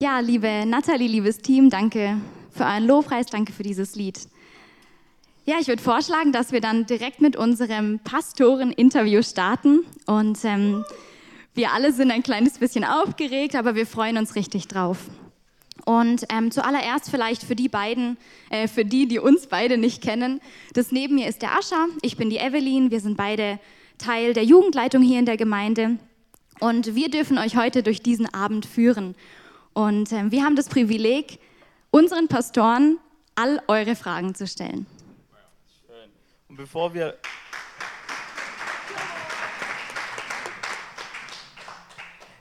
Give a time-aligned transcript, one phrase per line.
[0.00, 2.18] Ja, liebe Nathalie, liebes Team, danke
[2.52, 4.16] für euren Lobpreis, danke für dieses Lied.
[5.44, 9.80] Ja, ich würde vorschlagen, dass wir dann direkt mit unserem Pastoren-Interview starten.
[10.06, 10.84] Und ähm,
[11.54, 14.98] wir alle sind ein kleines bisschen aufgeregt, aber wir freuen uns richtig drauf.
[15.84, 18.18] Und ähm, zuallererst vielleicht für die beiden,
[18.50, 20.40] äh, für die, die uns beide nicht kennen.
[20.74, 23.58] Das neben mir ist der Ascha, ich bin die Evelyn, wir sind beide
[23.98, 25.98] Teil der Jugendleitung hier in der Gemeinde.
[26.60, 29.16] Und wir dürfen euch heute durch diesen Abend führen.
[29.78, 31.38] Und äh, wir haben das Privileg,
[31.92, 32.98] unseren Pastoren
[33.36, 34.86] all eure Fragen zu stellen.
[35.86, 36.10] Schön.
[36.48, 37.14] Und bevor wir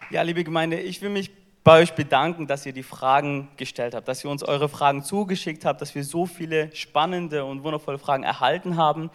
[0.10, 1.30] Ja, liebe Gemeinde, ich will mich
[1.64, 5.64] bei euch bedanken, dass ihr die Fragen gestellt habt, dass ihr uns eure Fragen zugeschickt
[5.64, 9.12] habt, dass wir so viele spannende und wundervolle Fragen erhalten haben.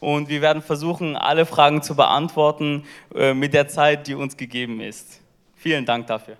[0.00, 2.84] Und wir werden versuchen, alle Fragen zu beantworten
[3.14, 5.20] äh, mit der Zeit, die uns gegeben ist.
[5.56, 6.38] Vielen Dank dafür.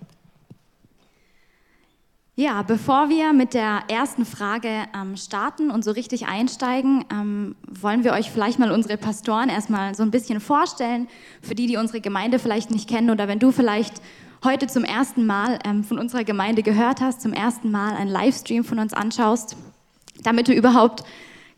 [2.38, 8.04] Ja, bevor wir mit der ersten Frage ähm, starten und so richtig einsteigen, ähm, wollen
[8.04, 11.08] wir euch vielleicht mal unsere Pastoren erstmal so ein bisschen vorstellen,
[11.40, 14.02] für die, die unsere Gemeinde vielleicht nicht kennen oder wenn du vielleicht
[14.44, 18.64] heute zum ersten Mal ähm, von unserer Gemeinde gehört hast, zum ersten Mal einen Livestream
[18.64, 19.56] von uns anschaust,
[20.22, 21.04] damit du überhaupt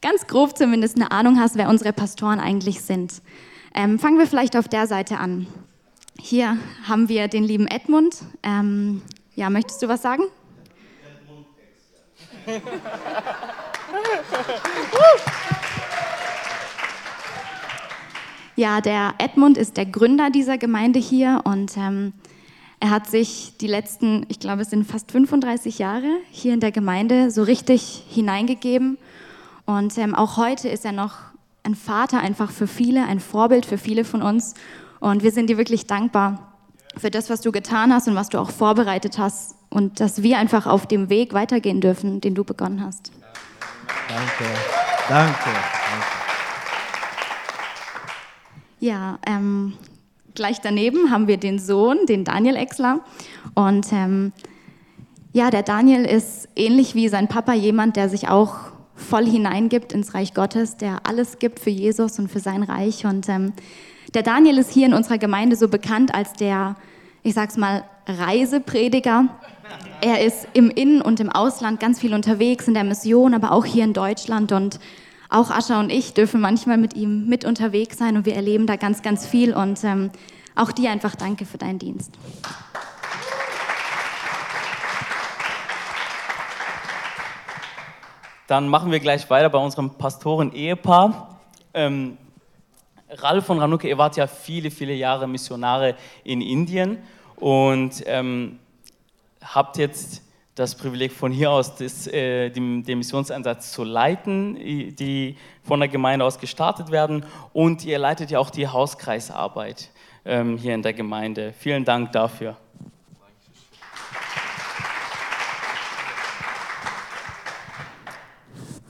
[0.00, 3.20] ganz grob zumindest eine Ahnung hast, wer unsere Pastoren eigentlich sind.
[3.74, 5.48] Ähm, fangen wir vielleicht auf der Seite an.
[6.20, 8.18] Hier haben wir den lieben Edmund.
[8.44, 9.02] Ähm,
[9.34, 10.22] ja, möchtest du was sagen?
[18.58, 22.12] Ja, der Edmund ist der Gründer dieser Gemeinde hier und ähm,
[22.80, 26.72] er hat sich die letzten, ich glaube, es sind fast 35 Jahre hier in der
[26.72, 28.98] Gemeinde so richtig hineingegeben.
[29.64, 31.18] Und ähm, auch heute ist er noch
[31.62, 34.54] ein Vater einfach für viele, ein Vorbild für viele von uns.
[34.98, 36.47] Und wir sind dir wirklich dankbar
[36.98, 40.38] für das, was du getan hast und was du auch vorbereitet hast und dass wir
[40.38, 43.12] einfach auf dem Weg weitergehen dürfen, den du begonnen hast.
[44.08, 44.54] Danke,
[45.08, 45.50] danke.
[48.80, 49.74] Ja, ähm,
[50.34, 53.00] gleich daneben haben wir den Sohn, den Daniel Exler.
[53.54, 54.32] Und ähm,
[55.32, 58.56] ja, der Daniel ist ähnlich wie sein Papa jemand, der sich auch
[58.94, 63.04] voll hineingibt ins Reich Gottes, der alles gibt für Jesus und für sein Reich.
[63.04, 63.52] Und ähm,
[64.14, 66.76] der Daniel ist hier in unserer Gemeinde so bekannt als der,
[67.28, 69.26] ich sag's mal, Reiseprediger.
[70.00, 73.66] Er ist im In- und im Ausland ganz viel unterwegs in der Mission, aber auch
[73.66, 74.50] hier in Deutschland.
[74.52, 74.80] Und
[75.28, 78.76] auch Ascha und ich dürfen manchmal mit ihm mit unterwegs sein und wir erleben da
[78.76, 79.54] ganz, ganz viel.
[79.54, 80.10] Und ähm,
[80.56, 82.12] auch dir einfach danke für deinen Dienst.
[88.46, 91.38] Dann machen wir gleich weiter bei unserem Pastoren-Ehepaar.
[91.74, 92.16] Ähm,
[93.10, 95.94] Ralf und Ranuke, ihr wart ja viele, viele Jahre Missionare
[96.24, 96.98] in Indien
[97.40, 98.58] und ähm,
[99.42, 100.22] habt jetzt
[100.54, 105.88] das Privileg von hier aus das, äh, den, den, Missionseinsatz zu leiten, die von der
[105.88, 109.90] Gemeinde aus gestartet werden und ihr leitet ja auch die Hauskreisarbeit
[110.24, 111.54] ähm, hier in der Gemeinde.
[111.58, 112.56] Vielen Dank dafür.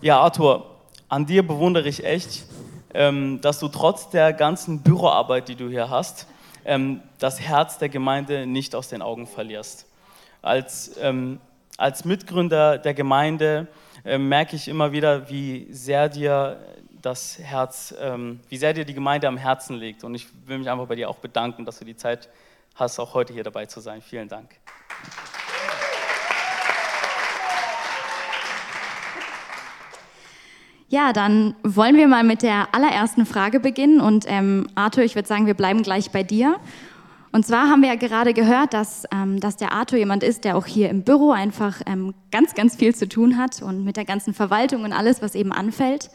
[0.01, 0.77] Ja, Arthur,
[1.09, 2.47] an dir bewundere ich echt,
[2.95, 6.27] ähm, dass du trotz der ganzen Büroarbeit, die du hier hast,
[6.69, 9.87] ähm, das Herz der Gemeinde nicht aus den Augen verlierst.
[10.43, 11.41] Als, ähm,
[11.79, 13.67] als Mitgründer der Gemeinde
[14.05, 16.61] äh, merke ich immer wieder, wie sehr dir
[17.01, 20.05] das Herz, ähm, wie sehr dir die Gemeinde am Herzen liegt.
[20.05, 22.29] Und ich will mich einfach bei dir auch bedanken, dass du die Zeit
[22.75, 24.03] hast, auch heute hier dabei zu sein.
[24.03, 24.51] Vielen Dank.
[30.91, 34.01] Ja, dann wollen wir mal mit der allerersten Frage beginnen.
[34.01, 36.59] Und ähm, Arthur, ich würde sagen, wir bleiben gleich bei dir.
[37.31, 40.57] Und zwar haben wir ja gerade gehört, dass, ähm, dass der Arthur jemand ist, der
[40.57, 44.07] auch hier im Büro einfach ähm, ganz, ganz viel zu tun hat und mit der
[44.07, 46.11] ganzen Verwaltung und alles, was eben anfällt.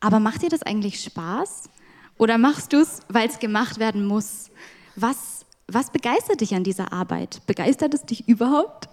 [0.00, 1.70] Aber macht dir das eigentlich Spaß?
[2.18, 4.50] Oder machst du es, weil es gemacht werden muss?
[4.96, 7.42] Was, was begeistert dich an dieser Arbeit?
[7.46, 8.88] Begeistert es dich überhaupt?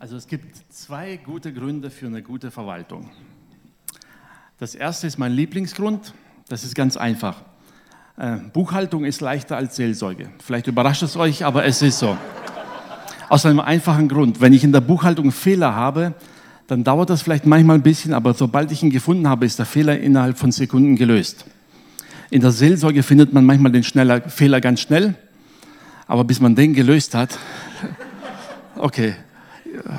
[0.00, 3.10] Also es gibt zwei gute Gründe für eine gute Verwaltung.
[4.58, 6.14] Das erste ist mein Lieblingsgrund.
[6.48, 7.42] Das ist ganz einfach.
[8.16, 10.30] Äh, Buchhaltung ist leichter als Seelsorge.
[10.42, 12.16] Vielleicht überrascht es euch, aber es ist so.
[13.28, 14.40] Aus einem einfachen Grund.
[14.40, 16.14] Wenn ich in der Buchhaltung Fehler habe,
[16.66, 19.66] dann dauert das vielleicht manchmal ein bisschen, aber sobald ich ihn gefunden habe, ist der
[19.66, 21.44] Fehler innerhalb von Sekunden gelöst.
[22.30, 25.14] In der Seelsorge findet man manchmal den schneller, Fehler ganz schnell,
[26.06, 27.38] aber bis man den gelöst hat,
[28.76, 29.14] okay.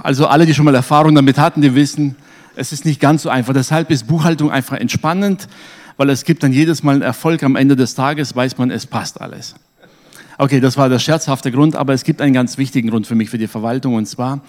[0.03, 2.15] Also alle, die schon mal Erfahrung damit hatten, die wissen,
[2.55, 3.53] es ist nicht ganz so einfach.
[3.53, 5.47] Deshalb ist Buchhaltung einfach entspannend,
[5.97, 8.85] weil es gibt dann jedes Mal einen Erfolg am Ende des Tages, weiß man, es
[8.85, 9.55] passt alles.
[10.37, 13.29] Okay, das war der scherzhafte Grund, aber es gibt einen ganz wichtigen Grund für mich
[13.29, 14.41] für die Verwaltung und zwar,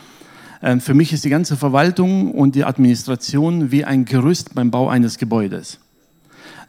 [0.63, 4.89] äh, für mich ist die ganze Verwaltung und die Administration wie ein Gerüst beim Bau
[4.89, 5.79] eines Gebäudes.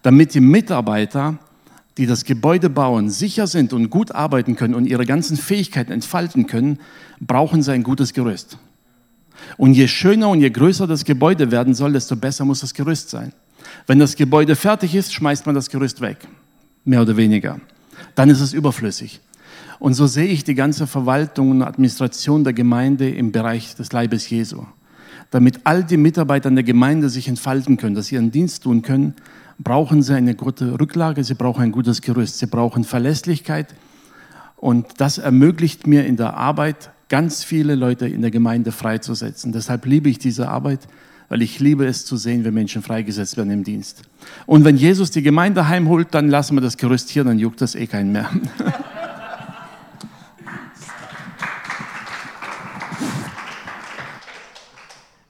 [0.01, 1.37] Damit die Mitarbeiter,
[1.97, 6.47] die das Gebäude bauen, sicher sind und gut arbeiten können und ihre ganzen Fähigkeiten entfalten
[6.47, 6.79] können,
[7.19, 8.57] brauchen sie ein gutes Gerüst.
[9.57, 13.09] Und je schöner und je größer das Gebäude werden soll, desto besser muss das Gerüst
[13.09, 13.33] sein.
[13.87, 16.27] Wenn das Gebäude fertig ist, schmeißt man das Gerüst weg,
[16.85, 17.59] mehr oder weniger.
[18.15, 19.21] Dann ist es überflüssig.
[19.79, 24.29] Und so sehe ich die ganze Verwaltung und Administration der Gemeinde im Bereich des Leibes
[24.29, 24.65] Jesu.
[25.31, 28.81] Damit all die Mitarbeiter in der Gemeinde sich entfalten können, dass sie ihren Dienst tun
[28.81, 29.15] können,
[29.59, 33.73] brauchen sie eine gute Rücklage, sie brauchen ein gutes Gerüst, sie brauchen Verlässlichkeit.
[34.55, 39.51] Und das ermöglicht mir in der Arbeit, ganz viele Leute in der Gemeinde freizusetzen.
[39.51, 40.87] Deshalb liebe ich diese Arbeit,
[41.29, 44.03] weil ich liebe es zu sehen, wenn Menschen freigesetzt werden im Dienst.
[44.45, 47.75] Und wenn Jesus die Gemeinde heimholt, dann lassen wir das Gerüst hier, dann juckt das
[47.75, 48.29] eh keinen mehr.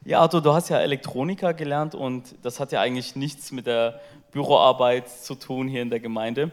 [0.05, 4.01] Ja, Arthur, du hast ja Elektroniker gelernt und das hat ja eigentlich nichts mit der
[4.31, 6.51] Büroarbeit zu tun hier in der Gemeinde.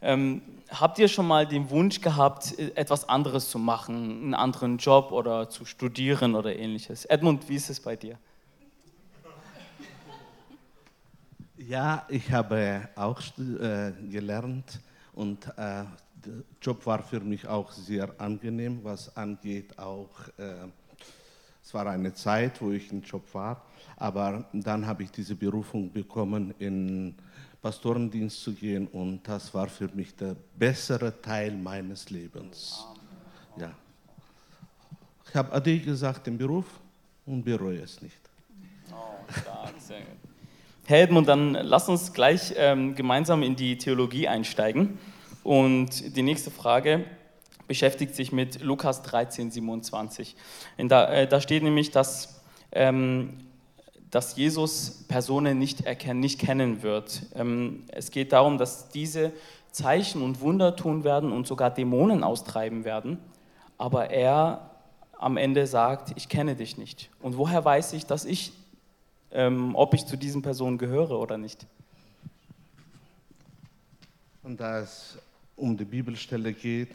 [0.00, 0.40] Ähm,
[0.70, 5.50] habt ihr schon mal den Wunsch gehabt, etwas anderes zu machen, einen anderen Job oder
[5.50, 7.04] zu studieren oder ähnliches?
[7.04, 8.16] Edmund, wie ist es bei dir?
[11.58, 14.80] Ja, ich habe auch äh, gelernt
[15.12, 15.86] und äh, der
[16.62, 20.08] Job war für mich auch sehr angenehm, was angeht auch
[20.38, 20.68] äh,
[21.66, 23.60] es war eine Zeit, wo ich im Job war,
[23.96, 27.16] aber dann habe ich diese Berufung bekommen, in
[27.60, 32.86] Pastorendienst zu gehen und das war für mich der bessere Teil meines Lebens.
[33.56, 33.72] Ja.
[35.28, 36.66] Ich habe Ade gesagt im Beruf
[37.26, 38.20] und bereue es nicht.
[38.92, 39.26] Oh.
[40.84, 45.00] Herr Edmund, dann lass uns gleich ähm, gemeinsam in die Theologie einsteigen.
[45.42, 47.06] Und die nächste Frage
[47.66, 50.36] beschäftigt sich mit Lukas 13, 27.
[50.88, 52.42] Da, äh, da, steht nämlich, dass,
[52.72, 53.38] ähm,
[54.10, 57.22] dass Jesus Personen nicht erkennen, nicht kennen wird.
[57.34, 59.32] Ähm, es geht darum, dass diese
[59.72, 63.18] Zeichen und Wunder tun werden und sogar Dämonen austreiben werden,
[63.76, 64.70] aber er
[65.18, 67.10] am Ende sagt, ich kenne dich nicht.
[67.20, 68.52] Und woher weiß ich, dass ich,
[69.32, 71.66] ähm, ob ich zu diesen Personen gehöre oder nicht?
[74.42, 75.18] Und da es
[75.56, 76.90] um die Bibelstelle geht,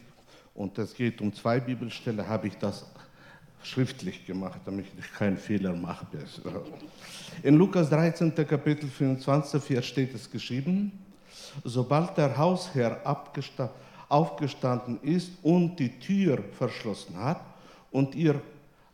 [0.53, 2.85] und es geht um zwei Bibelstellen, habe ich das
[3.63, 6.05] schriftlich gemacht, damit ich keinen Fehler mache.
[7.43, 8.33] In Lukas 13.
[8.35, 10.91] Kapitel 25 steht es geschrieben,
[11.63, 12.99] sobald der Hausherr
[14.09, 17.41] aufgestanden ist und die Tür verschlossen hat
[17.91, 18.41] und ihr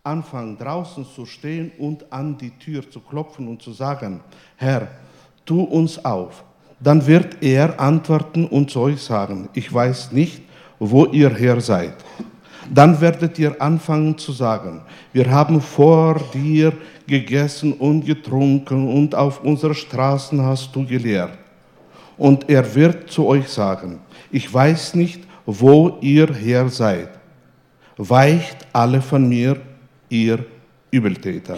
[0.04, 4.22] anfangen draußen zu stehen und an die Tür zu klopfen und zu sagen,
[4.56, 4.88] Herr,
[5.46, 6.44] tu uns auf,
[6.80, 10.44] dann wird er antworten und zu euch sagen, ich weiß nicht,
[10.80, 11.96] wo ihr her seid.
[12.70, 14.82] Dann werdet ihr anfangen zu sagen,
[15.14, 16.74] wir haben vor dir
[17.08, 21.38] gegessen und getrunken und auf unseren Straßen hast du gelehrt.
[22.18, 24.00] Und er wird zu euch sagen,
[24.32, 27.10] ich weiß nicht, wo ihr her seid.
[27.96, 29.58] Weicht alle von mir,
[30.10, 30.46] ihr
[30.92, 31.58] Übeltäter.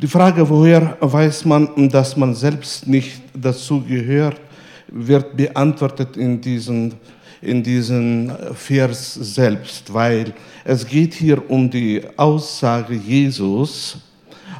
[0.00, 4.40] Die Frage, woher weiß man, dass man selbst nicht dazu gehört,
[4.88, 6.92] wird beantwortet in diesem
[7.40, 13.98] in diesen Vers selbst, weil es geht hier um die Aussage Jesus,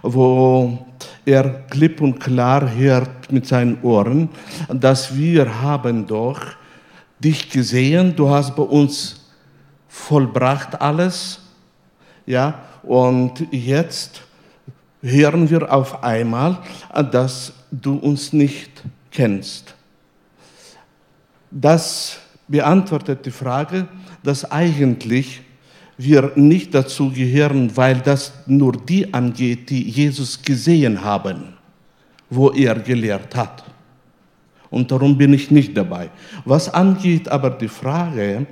[0.02, 0.86] wo
[1.24, 4.28] er klipp und klar hört mit seinen Ohren,
[4.72, 6.40] dass wir haben doch
[7.18, 9.26] dich gesehen, du hast bei uns
[9.88, 11.40] vollbracht alles,
[12.26, 14.22] ja, und jetzt
[15.02, 16.58] hören wir auf einmal,
[17.10, 19.74] dass du uns nicht kennst.
[21.50, 23.88] Das beantwortet die Frage,
[24.22, 25.42] dass eigentlich
[25.96, 31.54] wir nicht dazu gehören, weil das nur die angeht, die Jesus gesehen haben,
[32.30, 33.64] wo er gelehrt hat.
[34.70, 36.10] Und darum bin ich nicht dabei.
[36.44, 38.46] Was angeht aber die Frage,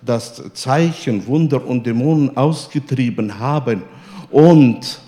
[0.00, 3.82] dass Zeichen, Wunder und Dämonen ausgetrieben haben
[4.30, 5.00] und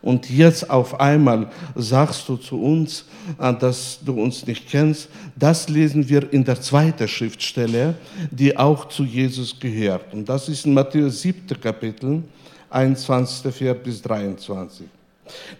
[0.00, 3.04] und jetzt auf einmal sagst du zu uns,
[3.38, 5.08] äh, dass du uns nicht kennst.
[5.36, 7.94] Das lesen wir in der zweiten Schriftstelle,
[8.30, 10.12] die auch zu Jesus gehört.
[10.12, 11.60] Und das ist in Matthäus 7.
[11.60, 12.22] Kapitel,
[12.70, 13.52] 21.
[13.52, 14.86] Vers bis 23.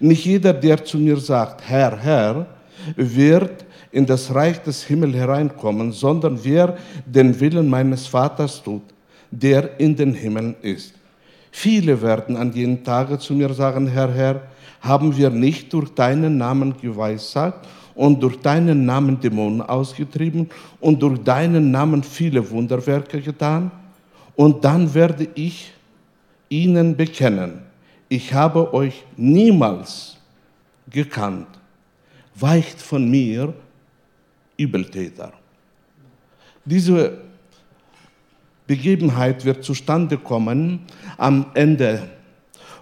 [0.01, 2.47] Nicht jeder, der zu mir sagt, Herr, Herr,
[2.97, 8.83] wird in das Reich des Himmels hereinkommen, sondern wer den Willen meines Vaters tut,
[9.31, 10.95] der in den Himmeln ist.
[11.51, 14.43] Viele werden an jenem Tage zu mir sagen, Herr, Herr,
[14.81, 20.49] haben wir nicht durch deinen Namen geweissagt und durch deinen Namen Dämonen ausgetrieben
[20.81, 23.71] und durch deinen Namen viele Wunderwerke getan.
[24.37, 25.73] Und dann werde ich
[26.49, 27.63] ihnen bekennen,
[28.09, 30.17] ich habe euch niemals
[30.89, 31.49] gekannt.
[32.35, 33.53] Weicht von mir,
[34.57, 35.33] Übeltäter.
[36.65, 37.19] Diese
[38.69, 40.81] Begebenheit wird zustande kommen
[41.17, 42.03] am Ende.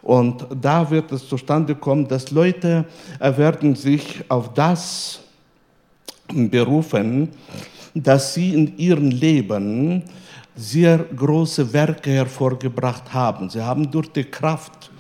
[0.03, 2.85] Und da wird es zustande kommen, dass Leute
[3.19, 5.21] werden sich auf das
[6.33, 7.31] berufen,
[7.95, 10.03] dass sie in ihrem Leben
[10.57, 13.49] sehr große Werke hervorgebracht haben.
[13.49, 14.91] Sie haben durch die Kraft,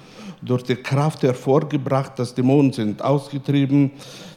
[0.47, 3.91] durch die Kraft hervorgebracht, dass Dämonen sind ausgetrieben.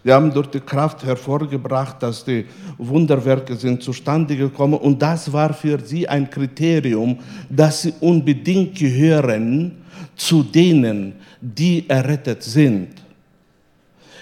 [0.04, 2.46] Sie haben durch die Kraft hervorgebracht, dass die
[2.78, 4.80] Wunderwerke sind zustande gekommen.
[4.80, 9.84] Und das war für sie ein Kriterium, dass sie unbedingt gehören
[10.16, 12.90] zu denen, die errettet sind.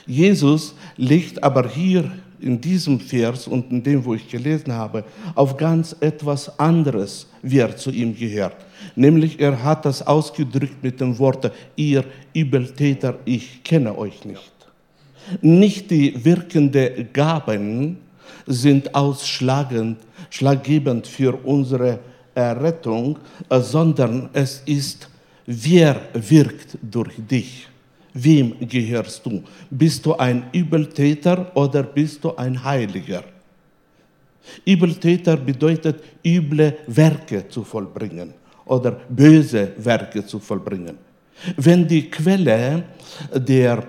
[0.06, 5.03] Jesus legt aber hier in diesem Vers und in dem, wo ich gelesen habe,
[5.36, 8.66] auf ganz etwas anderes, wer zu ihm gehört.
[8.98, 14.54] Nämlich er hat das ausgedrückt mit dem Wort, ihr Übeltäter, ich kenne euch nicht.
[15.39, 17.98] Nicht die wirkenden Gaben
[18.48, 20.00] sind ausschlagend,
[20.32, 22.00] schlaggebend für unsere
[22.34, 23.20] Errettung,
[23.51, 25.08] sondern es ist,
[25.46, 27.68] wer wirkt durch dich.
[28.16, 29.44] Wem gehörst du?
[29.70, 33.24] Bist du ein Übeltäter oder bist du ein Heiliger?
[34.66, 38.34] Übeltäter bedeutet, üble Werke zu vollbringen
[38.67, 40.97] oder böse Werke zu vollbringen.
[41.55, 42.83] Wenn die Quelle,
[43.33, 43.83] der,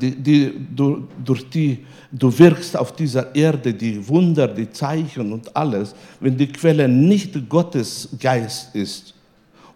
[0.00, 5.54] die, die, du, durch die du wirkst auf dieser Erde, die Wunder, die Zeichen und
[5.56, 9.14] alles, wenn die Quelle nicht Gottes Geist ist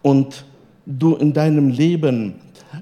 [0.02, 0.45] und
[0.87, 2.37] du in deinem Leben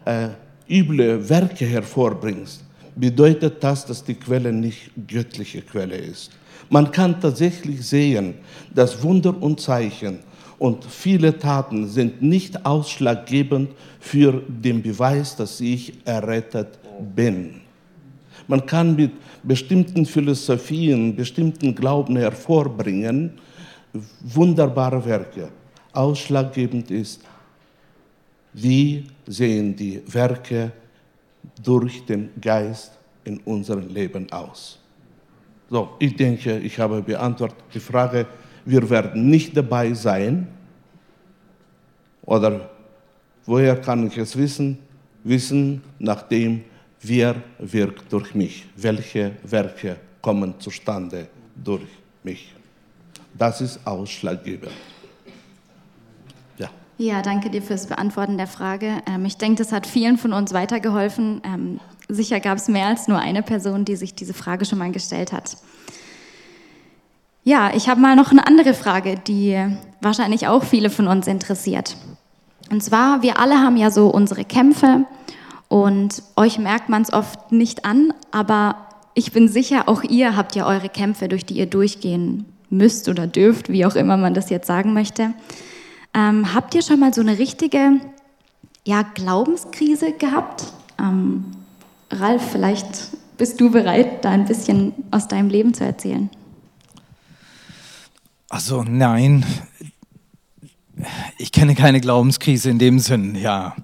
[0.05, 0.29] äh,
[0.69, 2.63] üble Werke hervorbringst,
[2.95, 6.33] bedeutet das, dass die Quelle nicht göttliche Quelle ist.
[6.69, 8.35] Man kann tatsächlich sehen,
[8.75, 10.19] dass Wunder und Zeichen
[10.59, 13.71] und viele Taten sind nicht ausschlaggebend
[14.01, 16.79] für den Beweis, dass ich errettet
[17.15, 17.61] bin.
[18.49, 23.33] Man kann mit bestimmten Philosophien, bestimmten Glauben hervorbringen,
[24.21, 25.49] wunderbare Werke.
[25.93, 27.23] Ausschlaggebend ist,
[28.53, 30.73] wie sehen die Werke
[31.63, 32.93] durch den Geist
[33.25, 34.79] in unserem Leben aus?
[35.69, 38.27] So, ich denke, ich habe beantwortet die Frage,
[38.67, 40.49] wir werden nicht dabei sein.
[42.27, 42.69] Oder
[43.47, 44.79] woher kann ich es wissen?
[45.25, 46.65] Wissen, nachdem
[47.01, 51.89] wer wirkt durch mich, welche Werke kommen zustande durch
[52.23, 52.53] mich.
[53.33, 54.73] Das ist ausschlaggebend.
[56.99, 59.03] Ja, danke dir fürs Beantworten der Frage.
[59.07, 61.43] Ähm, ich denke, das hat vielen von uns weitergeholfen.
[61.45, 64.91] Ähm, sicher gab es mehr als nur eine Person, die sich diese Frage schon mal
[64.91, 65.59] gestellt hat.
[67.49, 69.57] Ja, ich habe mal noch eine andere Frage, die
[70.01, 71.97] wahrscheinlich auch viele von uns interessiert.
[72.73, 75.05] Und zwar, wir alle haben ja so unsere Kämpfe
[75.69, 80.57] und euch merkt man es oft nicht an, aber ich bin sicher, auch ihr habt
[80.57, 84.51] ja eure Kämpfe, durch die ihr durchgehen müsst oder dürft, wie auch immer man das
[84.51, 85.33] jetzt sagen möchte.
[86.15, 88.01] Ähm, habt ihr schon mal so eine richtige
[88.85, 90.65] ja, Glaubenskrise gehabt?
[90.99, 91.45] Ähm,
[92.11, 92.89] Ralf, vielleicht
[93.39, 96.29] bist du bereit, da ein bisschen aus deinem Leben zu erzählen.
[98.49, 99.45] Also nein,
[101.39, 103.75] ich kenne keine Glaubenskrise in dem Sinn, ja.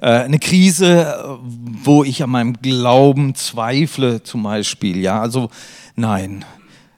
[0.00, 5.20] Äh, eine Krise, wo ich an meinem Glauben zweifle zum Beispiel, ja.
[5.20, 5.50] Also
[5.94, 6.44] nein,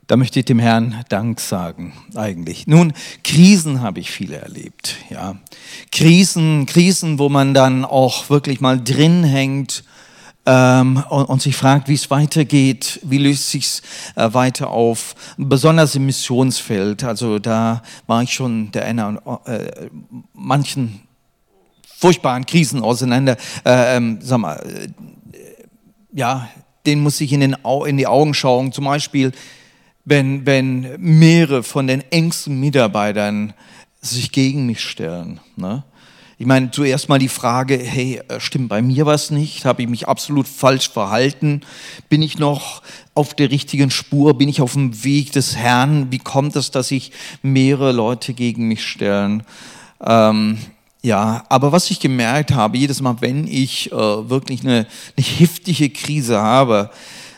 [0.06, 2.66] da möchte ich dem Herrn Dank sagen, eigentlich.
[2.66, 2.92] Nun,
[3.24, 5.36] Krisen habe ich viele erlebt, ja.
[5.90, 9.82] Krisen, Krisen, wo man dann auch wirklich mal drin hängt
[10.50, 13.82] ähm, und, und, sich fragt, wie es weitergeht, wie löst sich's
[14.16, 15.14] äh, weiter auf.
[15.36, 19.88] Besonders im Missionsfeld, also da war ich schon der einer äh,
[20.32, 21.02] manchen
[21.96, 23.36] furchtbaren Krisen auseinander.
[23.64, 24.88] Äh, ähm, sag mal, äh,
[26.12, 26.48] ja,
[26.86, 28.72] den muss ich in, den, in die Augen schauen.
[28.72, 29.32] Zum Beispiel
[30.04, 33.52] wenn, wenn mehrere von den engsten Mitarbeitern
[34.00, 35.40] sich gegen mich stellen.
[35.56, 35.84] Ne?
[36.40, 39.66] Ich meine, zuerst mal die Frage, hey, äh, stimmt bei mir was nicht?
[39.66, 41.60] Habe ich mich absolut falsch verhalten?
[42.08, 42.80] Bin ich noch
[43.12, 44.38] auf der richtigen Spur?
[44.38, 46.10] Bin ich auf dem Weg des Herrn?
[46.10, 49.42] Wie kommt es, dass sich mehrere Leute gegen mich stellen?
[50.02, 50.56] Ähm,
[51.02, 54.86] ja, aber was ich gemerkt habe, jedes Mal, wenn ich äh, wirklich eine,
[55.18, 56.88] eine heftige Krise habe,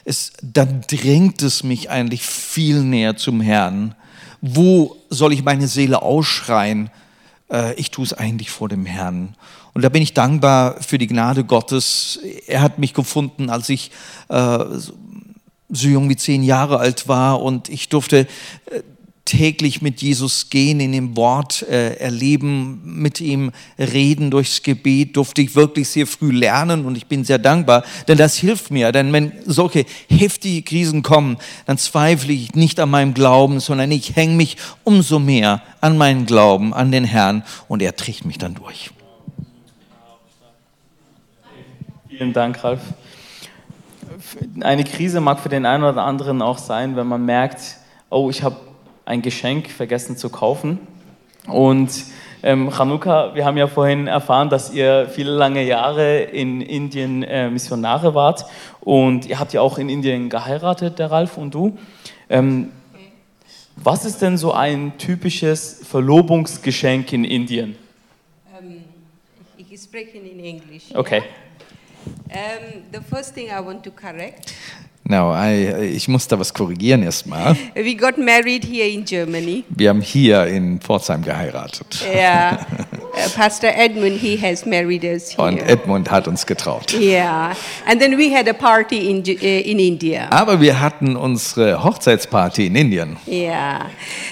[0.05, 3.97] es, dann drängt es mich eigentlich viel näher zum Herrn.
[4.41, 6.89] Wo soll ich meine Seele ausschreien?
[7.53, 9.37] Äh, ich tue es eigentlich vor dem Herrn.
[9.75, 12.19] Und da bin ich dankbar für die Gnade Gottes.
[12.47, 13.91] Er hat mich gefunden, als ich
[14.29, 14.59] äh,
[15.69, 18.27] so jung wie zehn Jahre alt war und ich durfte
[18.67, 18.83] äh,
[19.25, 25.43] täglich mit Jesus gehen, in dem Wort äh, erleben, mit ihm reden durchs Gebet, durfte
[25.43, 28.91] ich wirklich sehr früh lernen und ich bin sehr dankbar, denn das hilft mir.
[28.91, 34.17] Denn wenn solche heftige Krisen kommen, dann zweifle ich nicht an meinem Glauben, sondern ich
[34.17, 38.55] hänge mich umso mehr an meinen Glauben, an den Herrn und er trägt mich dann
[38.55, 38.91] durch.
[42.09, 42.81] Vielen Dank, Ralf.
[44.61, 47.61] Eine Krise mag für den einen oder anderen auch sein, wenn man merkt,
[48.11, 48.72] oh, ich habe
[49.13, 50.79] ein Geschenk vergessen zu kaufen.
[51.47, 51.91] Und
[52.43, 57.51] ähm, Chanukka, wir haben ja vorhin erfahren, dass ihr viele lange Jahre in Indien äh,
[57.51, 58.47] Missionare wart
[58.81, 61.77] und ihr habt ja auch in Indien geheiratet, der Ralf und du.
[62.31, 62.73] Ähm,
[63.77, 67.77] was ist denn so ein typisches Verlobungsgeschenk in Indien?
[68.59, 68.83] Um,
[69.59, 70.85] ich spreche in English.
[70.95, 71.23] Okay.
[72.07, 74.55] Um, the first thing I want to correct.
[75.05, 77.57] Now, I, ich muss da was korrigieren erstmal.
[77.75, 79.65] We got married here in Germany.
[79.69, 82.05] Wir haben hier in Pforzheim geheiratet.
[82.13, 82.67] Yeah.
[83.15, 85.47] Uh, Pastor Edmund, he has married us here.
[85.47, 86.95] Und Edmund hat uns getraut.
[86.99, 87.55] yeah.
[87.87, 90.31] And then we had a party in, uh, in India.
[90.31, 93.19] Aber wir hatten unsere Hochzeitsparty in Indien.
[93.29, 93.91] Yeah.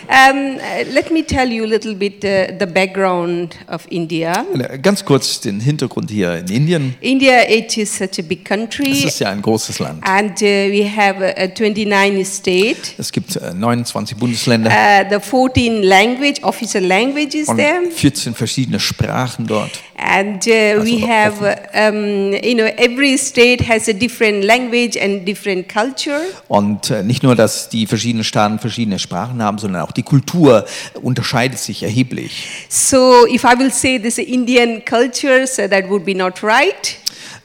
[0.09, 4.47] Um, uh, let me tell you a little bit uh, the background of India.
[4.81, 6.95] Ganz kurz den Hintergrund hier in Indien.
[7.03, 8.93] India, it is such a big Es country.
[9.05, 10.03] ist ja ein großes Land.
[10.09, 12.95] And uh, we have uh, 29 states.
[12.99, 17.91] Es gibt äh, 29 Bundesländer Uh, the 14 language, official languages und there.
[17.91, 19.71] 14 verschiedene Sprachen dort.
[19.97, 24.97] And uh, we Also have, uh, um, you know, every state has a different language
[24.97, 26.21] and different culture.
[26.49, 30.65] Und äh, nicht nur, dass die verschiedenen Staaten verschiedene Sprachen haben, sondern auch die Kultur
[31.03, 32.47] unterscheidet sich erheblich.
[32.69, 36.97] So if I will say this Indian culture, so that would be not right.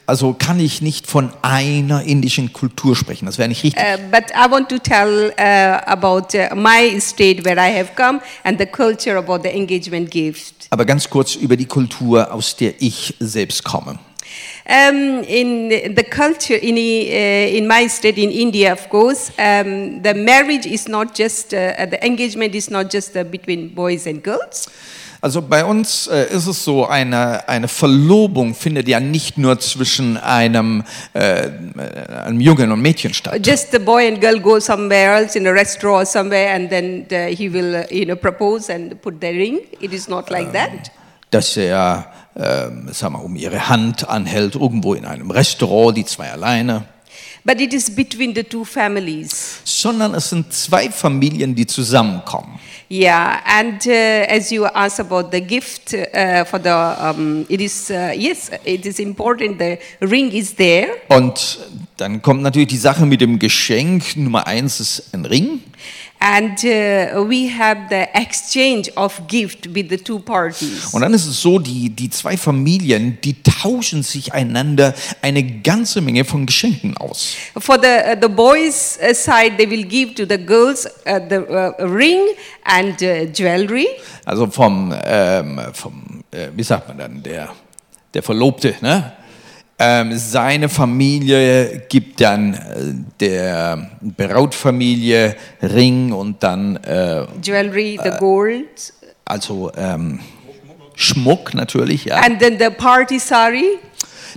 [0.06, 3.26] Also kann ich nicht von einer indischen Kultur sprechen.
[3.26, 3.82] Das wäre nicht richtig.
[3.82, 8.20] Uh, but I want to tell uh, about uh, my state where I have come
[8.44, 10.68] and the culture about the engagement gift.
[10.70, 13.98] Aber ganz kurz über die Kultur, aus der ich selbst komme.
[14.68, 20.12] Um, in the culture in, uh, in my state in India, of course, um, the
[20.14, 24.68] marriage is not just uh, the engagement is not just uh, between boys and girls.
[25.26, 30.16] Also bei uns äh, ist es so, eine, eine Verlobung findet ja nicht nur zwischen
[30.16, 30.84] einem,
[31.14, 31.48] äh,
[32.24, 33.44] einem Jungen und Mädchen statt.
[33.44, 37.06] Just the boy and girl go somewhere else in a restaurant or somewhere, and then
[37.10, 39.58] uh, he will, uh, you know, propose and put the ring.
[39.80, 40.92] It is not like that.
[41.32, 46.30] Dass er, ähm, sag mal, um ihre Hand anhält, irgendwo in einem Restaurant, die zwei
[46.30, 46.84] alleine.
[47.46, 49.60] But it is between the two families.
[49.62, 52.58] Sondern es sind zwei Familien, die zusammenkommen.
[52.90, 53.90] Yeah, and uh,
[54.28, 58.84] as you asked about the gift uh, for the, um, it is uh, yes, it
[58.84, 59.58] is important.
[59.58, 61.58] The ring is there, Und
[61.96, 64.16] dann kommt natürlich die Sache mit dem Geschenk.
[64.16, 65.60] Nummer eins ist ein Ring.
[66.26, 70.92] And uh, we have the exchange of gift with the two parties.
[70.92, 76.00] Und dann ist es so, die, die zwei Familien, die tauschen sich einander eine ganze
[76.00, 77.36] Menge von Geschenken aus.
[77.58, 81.38] For the uh, the boys' uh, side, they will give to the girls uh, the
[81.48, 82.20] uh, ring
[82.64, 83.86] and uh, jewelry.
[84.24, 87.50] Also vom, ähm, vom äh, wie sagt man dann, der,
[88.12, 89.12] der Verlobte, ne?
[89.78, 92.58] Ähm, seine Familie gibt dann äh,
[93.20, 98.94] der Brautfamilie Ring und dann äh, jewelry, the gold,
[99.26, 100.20] also ähm,
[100.94, 102.16] Schmuck natürlich, ja.
[102.16, 103.78] and then the party sari.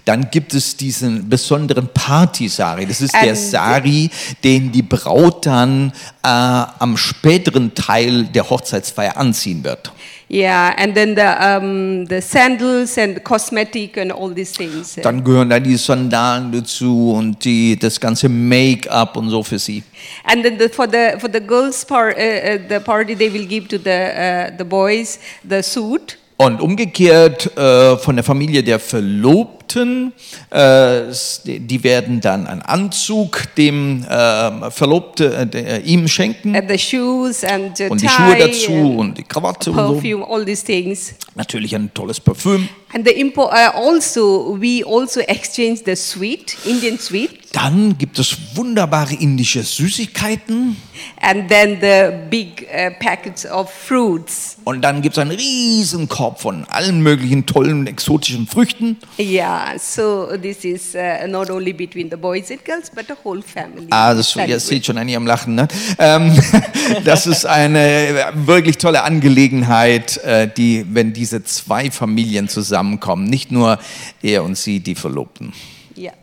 [0.06, 2.86] Dann gibt es diesen besonderen Party-Sari.
[2.86, 4.10] Das ist der Ähm, Sari,
[4.44, 5.92] den die Braut dann
[6.24, 9.92] äh, am späteren Teil der Hochzeitsfeier anziehen wird.
[10.32, 14.96] Yeah, and then the um, the sandals and cosmetic and all these things.
[15.02, 19.82] Dann gehören da die Sandalen dazu und die, das ganze Make-up und so für sie.
[20.24, 23.48] And then the, for the for the girls part, uh, uh, the party they will
[23.48, 26.20] give to the uh, the boys the suit.
[26.38, 33.44] Und umgekehrt äh, von der Familie der Verlobten, äh, s- die werden dann einen Anzug
[33.56, 38.72] dem äh, Verlobte äh, der, ihm schenken And the shoes and und die Schuhe dazu
[38.98, 39.94] und die Krawatte und so.
[39.94, 41.14] perfume, all these things.
[41.36, 42.68] Natürlich ein tolles Parfüm.
[42.94, 48.36] And the impo- uh, also we also exchange the sweet Indian sweet, Dann gibt es
[48.56, 50.76] wunderbare indische Süßigkeiten
[51.22, 54.58] and then the big uh, packets of fruits.
[54.66, 58.98] und dann gibt es einen riesen Korb von allen möglichen tollen exotischen Früchten.
[59.20, 63.42] Yeah, so this is uh, not only between the boys and girls, but the whole
[63.42, 63.88] family.
[63.92, 65.68] Ah, das, ihr seht schon an ihrem Lachen, ne?
[65.98, 66.38] Ähm,
[67.06, 73.80] das ist eine wirklich tolle Angelegenheit, äh, die, wenn diese zwei Familien zusammenkommen, nicht nur
[74.22, 75.54] er und sie, die Verlobten.
[75.98, 76.14] Yeah.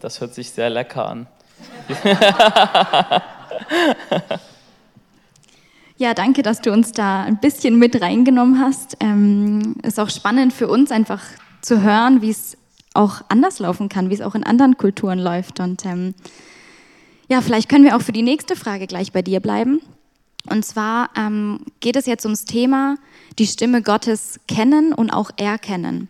[0.00, 1.26] Das hört sich sehr lecker an.
[5.98, 8.98] Ja, danke, dass du uns da ein bisschen mit reingenommen hast.
[9.00, 11.22] Ähm, ist auch spannend für uns einfach
[11.66, 12.56] zu hören, wie es
[12.94, 15.60] auch anders laufen kann, wie es auch in anderen Kulturen läuft.
[15.60, 16.14] Und ähm,
[17.28, 19.80] ja, vielleicht können wir auch für die nächste Frage gleich bei dir bleiben.
[20.48, 22.96] Und zwar ähm, geht es jetzt ums Thema
[23.38, 26.08] die Stimme Gottes kennen und auch erkennen.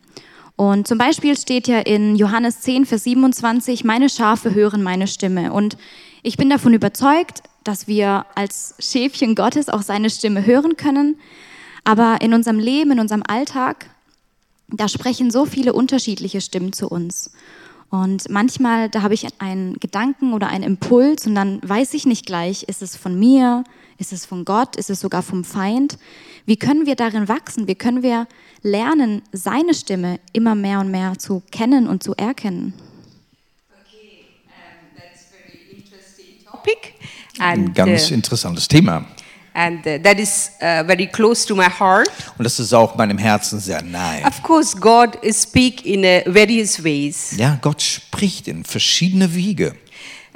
[0.57, 5.53] Und zum Beispiel steht ja in Johannes 10, Vers 27, meine Schafe hören meine Stimme.
[5.53, 5.77] Und
[6.23, 11.17] ich bin davon überzeugt, dass wir als Schäfchen Gottes auch seine Stimme hören können.
[11.85, 13.87] Aber in unserem Leben, in unserem Alltag,
[14.69, 17.31] da sprechen so viele unterschiedliche Stimmen zu uns.
[17.89, 22.27] Und manchmal, da habe ich einen Gedanken oder einen Impuls und dann weiß ich nicht
[22.27, 23.63] gleich, ist es von mir,
[23.99, 25.97] ist es von Gott, ist es sogar vom Feind.
[26.47, 27.69] Wie können wir darin wachsen?
[27.69, 28.27] Wie können wir
[28.63, 32.75] lernen, seine Stimme immer mehr und mehr zu kennen und zu erkennen?
[33.71, 36.95] Okay, um, that's very interesting topic.
[37.39, 39.07] Ein And, ganz uh, interessantes Thema.
[39.57, 42.09] And uh, that is uh, very close to my heart.
[42.37, 44.23] Und das ist auch meinem Herzen sehr nahe.
[44.27, 47.35] Of course, God speak in uh, various ways.
[47.39, 49.75] Ja, Gott spricht in verschiedene Wege.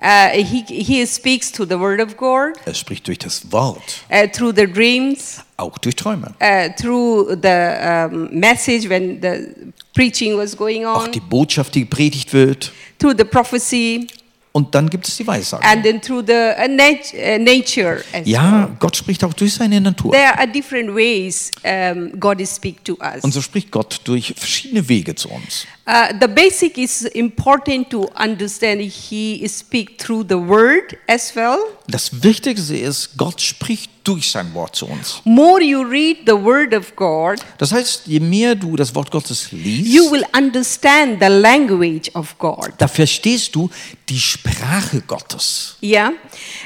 [0.02, 4.26] Uh, he, he speaks through the word of God, Er spricht durch das Wort, uh,
[4.32, 6.32] through the dreams, auch durch Träume.
[6.40, 11.80] uh, through the um, message when the preaching was going Auch on, die Botschaft, die
[11.82, 12.72] gepredigt wird.
[12.98, 14.06] through the prophecy,
[14.52, 15.64] Und dann gibt es die Weissagung.
[15.64, 18.28] and then through the uh, nat- uh, nature as well.
[18.28, 20.10] Ja, Gott spricht auch durch seine Natur.
[20.12, 23.22] There are different ways um, God is speak to us.
[23.22, 25.66] Und so spricht Gott durch verschiedene Wege zu uns.
[25.86, 28.80] Uh, the basic is important to understand.
[28.82, 31.58] He speak through the word as well.
[31.88, 35.20] Das Wichtigste ist, Gott spricht durch sein Wort zu uns.
[35.24, 39.48] More you read the word of God, Das heißt, je mehr du das Wort Gottes
[39.50, 42.70] you liest, will understand the language of God.
[42.78, 43.68] da verstehst du
[44.08, 45.76] die Sprache Gottes.
[45.82, 46.12] Yeah,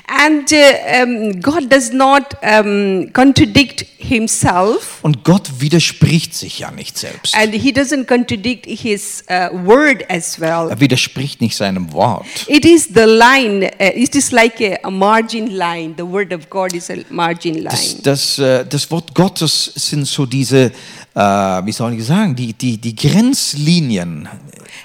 [0.06, 6.98] and uh, um, God does not um, contradict Himself, Und Gott widerspricht sich ja nicht
[6.98, 7.34] selbst.
[7.36, 10.68] and He doesn't contradict His uh, word as well.
[10.70, 12.26] Er widerspricht nicht seinem Wort.
[12.46, 13.70] It is the line.
[13.80, 15.94] Uh, it is like a, a margin line.
[15.96, 17.64] The word of God is a margin line.
[17.70, 20.72] Das, das, äh, das Wort Gottes sind so diese,
[21.14, 24.28] äh, wie soll ich sagen, die, die, die Grenzlinien.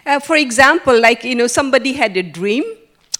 [0.05, 2.63] Uh, for example, like you know, somebody had a dream,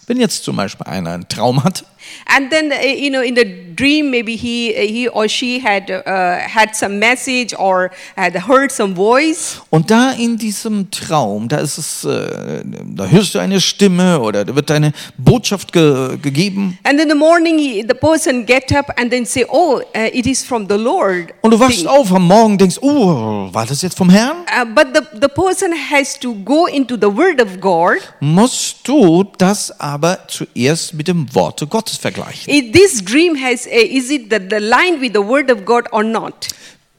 [0.07, 1.85] Wenn jetzt zum Beispiel einer einen Traum hat
[2.26, 3.45] and then uh, you know, in the
[3.76, 8.95] dream, maybe he he or she had uh, had some message or had heard some
[8.95, 12.63] voice, und da in diesem Traum, da ist es, äh,
[12.95, 17.15] da hörst du eine Stimme oder da wird eine Botschaft ge gegeben and in the
[17.15, 20.78] morning he, the person get up and then say, "Oh, uh, it is from the
[20.78, 24.38] Lord." und du wachst auf am Morgen denkst, oh, war das jetzt vom Herrn?
[24.48, 27.98] Uh, but the, the person has to go into the word of God.
[28.19, 32.53] Musst du das aber zuerst mit dem Worte Gottes vergleichen.
[32.53, 36.03] If this dream has, is it the, the line with the word of God or
[36.03, 36.47] not?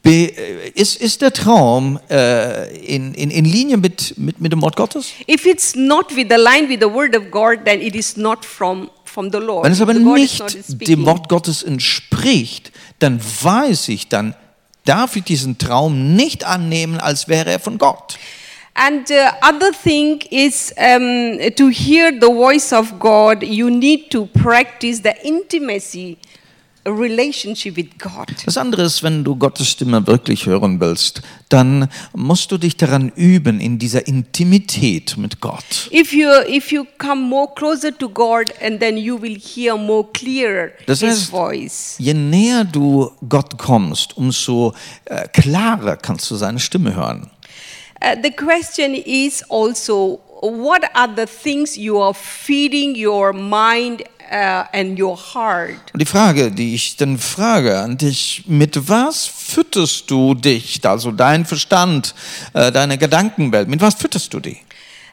[0.02, 4.62] Be äh, ist, ist der Traum äh, in, in, in Linie mit, mit, mit dem
[4.62, 5.12] Wort Gottes?
[5.28, 8.44] If it's not with the line with the word of God, then it is not
[8.44, 9.64] from, from the Lord.
[9.64, 10.42] Wenn es aber nicht
[10.88, 14.34] dem Wort Gottes entspricht, dann weiß ich, dann
[14.84, 18.18] darf ich diesen Traum nicht annehmen, als wäre er von Gott.
[18.74, 24.26] And uh, other thing is um, to hear the voice of God, you need to
[24.26, 26.18] practice the intimacy
[26.87, 28.28] relationship with God.
[28.46, 33.11] Das andere ist, wenn du Gottes Stimme wirklich hören willst, dann musst du dich daran
[33.16, 35.90] üben, in dieser Intimität mit Gott.
[35.92, 40.06] If you if you come more closer to God, and then you will hear more
[40.14, 41.94] clearer Das His heißt, voice.
[41.98, 44.72] je näher du Gott kommst, umso
[45.04, 47.30] äh, klarer kannst du seine Stimme hören.
[48.02, 54.64] Uh, the question is also what are the things you are feeding your mind uh,
[54.72, 55.76] and your heart?
[55.94, 61.44] Die Frage, die ich dann frage an dich, mit was fütterst du dich, also dein
[61.44, 62.14] Verstand,
[62.54, 64.58] äh, deine Gedankenwelt, mit was fütterst du die?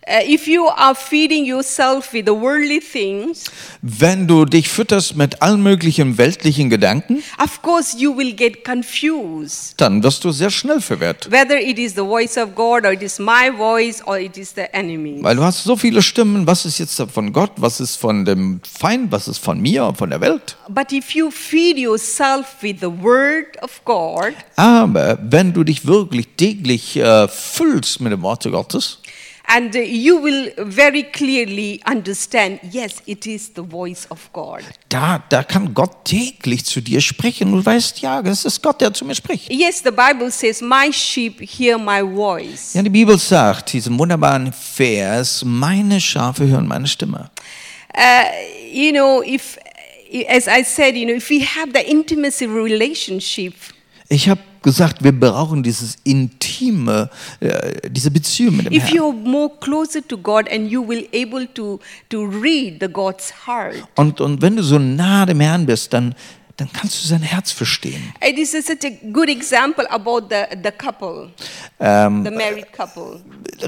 [0.09, 3.43] Uh, if you are feeding yourself with the worldly things,
[3.81, 9.73] Wenn du dich fütterst mit allen möglichen weltlichen Gedanken, of course you will get confused.
[9.75, 11.29] dann wirst du sehr schnell verwirrt.
[11.29, 14.53] Whether it is the voice of God or it is my voice or it is
[14.55, 15.21] the enemy.
[15.21, 18.61] Weil du hast so viele Stimmen, was ist jetzt von Gott, was ist von dem
[18.63, 20.55] Feind, was ist von mir, von der Welt.
[20.69, 26.27] But if you feed yourself with the word of God, Aber wenn du dich wirklich
[26.37, 28.99] täglich äh, füllst mit dem Wort Gottes,
[29.47, 34.63] and you will very clearly understand yes, it is the voice of God.
[34.89, 37.51] da, da kann Gott täglich zu dir sprechen.
[37.51, 39.51] Du weißt, ja, das ist Gott, der zu mir spricht.
[39.51, 42.73] Yes, the Bible says, My sheep hear my voice.
[42.73, 47.29] Ja, die Bibel sagt, diesen wunderbaren Vers, meine Schafe hören meine Stimme.
[47.97, 48.23] uh,
[48.71, 49.57] you know, if,
[50.29, 53.53] as I said, you know, if we have the intimacy relationship,
[54.09, 57.09] Ich habe gesagt, wir brauchen dieses intime,
[57.41, 58.97] äh, diese Beziehung mit dem if Herrn.
[58.97, 63.75] you're more closer to God and you will able to, to read the God's heart,
[63.95, 66.15] Und, und wenn du so nah dem Herrn bist, dann,
[66.57, 68.13] dann kannst du sein Herz verstehen.
[68.27, 71.29] it is such a good example about the, the couple,
[71.79, 73.21] Ähm, the married couple.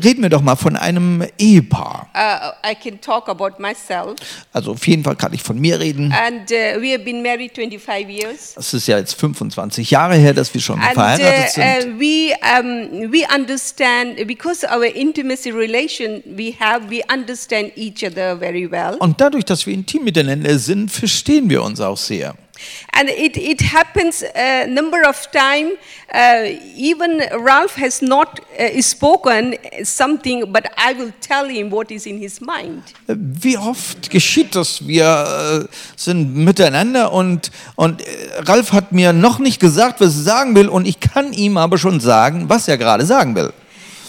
[0.03, 2.09] reden wir doch mal von einem Ehepaar.
[2.15, 4.15] Uh, I can talk about myself.
[4.51, 6.11] Also auf jeden Fall kann ich von mir reden.
[6.11, 8.55] And uh, we have been married 25 years.
[8.57, 11.95] Es ist ja jetzt 25 Jahre her, dass wir schon And verheiratet uh, sind.
[11.95, 18.35] uh, we, um, we understand, because our intimacy relation we have, we understand each other
[18.37, 18.95] very well.
[18.99, 22.33] Und dadurch, dass wir intim miteinander sind, verstehen wir uns auch sehr.
[22.93, 25.71] And it, it happens a number of time.
[26.13, 32.05] Uh, even Ralph has not uh, spoken something, but I will tell him what is
[32.05, 32.83] in his mind.
[33.07, 34.87] Wie oft geschieht das?
[34.87, 38.05] Wir äh, sind miteinander und, und äh,
[38.39, 41.77] Ralf hat mir noch nicht gesagt, was er sagen will und ich kann ihm aber
[41.77, 43.53] schon sagen, was er gerade sagen will.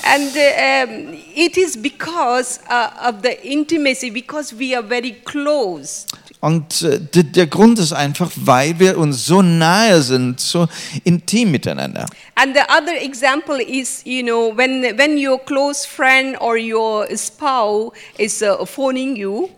[0.02, 6.06] And uh, um, it is because uh, of the intimacy, because we are very close.
[6.40, 10.68] Und äh, der Grund ist einfach, weil wir uns so nahe sind, so
[11.04, 12.06] intim miteinander.
[12.34, 17.92] And the other example is, you know, when, when your close friend or your spouse
[18.16, 19.50] is uh, phoning you,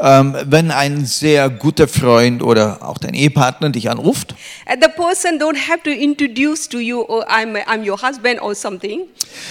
[0.00, 4.34] Ähm, wenn ein sehr guter Freund oder auch dein Ehepartner dich anruft,
[4.68, 9.02] the person don't have to introduce to you, oh, I'm, I'm your husband or something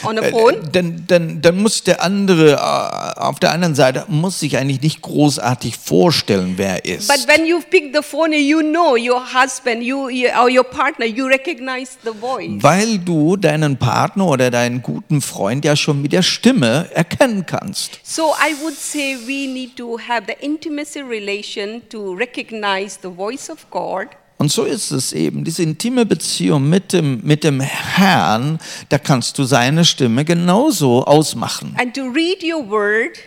[0.03, 0.55] on the äh, phone.
[0.71, 5.01] dann, dann, dann muss der andere äh, auf der anderen Seite muss sich eigentlich nicht
[5.01, 7.07] großartig vorstellen, wer er ist.
[7.07, 11.05] But when you pick the phone, you know your husband, you, you or your partner,
[11.05, 12.61] you recognize the voice.
[12.61, 17.99] Weil du deinen Partner oder deinen guten Freund ja schon mit der Stimme erkennen kannst.
[18.03, 23.49] So I would say we need to have the intimacy relation to recognize the voice
[23.49, 28.59] of God Und so ist es eben, diese intime Beziehung mit dem, mit dem Herrn,
[28.89, 31.75] da kannst du seine Stimme genauso ausmachen.
[31.79, 33.17] and to read your word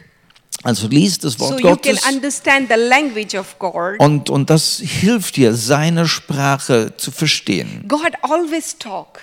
[0.63, 3.99] Also liest das Wort so you can Gottes understand the language of God.
[4.01, 7.85] und, und das hilft dir, seine Sprache zu verstehen.
[7.87, 9.21] God always talk.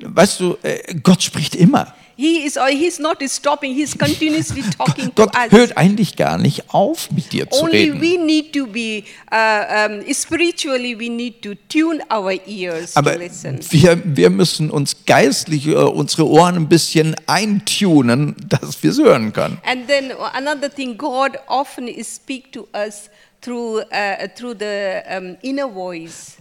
[0.00, 1.94] Weißt du, äh, Gott spricht immer.
[2.18, 3.74] He is uh, he's not stopping.
[3.74, 5.52] He's continuously talking to Gott us.
[5.52, 8.00] hört eigentlich gar nicht auf, mit dir zu Only reden.
[8.00, 10.98] we need to be uh, um, spiritually.
[10.98, 13.60] We need to tune our ears Aber to listen.
[13.70, 19.32] wir, wir müssen uns geistlich äh, unsere Ohren ein bisschen eintunen, dass wir es hören
[19.34, 19.58] können.
[19.64, 25.36] And then another thing, God often is speak to us through uh, through the um,
[25.42, 26.36] inner voice.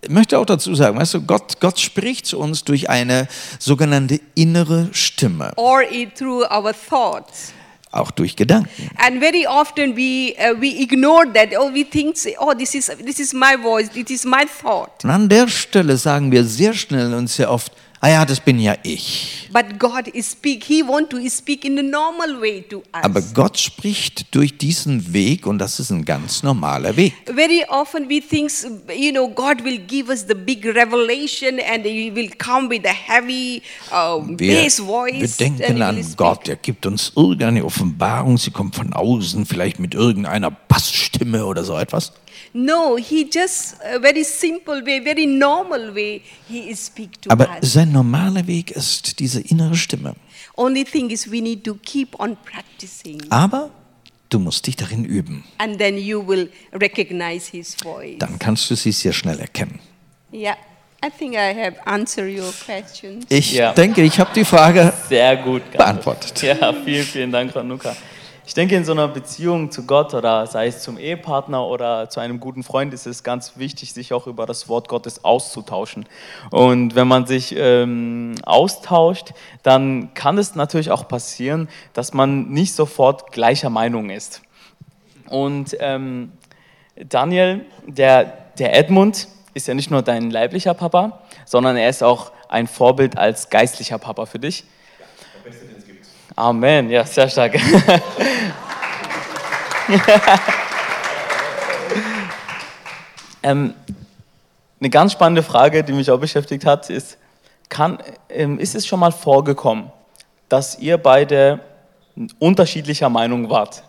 [0.00, 4.20] Ich möchte auch dazu sagen, weißt du, Gott, Gott spricht zu uns durch eine sogenannte
[4.34, 5.82] innere Stimme, or
[6.16, 7.52] through our thoughts.
[7.90, 8.90] auch durch Gedanken.
[8.96, 11.48] And very often we uh, we ignore that.
[11.58, 13.88] Oh, we think, oh, this is this is my voice.
[13.94, 15.04] It is my thought.
[15.04, 18.58] Und an der Stelle sagen wir sehr schnell und sehr oft, ah ja, das bin
[18.58, 19.48] ja ich.
[19.52, 20.64] But God is speak.
[20.64, 22.84] He want to speak in the normal way to us.
[23.02, 27.14] Aber Gott spricht durch diesen Weg und das ist ein ganz normaler Weg.
[27.26, 28.50] very often we think,
[28.94, 32.92] you know, God will give us the big revelation and He will come with a
[32.92, 35.38] heavy uh, Wir, bass voice.
[35.38, 36.04] wir denken an.
[36.16, 41.64] Gott, er gibt uns irgendeine Offenbarung, sie kommt von außen, vielleicht mit irgendeiner Bassstimme oder
[41.64, 42.12] so etwas.
[42.60, 46.22] No, He just a very simple way, very normal way.
[46.48, 47.72] He is speak to Aber us.
[47.72, 50.14] sein normaler Weg ist diese innere Stimme.
[50.56, 53.70] Only thing is we need to keep on practicing, Aber
[54.28, 55.44] du musst dich darin üben.
[55.58, 58.18] and then you will recognize His voice.
[58.18, 59.78] Dann kannst du sie sehr schnell erkennen.
[60.32, 60.56] Yeah,
[61.04, 63.24] I think I have answered your question.
[63.28, 63.72] Ich Ja.
[63.72, 66.42] denke, ich habe die Frage Sehr gut beantwortet.
[66.42, 67.94] Ja, vielen, vielen Dank, Ranuka.
[68.48, 72.18] Ich denke, in so einer Beziehung zu Gott oder sei es zum Ehepartner oder zu
[72.18, 76.06] einem guten Freund ist es ganz wichtig, sich auch über das Wort Gottes auszutauschen.
[76.50, 82.72] Und wenn man sich ähm, austauscht, dann kann es natürlich auch passieren, dass man nicht
[82.72, 84.40] sofort gleicher Meinung ist.
[85.28, 86.32] Und ähm,
[86.96, 92.32] Daniel, der, der Edmund, ist ja nicht nur dein leiblicher Papa, sondern er ist auch
[92.48, 94.64] ein Vorbild als geistlicher Papa für dich.
[96.38, 97.54] Amen, ja, sehr stark.
[103.42, 103.74] ähm,
[104.78, 107.18] eine ganz spannende Frage, die mich auch beschäftigt hat, ist,
[107.68, 107.98] kann,
[108.28, 109.90] ähm, ist es schon mal vorgekommen,
[110.48, 111.58] dass ihr beide
[112.38, 113.82] unterschiedlicher Meinung wart?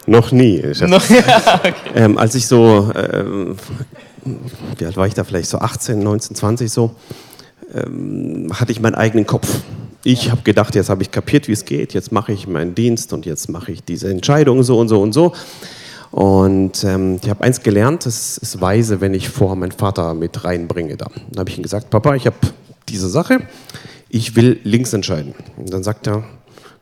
[0.06, 0.60] Noch nie.
[0.80, 1.74] Noch- ja, okay.
[1.94, 3.56] ähm, als ich so, ähm,
[4.78, 6.94] wie alt war ich da, vielleicht so 18, 19, 20 so,
[7.74, 9.48] ähm, hatte ich meinen eigenen Kopf.
[10.02, 13.12] Ich habe gedacht, jetzt habe ich kapiert, wie es geht, jetzt mache ich meinen Dienst
[13.12, 15.32] und jetzt mache ich diese Entscheidung so und so und so.
[16.10, 20.44] Und ähm, ich habe eins gelernt, es ist weise, wenn ich vorher meinen Vater mit
[20.44, 20.96] reinbringe.
[20.96, 21.06] Da.
[21.30, 22.36] Dann habe ich ihm gesagt, Papa, ich habe
[22.88, 23.40] diese Sache,
[24.08, 25.34] ich will links entscheiden.
[25.56, 26.22] Und dann sagt er,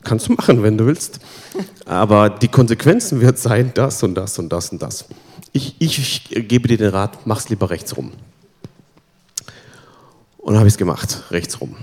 [0.04, 1.20] kannst du machen, wenn du willst.
[1.86, 5.06] Aber die Konsequenzen wird sein, das und das und das und das.
[5.52, 8.12] Ich, ich, gebe dir den Rat, mach's lieber rechts rum.
[10.38, 11.76] Und habe ich es gemacht, rechts rum.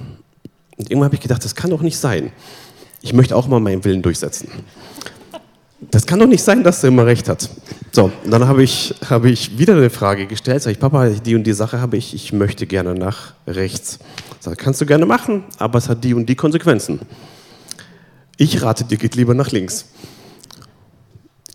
[0.77, 2.31] Und irgendwann habe ich gedacht, das kann doch nicht sein.
[3.01, 4.49] Ich möchte auch mal meinen Willen durchsetzen.
[5.91, 7.49] Das kann doch nicht sein, dass er immer recht hat.
[7.91, 10.61] So, und dann habe ich, hab ich wieder eine Frage gestellt.
[10.61, 13.99] Sag ich, Papa, die und die Sache habe ich, ich möchte gerne nach rechts.
[14.39, 16.99] Sag, kannst du gerne machen, aber es hat die und die Konsequenzen.
[18.37, 19.85] Ich rate dir, geht lieber nach links.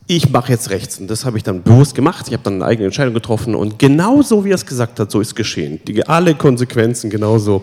[0.06, 0.98] Ich mache jetzt rechts.
[0.98, 2.26] Und das habe ich dann bewusst gemacht.
[2.28, 3.54] Ich habe dann eine eigene Entscheidung getroffen.
[3.54, 5.80] Und genau so, wie er es gesagt hat, so ist es geschehen.
[5.86, 7.62] Die, alle Konsequenzen genauso.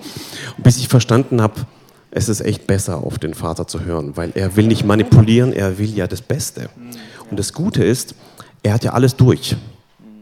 [0.58, 1.62] bis ich verstanden habe,
[2.10, 5.78] es ist echt besser, auf den Vater zu hören, weil er will nicht manipulieren, er
[5.78, 6.70] will ja das Beste.
[7.30, 8.16] Und das Gute ist,
[8.64, 9.56] er hat ja alles durch.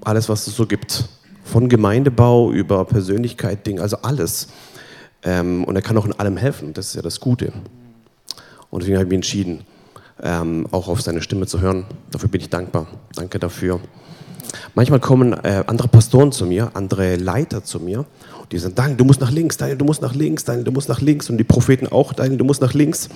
[0.01, 1.05] Alles, was es so gibt.
[1.43, 4.49] Von Gemeindebau über Persönlichkeit, Ding, also alles.
[5.23, 6.73] Ähm, und er kann auch in allem helfen.
[6.73, 7.51] Das ist ja das Gute.
[8.69, 9.62] Und deswegen habe ich mich entschieden,
[10.21, 11.86] ähm, auch auf seine Stimme zu hören.
[12.12, 12.88] Dafür bin ich dankbar.
[13.15, 13.79] Danke dafür.
[14.75, 18.05] Manchmal kommen äh, andere Pastoren zu mir, andere Leiter zu mir,
[18.51, 20.89] die sagen, Daniel, du musst nach links, Daniel, du musst nach links, Daniel, du musst
[20.89, 21.29] nach links.
[21.29, 23.10] Und die Propheten auch, Daniel, du musst nach links.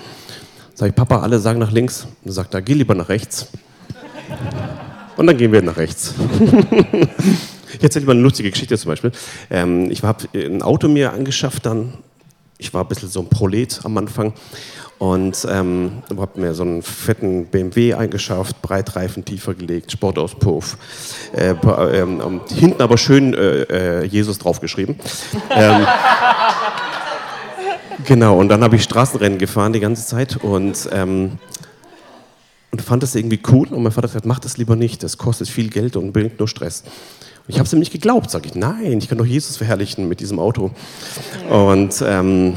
[0.74, 2.04] Sag ich, Papa, alle sagen nach links.
[2.04, 3.48] Und dann sagt er, geh lieber nach rechts.
[5.16, 6.14] Und dann gehen wir nach rechts.
[7.72, 9.12] ich erzähle mal eine lustige Geschichte zum Beispiel.
[9.48, 11.94] Ähm, ich habe ein Auto mir angeschafft dann.
[12.58, 14.32] Ich war ein bisschen so ein Prolet am Anfang
[15.04, 20.78] und ähm, habe mir so einen fetten BMW eingeschafft, Breitreifen tiefer gelegt, Sportauspuff.
[21.36, 22.06] Äh, äh,
[22.54, 24.98] hinten aber schön äh, äh Jesus draufgeschrieben.
[25.50, 25.86] ähm,
[28.06, 31.32] genau, und dann habe ich Straßenrennen gefahren die ganze Zeit und, ähm,
[32.70, 33.68] und fand das irgendwie cool.
[33.68, 36.38] Und mein Vater hat gesagt, mach das lieber nicht, das kostet viel Geld und bringt
[36.38, 36.82] nur Stress.
[36.82, 40.08] Und ich habe es ihm nicht geglaubt, sage ich, nein, ich kann doch Jesus verherrlichen
[40.08, 40.70] mit diesem Auto.
[41.50, 42.56] Und ähm,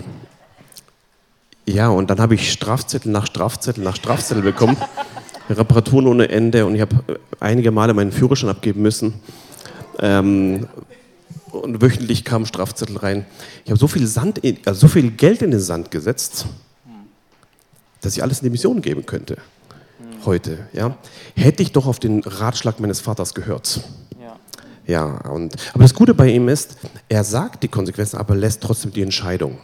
[1.68, 4.78] ja, und dann habe ich Strafzettel nach Strafzettel nach Strafzettel bekommen.
[5.50, 6.96] Reparaturen ohne Ende und ich habe
[7.40, 9.16] einige Male meinen Führerschein abgeben müssen.
[10.00, 10.68] Ähm,
[11.52, 13.26] und wöchentlich kamen Strafzettel rein.
[13.66, 16.46] Ich habe so viel Sand, in, also so viel Geld in den Sand gesetzt,
[18.02, 19.38] dass ich alles in die Mission geben könnte.
[20.26, 20.98] Heute, ja.
[21.36, 23.82] Hätte ich doch auf den Ratschlag meines Vaters gehört.
[24.86, 26.78] Ja, und, aber das Gute bei ihm ist,
[27.10, 29.58] er sagt die Konsequenzen, aber lässt trotzdem die Entscheidung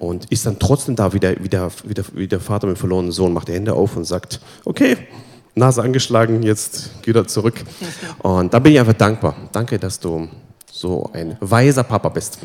[0.00, 2.76] und ist dann trotzdem da wie der, wie der, wie der, wie der Vater mit
[2.76, 4.96] dem verlorenen Sohn, macht die Hände auf und sagt, okay,
[5.54, 7.62] Nase angeschlagen, jetzt geht er zurück.
[8.20, 9.36] Und da bin ich einfach dankbar.
[9.52, 10.28] Danke, dass du
[10.72, 12.38] so ein weiser Papa bist.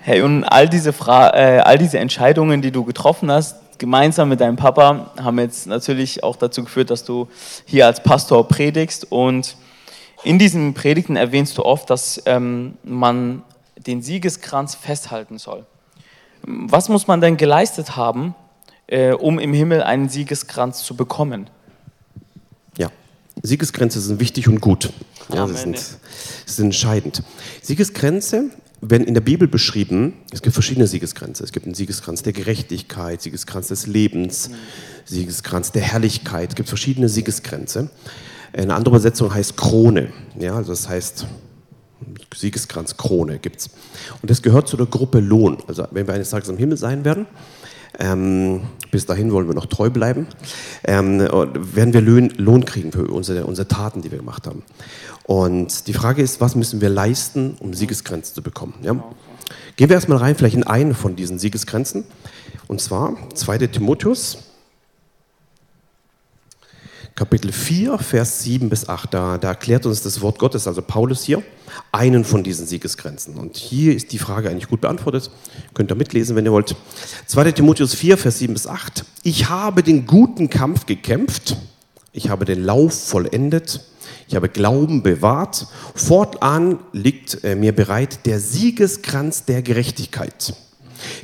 [0.00, 4.40] Hey, und all diese, Fra äh, all diese Entscheidungen, die du getroffen hast, gemeinsam mit
[4.40, 7.28] deinem Papa haben jetzt natürlich auch dazu geführt, dass du
[7.66, 9.12] hier als Pastor predigst.
[9.12, 9.58] Und
[10.22, 13.42] in diesen Predigten erwähnst du oft, dass ähm, man
[13.76, 15.66] den Siegeskranz festhalten soll.
[16.46, 18.34] Was muss man denn geleistet haben,
[18.86, 21.50] äh, um im Himmel einen Siegeskranz zu bekommen?
[22.78, 22.88] Ja,
[23.42, 24.94] Siegeskränze sind wichtig und gut.
[25.30, 25.78] Ja, sie sind,
[26.46, 27.22] sind entscheidend.
[27.60, 28.48] Siegeskränze
[28.90, 31.42] werden in der Bibel beschrieben, es gibt verschiedene Siegeskränze.
[31.44, 34.50] Es gibt einen Siegeskranz der Gerechtigkeit, Siegeskranz des Lebens,
[35.04, 36.50] Siegeskranz der Herrlichkeit.
[36.50, 37.90] Es gibt verschiedene Siegeskränze.
[38.52, 40.12] Eine andere Übersetzung heißt Krone.
[40.38, 41.26] Ja, also das heißt
[42.34, 43.70] Siegeskranz, Krone gibt es.
[44.22, 45.58] Und das gehört zu der Gruppe Lohn.
[45.66, 47.26] Also wenn wir eines Tages im Himmel sein werden,
[47.98, 50.26] ähm, bis dahin wollen wir noch treu bleiben,
[50.84, 54.62] ähm, werden wir Lohn, Lohn kriegen für unsere, unsere Taten, die wir gemacht haben.
[55.24, 58.74] Und die Frage ist, was müssen wir leisten, um Siegesgrenzen zu bekommen?
[58.82, 58.92] Ja?
[59.76, 62.04] Gehen wir erstmal rein, vielleicht in eine von diesen Siegesgrenzen.
[62.68, 63.58] Und zwar 2.
[63.68, 64.38] Timotheus,
[67.14, 69.14] Kapitel 4, Vers 7 bis 8.
[69.14, 71.42] Da, da erklärt uns das Wort Gottes, also Paulus hier,
[71.92, 73.36] einen von diesen Siegesgrenzen.
[73.36, 75.30] Und hier ist die Frage eigentlich gut beantwortet.
[75.74, 76.74] Könnt ihr mitlesen, wenn ihr wollt.
[77.26, 77.52] 2.
[77.52, 79.04] Timotheus 4, Vers 7 bis 8.
[79.22, 81.56] Ich habe den guten Kampf gekämpft.
[82.12, 83.80] Ich habe den Lauf vollendet
[84.28, 85.66] ich habe Glauben bewahrt.
[85.94, 90.54] Fortan liegt äh, mir bereit der Siegeskranz der Gerechtigkeit,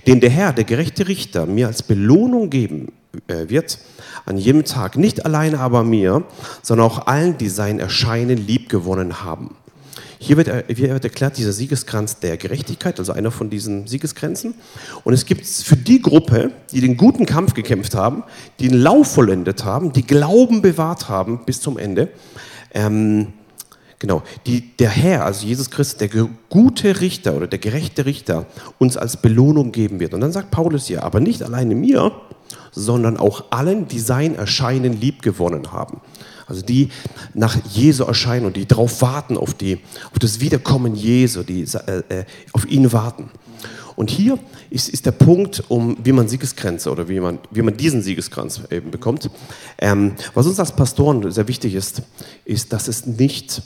[0.06, 2.92] den der Herr, der gerechte Richter, mir als Belohnung geben
[3.26, 3.78] wird,
[4.26, 6.24] an jedem Tag, nicht allein aber mir,
[6.62, 9.56] sondern auch allen, die sein Erscheinen liebgewonnen haben.
[10.18, 14.54] Hier wird, er- hier wird erklärt, dieser Siegeskranz der Gerechtigkeit, also einer von diesen Siegeskränzen.
[15.02, 18.22] Und es gibt für die Gruppe, die den guten Kampf gekämpft haben,
[18.58, 22.08] die den Lauf vollendet haben, die Glauben bewahrt haben bis zum Ende,
[22.74, 23.32] ähm,
[24.00, 26.08] Genau, die, der Herr, also Jesus Christus, der
[26.48, 28.46] gute Richter oder der gerechte Richter,
[28.78, 30.14] uns als Belohnung geben wird.
[30.14, 32.10] Und dann sagt Paulus hier, aber nicht alleine mir,
[32.72, 36.00] sondern auch allen, die sein Erscheinen liebgewonnen haben.
[36.46, 36.88] Also die
[37.34, 39.80] nach Jesu erscheinen und die darauf warten, auf, die,
[40.10, 43.30] auf das Wiederkommen Jesu, die äh, äh, auf ihn warten.
[43.96, 44.38] Und hier
[44.70, 48.62] ist, ist der Punkt, um wie man Siegesgrenze oder wie man, wie man diesen Siegeskranz
[48.70, 49.28] eben bekommt.
[49.78, 52.00] Ähm, was uns als Pastoren sehr wichtig ist,
[52.46, 53.62] ist, dass es nicht,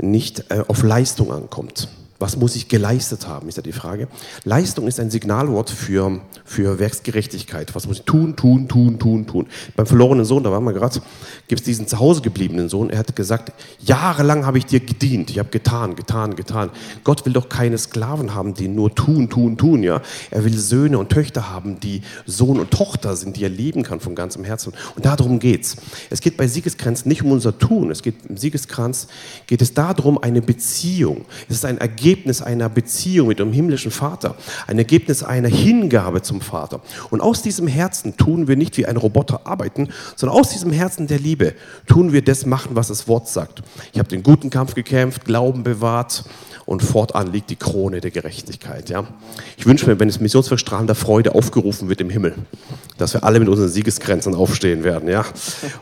[0.00, 1.88] nicht äh, auf Leistung ankommt.
[2.18, 4.08] Was muss ich geleistet haben, ist ja die Frage.
[4.44, 7.74] Leistung ist ein Signalwort für, für Werksgerechtigkeit.
[7.74, 9.46] Was muss ich tun, tun, tun, tun, tun.
[9.76, 11.00] Beim verlorenen Sohn, da waren wir gerade,
[11.46, 12.88] gibt es diesen zu Hause gebliebenen Sohn.
[12.88, 15.28] Er hat gesagt, jahrelang habe ich dir gedient.
[15.30, 16.70] Ich habe getan, getan, getan.
[17.04, 19.82] Gott will doch keine Sklaven haben, die nur tun, tun, tun.
[19.82, 20.00] Ja?
[20.30, 24.00] Er will Söhne und Töchter haben, die Sohn und Tochter sind, die er lieben kann
[24.00, 24.72] von ganzem Herzen.
[24.94, 25.76] Und darum geht's.
[26.08, 27.90] Es geht bei Siegeskranz nicht um unser Tun.
[27.90, 29.08] Es geht im Siegeskranz
[29.46, 31.26] geht es darum, eine Beziehung.
[31.48, 32.05] Es ist ein Ergebnis
[32.42, 34.36] einer Beziehung mit dem himmlischen Vater,
[34.66, 36.80] ein Ergebnis einer Hingabe zum Vater.
[37.10, 41.06] Und aus diesem Herzen tun wir nicht wie ein Roboter arbeiten, sondern aus diesem Herzen
[41.06, 41.54] der Liebe
[41.86, 43.62] tun wir das machen, was das Wort sagt.
[43.92, 46.24] Ich habe den guten Kampf gekämpft, Glauben bewahrt
[46.66, 48.90] und fortan liegt die Krone der Gerechtigkeit.
[48.90, 49.04] Ja?
[49.56, 52.34] Ich wünsche mir, wenn es Missionswerk strahlender Freude aufgerufen wird im Himmel,
[52.98, 55.08] dass wir alle mit unseren Siegesgrenzen aufstehen werden.
[55.08, 55.24] Ja?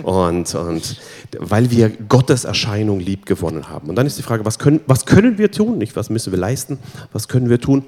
[0.03, 1.01] Und, und
[1.39, 3.89] weil wir Gottes Erscheinung lieb gewonnen haben.
[3.89, 5.79] Und dann ist die Frage, was können, was können wir tun?
[5.79, 6.79] Nicht, was müssen wir leisten?
[7.13, 7.85] Was können wir tun?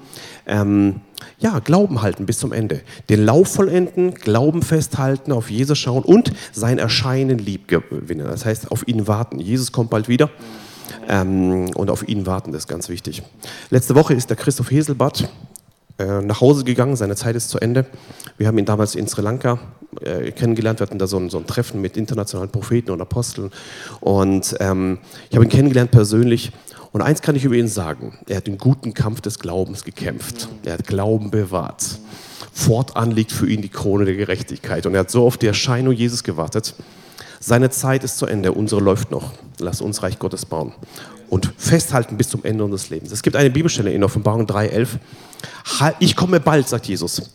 [0.47, 1.01] Ähm,
[1.39, 2.83] ja, Glauben halten bis zum Ende.
[3.09, 8.27] Den Lauf vollenden, Glauben festhalten, auf Jesus schauen und sein Erscheinen lieb gewinnen.
[8.27, 9.41] Das heißt, auf ihn warten.
[9.41, 10.31] Jesus kommt bald wieder.
[11.09, 13.23] Ähm, und auf ihn warten, das ist ganz wichtig.
[13.71, 15.29] Letzte Woche ist der Christoph Heselbart
[15.99, 17.87] äh, nach Hause gegangen, seine Zeit ist zu Ende.
[18.39, 19.59] Wir haben ihn damals in Sri Lanka
[20.01, 23.51] äh, kennengelernt, wir hatten da so ein, so ein Treffen mit internationalen Propheten und Aposteln
[24.01, 24.99] und ähm,
[25.31, 26.53] ich habe ihn kennengelernt persönlich
[26.93, 30.49] und eins kann ich über ihn sagen, er hat den guten Kampf des Glaubens gekämpft,
[30.65, 31.99] er hat Glauben bewahrt.
[32.53, 35.93] Fortan liegt für ihn die Krone der Gerechtigkeit und er hat so auf die Erscheinung
[35.93, 36.75] Jesus gewartet.
[37.39, 39.33] Seine Zeit ist zu Ende, unsere läuft noch.
[39.59, 40.73] Lass uns Reich Gottes bauen
[41.29, 43.13] und festhalten bis zum Ende unseres Lebens.
[43.13, 44.99] Es gibt eine Bibelstelle in Offenbarung 3,11.
[45.79, 47.31] Halt- Ich komme bald, sagt Jesus.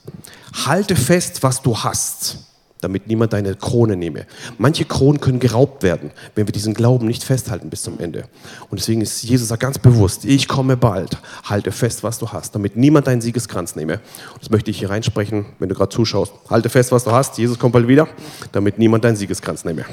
[0.66, 2.38] Halte fest, was du hast,
[2.82, 4.26] damit niemand deine Krone nehme.
[4.58, 8.26] Manche Kronen können geraubt werden, wenn wir diesen Glauben nicht festhalten bis zum Ende.
[8.70, 12.56] Und deswegen ist Jesus sagt ganz bewusst, ich komme bald, halte fest, was du hast,
[12.56, 13.94] damit niemand deinen Siegeskranz nehme.
[14.34, 16.34] Und das möchte ich hier reinsprechen, wenn du gerade zuschaust.
[16.50, 18.08] Halte fest, was du hast, Jesus kommt bald wieder,
[18.52, 19.86] damit niemand deinen Siegeskranz nehme.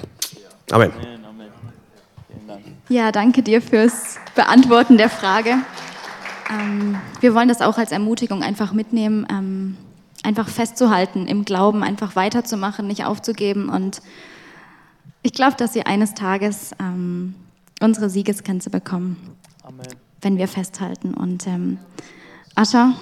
[0.71, 0.93] Amen.
[2.89, 5.57] Ja, danke dir fürs Beantworten der Frage.
[6.51, 9.77] Ähm, wir wollen das auch als Ermutigung einfach mitnehmen, ähm,
[10.25, 13.69] einfach festzuhalten im Glauben, einfach weiterzumachen, nicht aufzugeben.
[13.69, 14.03] Und
[15.23, 17.35] ich glaube, dass wir eines Tages ähm,
[17.81, 19.87] unsere Siegesgrenze bekommen, Amen.
[20.21, 21.15] wenn wir festhalten.
[21.15, 21.79] Und ähm,
[22.55, 22.95] Ascha,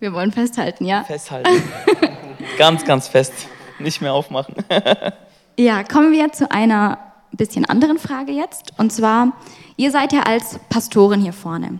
[0.00, 1.04] wir wollen festhalten, ja?
[1.04, 1.62] Festhalten.
[2.58, 3.32] ganz, ganz fest.
[3.78, 4.54] Nicht mehr aufmachen.
[5.58, 6.98] Ja, kommen wir zu einer
[7.30, 8.72] bisschen anderen Frage jetzt.
[8.78, 9.32] Und zwar,
[9.76, 11.78] ihr seid ja als Pastoren hier vorne.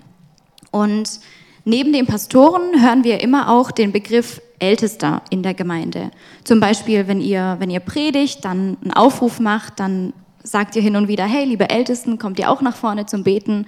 [0.71, 1.21] Und
[1.65, 6.11] neben den Pastoren hören wir immer auch den Begriff Ältester in der Gemeinde.
[6.45, 10.97] Zum Beispiel, wenn ihr, wenn ihr predigt, dann einen Aufruf macht, dann sagt ihr hin
[10.97, 13.67] und wieder, hey, liebe Ältesten, kommt ihr auch nach vorne zum Beten?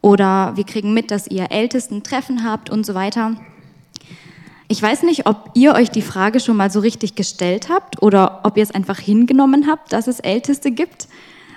[0.00, 3.36] Oder wir kriegen mit, dass ihr Ältesten Treffen habt und so weiter.
[4.68, 8.40] Ich weiß nicht, ob ihr euch die Frage schon mal so richtig gestellt habt oder
[8.44, 11.08] ob ihr es einfach hingenommen habt, dass es Älteste gibt.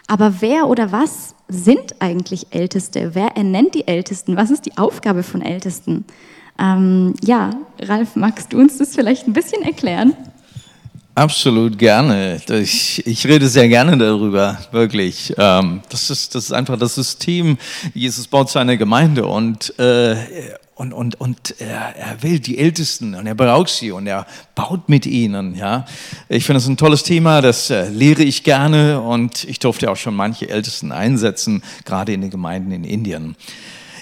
[0.07, 3.11] Aber wer oder was sind eigentlich Älteste?
[3.13, 4.37] Wer ernennt die Ältesten?
[4.37, 6.05] Was ist die Aufgabe von Ältesten?
[6.59, 7.51] Ähm, ja,
[7.81, 10.13] Ralf, magst du uns das vielleicht ein bisschen erklären?
[11.15, 12.41] Absolut gerne.
[12.49, 15.33] Ich, ich rede sehr gerne darüber, wirklich.
[15.37, 17.57] Ähm, das, ist, das ist einfach das System.
[17.93, 20.15] Jesus baut seine Gemeinde und, äh,
[20.75, 24.89] und, und, und er, er will die Ältesten und er braucht sie und er baut
[24.89, 25.55] mit ihnen.
[25.55, 25.85] Ja?
[26.27, 29.95] Ich finde das ein tolles Thema, das äh, lehre ich gerne und ich durfte auch
[29.95, 33.37] schon manche Ältesten einsetzen, gerade in den Gemeinden in Indien.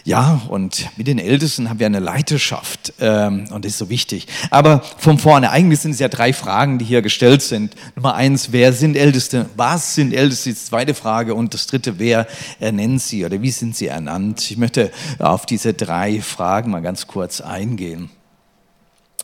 [0.06, 4.28] Ja, und mit den Ältesten haben wir eine Leiterschaft ähm, und das ist so wichtig.
[4.50, 7.74] Aber von vorne, eigentlich sind es ja drei Fragen, die hier gestellt sind.
[7.96, 9.46] Nummer eins, wer sind Älteste?
[9.56, 10.50] Was sind Älteste?
[10.50, 11.36] Die zweite Frage.
[11.36, 12.28] Und das dritte, wer
[12.60, 14.52] ernennt sie oder wie sind sie ernannt?
[14.52, 18.10] Ich möchte auf diese drei Fragen mal ganz kurz eingehen.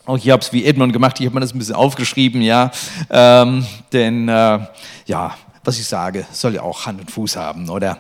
[0.06, 2.72] Auch ich habe es wie Edmund gemacht, ich habe mir das ein bisschen aufgeschrieben, ja.
[3.10, 4.60] Ähm, denn äh,
[5.06, 8.00] ja, was ich sage, soll ja auch Hand und Fuß haben, oder?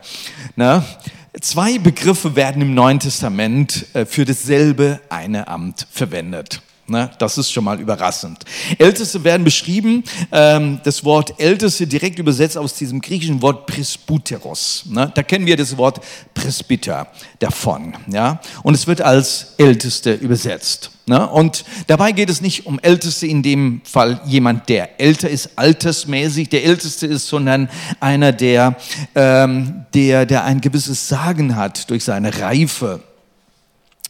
[0.55, 0.83] Na?
[1.41, 6.61] Zwei Begriffe werden im Neuen Testament äh, für dasselbe eine Amt verwendet.
[6.89, 8.43] Ne, das ist schon mal überraschend.
[8.77, 14.85] Älteste werden beschrieben, ähm, das Wort Älteste direkt übersetzt aus diesem griechischen Wort Presbyteros.
[14.87, 16.01] Ne, da kennen wir das Wort
[16.33, 17.07] Presbyter
[17.39, 17.93] davon.
[18.07, 18.39] Ja?
[18.63, 20.91] Und es wird als Älteste übersetzt.
[21.05, 21.27] Ne?
[21.27, 26.49] Und dabei geht es nicht um Älteste in dem Fall jemand, der älter ist, altersmäßig
[26.49, 27.69] der Älteste ist, sondern
[27.99, 28.75] einer, der,
[29.15, 33.01] ähm, der, der ein gewisses Sagen hat durch seine Reife.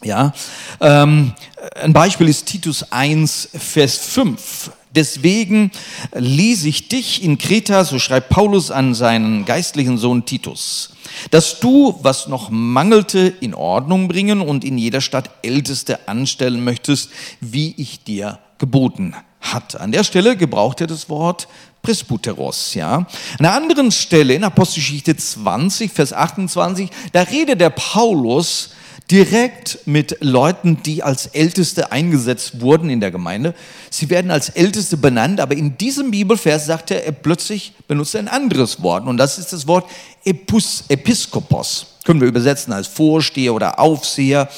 [0.03, 0.33] Ja,
[0.79, 1.33] ähm,
[1.81, 4.71] ein Beispiel ist Titus 1, Vers 5.
[4.95, 5.71] Deswegen
[6.15, 10.93] ließ ich dich in Kreta, so schreibt Paulus an seinen geistlichen Sohn Titus,
[11.31, 17.11] dass du, was noch mangelte, in Ordnung bringen und in jeder Stadt Älteste anstellen möchtest,
[17.41, 19.79] wie ich dir geboten hat.
[19.79, 21.47] An der Stelle gebraucht er das Wort
[21.81, 22.95] Presbyteros, ja.
[22.95, 23.07] An
[23.39, 28.71] einer anderen Stelle in Apostelgeschichte 20, Vers 28, da redet der Paulus
[29.11, 33.55] direkt mit Leuten, die als Älteste eingesetzt wurden in der Gemeinde.
[33.89, 38.27] Sie werden als Älteste benannt, aber in diesem Bibelvers sagt er, er plötzlich benutzt ein
[38.27, 39.89] anderes Wort und das ist das Wort
[40.23, 41.87] Epus, Episkopos.
[42.03, 44.49] Können wir übersetzen als Vorsteher oder Aufseher.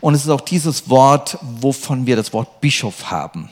[0.00, 3.48] Und es ist auch dieses Wort, wovon wir das Wort Bischof haben.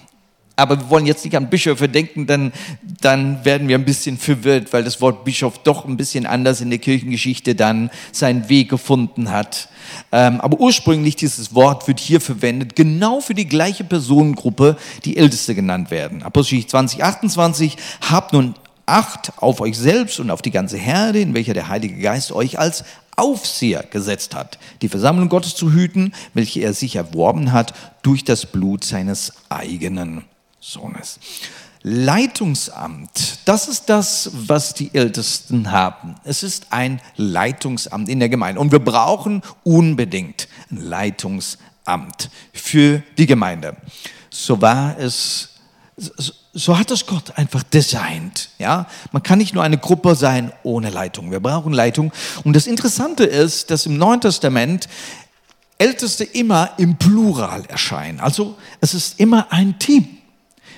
[0.56, 2.52] Aber wir wollen jetzt nicht an Bischöfe denken, dann,
[3.00, 6.70] dann werden wir ein bisschen verwirrt, weil das Wort Bischof doch ein bisschen anders in
[6.70, 9.68] der Kirchengeschichte dann seinen Weg gefunden hat.
[10.12, 15.54] Ähm, aber ursprünglich dieses Wort wird hier verwendet, genau für die gleiche Personengruppe, die Älteste
[15.54, 16.22] genannt werden.
[16.22, 18.54] Apostel 20, 28, habt nun
[18.88, 22.60] Acht auf euch selbst und auf die ganze Herde, in welcher der Heilige Geist euch
[22.60, 22.84] als
[23.16, 28.46] Aufseher gesetzt hat, die Versammlung Gottes zu hüten, welche er sich erworben hat durch das
[28.46, 30.22] Blut seines eigenen
[30.66, 31.20] Sohnes.
[31.82, 36.16] Leitungsamt, das ist das, was die Ältesten haben.
[36.24, 43.26] Es ist ein Leitungsamt in der Gemeinde und wir brauchen unbedingt ein Leitungsamt für die
[43.26, 43.76] Gemeinde.
[44.28, 45.50] So war es,
[46.52, 48.48] so hat es Gott einfach designt.
[48.58, 51.30] Ja, man kann nicht nur eine Gruppe sein ohne Leitung.
[51.30, 52.10] Wir brauchen Leitung.
[52.42, 54.88] Und das Interessante ist, dass im Neuen Testament
[55.78, 58.18] Älteste immer im Plural erscheinen.
[58.18, 60.15] Also es ist immer ein Team.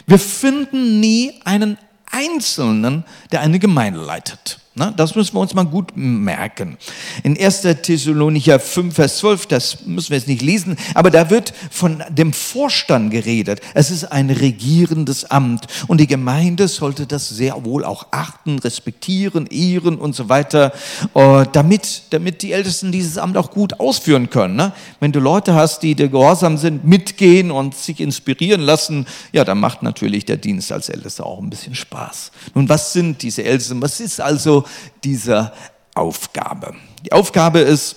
[0.09, 1.77] Wir finden nie einen
[2.11, 4.59] Einzelnen, der eine Gemeinde leitet.
[4.97, 6.77] Das müssen wir uns mal gut merken.
[7.23, 7.63] In 1.
[7.83, 12.33] Thessalonicher 5, Vers 12, das müssen wir jetzt nicht lesen, aber da wird von dem
[12.33, 13.61] Vorstand geredet.
[13.75, 19.47] Es ist ein regierendes Amt und die Gemeinde sollte das sehr wohl auch achten, respektieren,
[19.47, 20.73] ehren und so weiter,
[21.15, 24.57] äh, damit, damit die Ältesten dieses Amt auch gut ausführen können.
[24.57, 24.73] Ne?
[25.01, 29.59] Wenn du Leute hast, die dir gehorsam sind, mitgehen und sich inspirieren lassen, ja, dann
[29.59, 32.31] macht natürlich der Dienst als Ältester auch ein bisschen Spaß.
[32.55, 33.83] Nun, was sind diese Ältesten?
[33.83, 34.65] Was ist also
[35.05, 35.53] dieser
[35.95, 36.75] Aufgabe.
[37.05, 37.97] Die Aufgabe ist,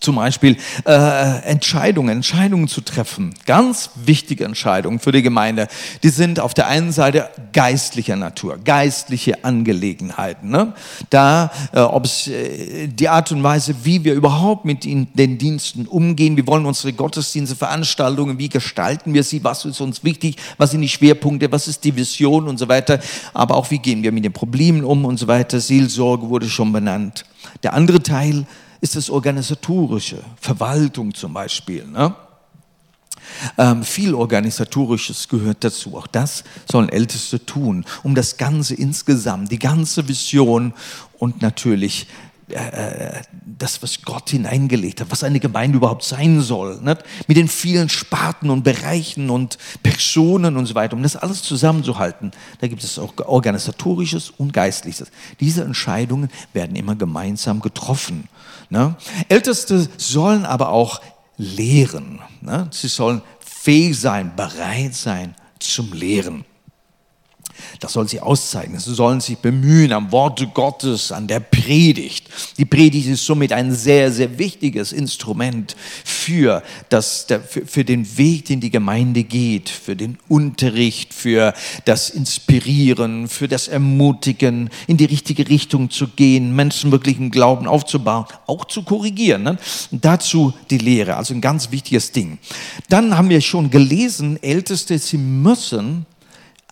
[0.00, 3.34] zum Beispiel äh, Entscheidungen, Entscheidungen zu treffen.
[3.46, 5.68] Ganz wichtige Entscheidungen für die Gemeinde.
[6.02, 10.50] Die sind auf der einen Seite geistlicher Natur, geistliche Angelegenheiten.
[10.50, 10.74] Ne?
[11.10, 15.38] Da, äh, ob es äh, die Art und Weise, wie wir überhaupt mit in, den
[15.38, 20.36] Diensten umgehen, wie wollen unsere Gottesdienste, Veranstaltungen, wie gestalten wir sie, was ist uns wichtig,
[20.58, 23.00] was sind die Schwerpunkte, was ist die Vision und so weiter.
[23.32, 25.60] Aber auch wie gehen wir mit den Problemen um und so weiter.
[25.60, 27.24] Seelsorge wurde schon benannt.
[27.62, 28.46] Der andere Teil
[28.80, 31.86] ist das Organisatorische, Verwaltung zum Beispiel.
[31.86, 32.14] Ne?
[33.58, 35.96] Ähm, viel Organisatorisches gehört dazu.
[35.96, 40.74] Auch das sollen Älteste tun, um das Ganze insgesamt, die ganze Vision
[41.18, 42.06] und natürlich
[42.48, 43.22] äh,
[43.58, 47.02] das, was Gott hineingelegt hat, was eine Gemeinde überhaupt sein soll, nicht?
[47.26, 52.30] mit den vielen Sparten und Bereichen und Personen und so weiter, um das alles zusammenzuhalten.
[52.60, 55.10] Da gibt es auch organisatorisches und geistliches.
[55.40, 58.28] Diese Entscheidungen werden immer gemeinsam getroffen.
[58.68, 58.96] Ne?
[59.28, 61.00] Älteste sollen aber auch
[61.36, 62.20] lehren.
[62.40, 62.68] Ne?
[62.70, 66.44] Sie sollen fähig sein, bereit sein zum Lehren.
[67.80, 68.78] Das soll sie auszeichnen.
[68.80, 72.28] Sie sollen sich bemühen am Worte Gottes, an der Predigt.
[72.58, 78.60] Die Predigt ist somit ein sehr, sehr wichtiges Instrument für, das, für den Weg, den
[78.60, 81.54] die Gemeinde geht, für den Unterricht, für
[81.84, 87.66] das Inspirieren, für das Ermutigen, in die richtige Richtung zu gehen, Menschen wirklich im Glauben
[87.66, 89.42] aufzubauen, auch zu korrigieren.
[89.42, 89.58] Ne?
[89.90, 92.38] Dazu die Lehre, also ein ganz wichtiges Ding.
[92.88, 96.06] Dann haben wir schon gelesen, Älteste, sie müssen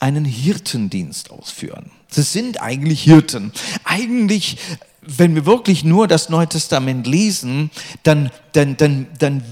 [0.05, 1.91] einen Hirtendienst ausführen.
[2.11, 3.53] Sie sind eigentlich Hirten.
[3.85, 4.59] Eigentlich,
[5.01, 7.71] wenn wir wirklich nur das Neue Testament lesen,
[8.03, 9.43] dann, dann, dann, dann,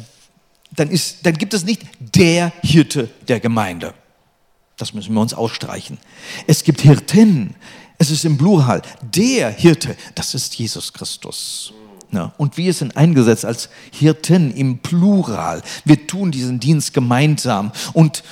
[0.77, 3.95] dann, ist, dann gibt es nicht der Hirte der Gemeinde.
[4.77, 5.97] Das müssen wir uns ausstreichen.
[6.47, 7.55] Es gibt Hirten.
[7.97, 8.83] Es ist im Plural.
[9.01, 11.73] Der Hirte, das ist Jesus Christus.
[12.11, 12.31] Ne?
[12.37, 15.63] Und wir sind eingesetzt als Hirten im Plural.
[15.87, 17.73] Wir tun diesen Dienst gemeinsam.
[17.95, 18.23] Und,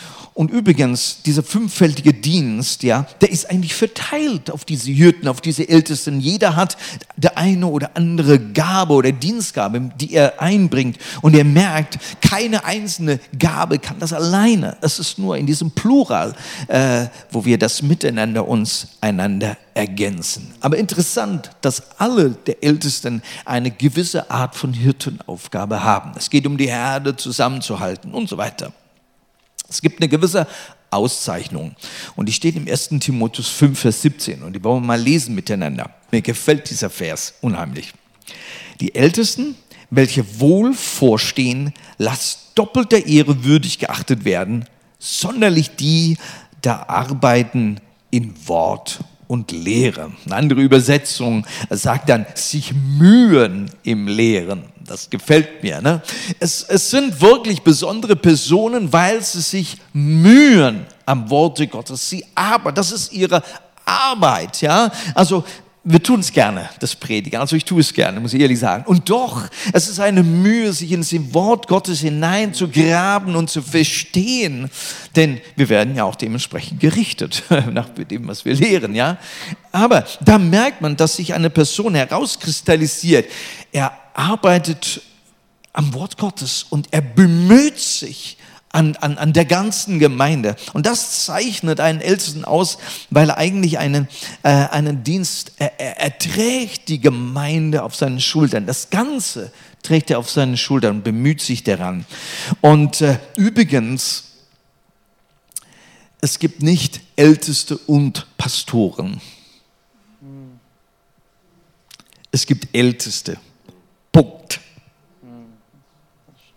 [0.41, 5.69] und übrigens, dieser fünffältige Dienst, ja, der ist eigentlich verteilt auf diese Hirten, auf diese
[5.69, 6.19] Ältesten.
[6.19, 6.79] Jeder hat
[7.19, 10.97] der eine oder andere Gabe oder Dienstgabe, die er einbringt.
[11.21, 14.79] Und er merkt, keine einzelne Gabe kann das alleine.
[14.81, 16.35] Es ist nur in diesem Plural,
[16.69, 20.55] äh, wo wir das miteinander uns einander ergänzen.
[20.63, 26.13] Aber interessant, dass alle der Ältesten eine gewisse Art von Hirtenaufgabe haben.
[26.17, 28.73] Es geht um die Herde zusammenzuhalten und so weiter.
[29.71, 30.47] Es gibt eine gewisse
[30.91, 31.77] Auszeichnung.
[32.17, 32.89] Und die steht im 1.
[33.01, 34.43] Timotheus 5, Vers 17.
[34.43, 35.91] Und die wollen wir mal lesen miteinander.
[36.11, 37.93] Mir gefällt dieser Vers unheimlich.
[38.81, 39.55] Die Ältesten,
[39.91, 44.67] welche wohl vorstehen, lasst doppelter Ehre würdig geachtet werden,
[44.99, 46.19] sonderlich die,
[46.63, 50.13] da arbeiten in Wort und Lehre.
[50.27, 54.65] Eine andere Übersetzung sagt dann, sich mühen im Lehren.
[54.91, 55.81] Das gefällt mir.
[55.81, 56.03] Ne?
[56.41, 62.11] Es, es sind wirklich besondere Personen, weil sie sich mühen am Worte Gottes.
[62.11, 63.41] Sie aber, das ist ihre
[63.85, 64.61] Arbeit.
[64.63, 64.91] Ja?
[65.15, 65.45] Also
[65.85, 67.39] wir tun es gerne, das Predigen.
[67.39, 68.83] Also ich tue es gerne, muss ich ehrlich sagen.
[68.85, 74.73] Und doch, es ist eine Mühe, sich ins Wort Gottes hineinzugraben und zu verstehen.
[75.15, 79.19] Denn wir werden ja auch dementsprechend gerichtet, nach dem, was wir lehren, ja.
[79.71, 83.31] Aber da merkt man, dass sich eine Person herauskristallisiert.
[83.71, 85.03] Er arbeitet
[85.73, 88.37] am Wort Gottes und er bemüht sich,
[88.73, 90.57] an, an, an der ganzen Gemeinde.
[90.73, 92.79] Und das zeichnet einen Ältesten aus,
[93.11, 94.09] weil er eigentlich einen,
[94.43, 98.67] äh, einen Dienst, er, er, er trägt die Gemeinde auf seinen Schultern.
[98.67, 99.53] Das Ganze
[99.83, 102.07] trägt er auf seinen Schultern und bemüht sich daran.
[102.61, 104.25] Und äh, übrigens,
[106.21, 109.21] es gibt nicht Älteste und Pastoren.
[112.31, 113.39] Es gibt Älteste.
[114.13, 114.61] Punkt.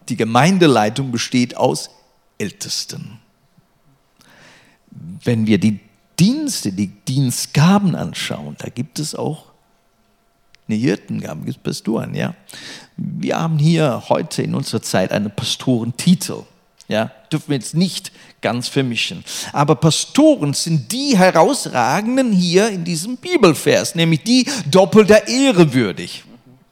[0.10, 1.90] Die Gemeindeleitung besteht aus
[2.38, 3.20] Ältesten.
[4.90, 5.80] Wenn wir die
[6.20, 9.46] Dienste, die Dienstgaben anschauen, da gibt es auch
[10.68, 12.36] eine Hirtengabe, gibt es Pastoren, ja.
[12.96, 16.44] Wir haben hier heute in unserer Zeit einen Pastorentitel,
[16.88, 19.24] ja, dürfen wir jetzt nicht ganz vermischen.
[19.52, 26.24] Aber Pastoren sind die herausragenden hier in diesem Bibelvers, nämlich die doppelter Ehre würdig.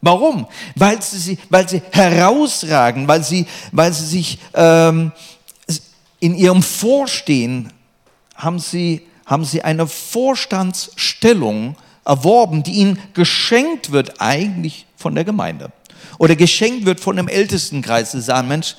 [0.02, 0.48] Warum?
[0.76, 5.12] Weil sie, weil sie herausragen, weil sie, weil sie sich ähm,
[6.20, 7.72] in ihrem Vorstehen
[8.36, 15.72] haben sie, haben sie eine Vorstandsstellung erworben, die ihnen geschenkt wird eigentlich von der Gemeinde
[16.18, 18.12] oder geschenkt wird von dem Ältestenkreis.
[18.12, 18.76] Sie sagen, Mensch,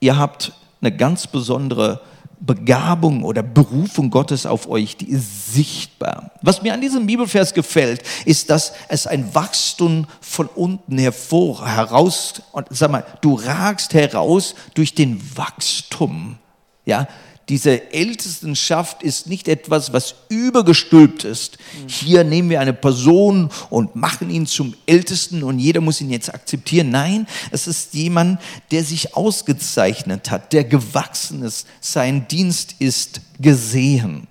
[0.00, 2.00] ihr habt eine ganz besondere
[2.44, 6.32] Begabung oder Berufung Gottes auf euch, die ist sichtbar.
[6.42, 12.42] Was mir an diesem Bibelvers gefällt, ist, dass es ein Wachstum von unten hervor, heraus,
[12.52, 16.38] und sag mal, du ragst heraus durch den Wachstum
[16.84, 17.06] ja,
[17.48, 21.58] diese Ältestenschaft ist nicht etwas, was übergestülpt ist.
[21.86, 26.32] Hier nehmen wir eine Person und machen ihn zum Ältesten und jeder muss ihn jetzt
[26.32, 26.90] akzeptieren.
[26.90, 28.40] Nein, es ist jemand,
[28.70, 31.66] der sich ausgezeichnet hat, der gewachsen ist.
[31.80, 34.28] Sein Dienst ist gesehen.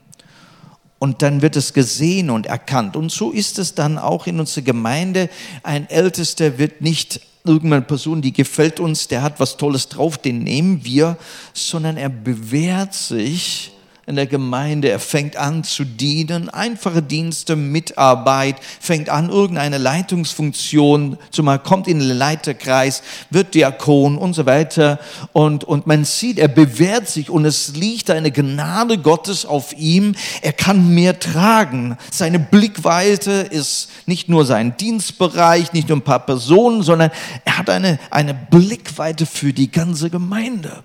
[0.98, 2.96] Und dann wird es gesehen und erkannt.
[2.96, 5.30] Und so ist es dann auch in unserer Gemeinde.
[5.64, 10.40] Ein Ältester wird nicht irgendeine Person, die gefällt uns, der hat was Tolles drauf, den
[10.40, 11.18] nehmen wir,
[11.54, 13.71] sondern er bewährt sich
[14.08, 14.90] in der Gemeinde.
[14.90, 22.00] Er fängt an zu dienen, einfache Dienste, Mitarbeit, fängt an irgendeine Leitungsfunktion, zumal kommt in
[22.00, 25.00] den Leiterkreis, wird Diakon und so weiter.
[25.34, 30.16] Und, und man sieht, er bewährt sich und es liegt eine Gnade Gottes auf ihm.
[30.42, 31.98] Er kann mehr tragen.
[32.12, 37.12] Seine Blickweite ist nicht nur sein Dienstbereich, nicht nur ein paar Personen, sondern
[37.46, 40.84] er hat eine, eine Blickweite für die ganze Gemeinde.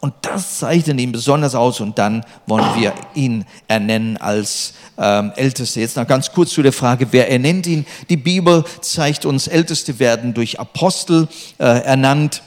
[0.00, 5.80] Und das zeichnet ihn besonders aus und dann wollen wir ihn ernennen als ähm, Älteste.
[5.80, 7.86] Jetzt noch ganz kurz zu der Frage, wer ernennt ihn?
[8.08, 11.28] Die Bibel zeigt uns, Älteste werden durch Apostel
[11.58, 12.42] äh, ernannt.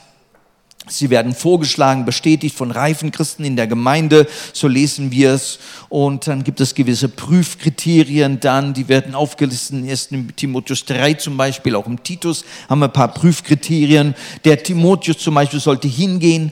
[0.89, 5.59] Sie werden vorgeschlagen, bestätigt von reifen Christen in der Gemeinde, so lesen wir es.
[5.87, 10.09] Und dann gibt es gewisse Prüfkriterien dann, die werden aufgelistet in 1.
[10.35, 14.15] Timotheus 3 zum Beispiel, auch im Titus haben wir ein paar Prüfkriterien.
[14.45, 16.51] Der Timotheus zum Beispiel sollte hingehen,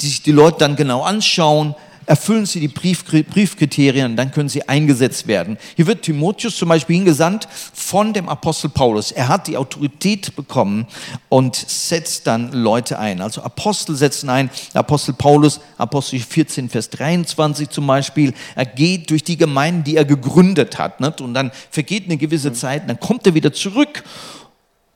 [0.00, 1.74] die sich die Leute dann genau anschauen,
[2.08, 5.58] erfüllen sie die Briefkriterien, dann können sie eingesetzt werden.
[5.76, 9.12] Hier wird Timotheus zum Beispiel hingesandt von dem Apostel Paulus.
[9.12, 10.86] Er hat die Autorität bekommen
[11.28, 13.20] und setzt dann Leute ein.
[13.20, 18.32] Also Apostel setzen ein, Apostel Paulus, Apostel 14, Vers 23 zum Beispiel.
[18.54, 21.20] Er geht durch die Gemeinden, die er gegründet hat.
[21.20, 24.02] Und dann vergeht eine gewisse Zeit, dann kommt er wieder zurück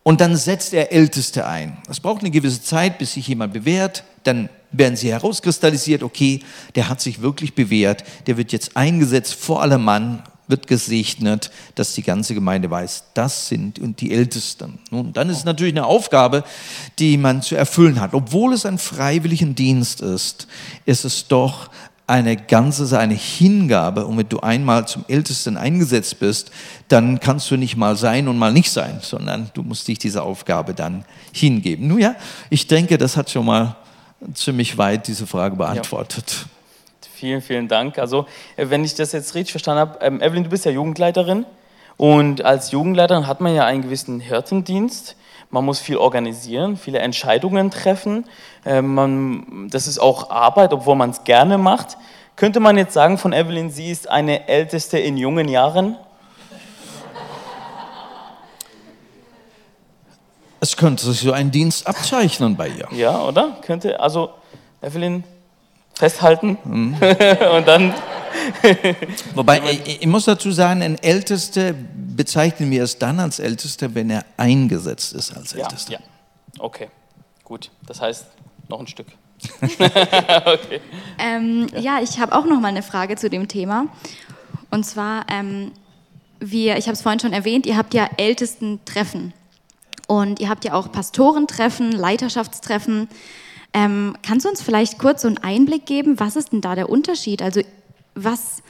[0.03, 1.77] und dann setzt er Älteste ein.
[1.89, 4.05] Es braucht eine gewisse Zeit, bis sich jemand bewährt.
[4.25, 6.41] Dann werden sie herauskristallisiert, okay,
[6.75, 11.95] der hat sich wirklich bewährt, der wird jetzt eingesetzt vor allem Mann, wird gesegnet, dass
[11.95, 14.79] die ganze Gemeinde weiß, das sind und die Ältesten.
[14.91, 16.45] Nun, dann ist es natürlich eine Aufgabe,
[16.99, 18.13] die man zu erfüllen hat.
[18.13, 20.49] Obwohl es ein freiwilligen Dienst ist,
[20.85, 21.71] ist es doch
[22.07, 24.07] eine ganze, eine Hingabe.
[24.07, 26.51] Und wenn du einmal zum Ältesten eingesetzt bist,
[26.89, 30.25] dann kannst du nicht mal sein und mal nicht sein, sondern du musst dich dieser
[30.25, 31.87] Aufgabe dann hingeben.
[31.87, 32.15] Nun ja,
[32.51, 33.77] ich denke, das hat schon mal
[34.35, 36.27] ziemlich weit diese Frage beantwortet.
[36.29, 36.49] Ja.
[37.15, 37.99] Vielen, vielen Dank.
[37.99, 38.27] Also,
[38.57, 41.47] äh, wenn ich das jetzt richtig verstanden habe, ähm, Evelyn, du bist ja Jugendleiterin
[41.97, 45.15] und als Jugendleiterin hat man ja einen gewissen Hirtendienst.
[45.53, 48.25] Man muss viel organisieren, viele Entscheidungen treffen.
[48.65, 51.99] Ähm, man, das ist auch Arbeit, obwohl man es gerne macht.
[52.37, 55.97] Könnte man jetzt sagen von Evelyn, sie ist eine Älteste in jungen Jahren?
[60.59, 62.89] Es könnte sich so ein Dienst abzeichnen bei ihr.
[62.93, 63.59] Ja, oder?
[63.61, 64.31] Könnte, also
[64.81, 65.23] Evelyn,
[65.93, 66.95] festhalten mhm.
[67.57, 67.93] und dann.
[69.35, 71.75] Wobei, ich, ich, muss dazu sagen, ein Ältester
[72.17, 75.93] bezeichnen wir es dann als Ältester, wenn er eingesetzt ist als Ältester.
[75.93, 76.65] Ja, ja.
[76.65, 76.89] okay,
[77.45, 77.71] gut.
[77.87, 78.27] Das heißt,
[78.69, 79.07] noch ein Stück.
[79.63, 80.81] okay.
[81.19, 81.81] ähm, ja.
[81.81, 82.01] ja.
[82.03, 83.87] ich habe auch noch mal eine Frage zu dem Thema.
[84.71, 85.73] Und zwar, ähm,
[86.41, 89.33] wir, ich habe es vorhin schon erwähnt, ihr habt ja Ältestentreffen.
[90.07, 93.09] Und ihr habt ja auch Pastorentreffen, Leiterschaftstreffen.
[93.73, 96.91] Ähm, kannst du uns vielleicht kurz so einen Einblick geben, was ist denn da der
[96.91, 97.43] Unterschied?
[97.43, 97.63] Also
[98.15, 98.63] was,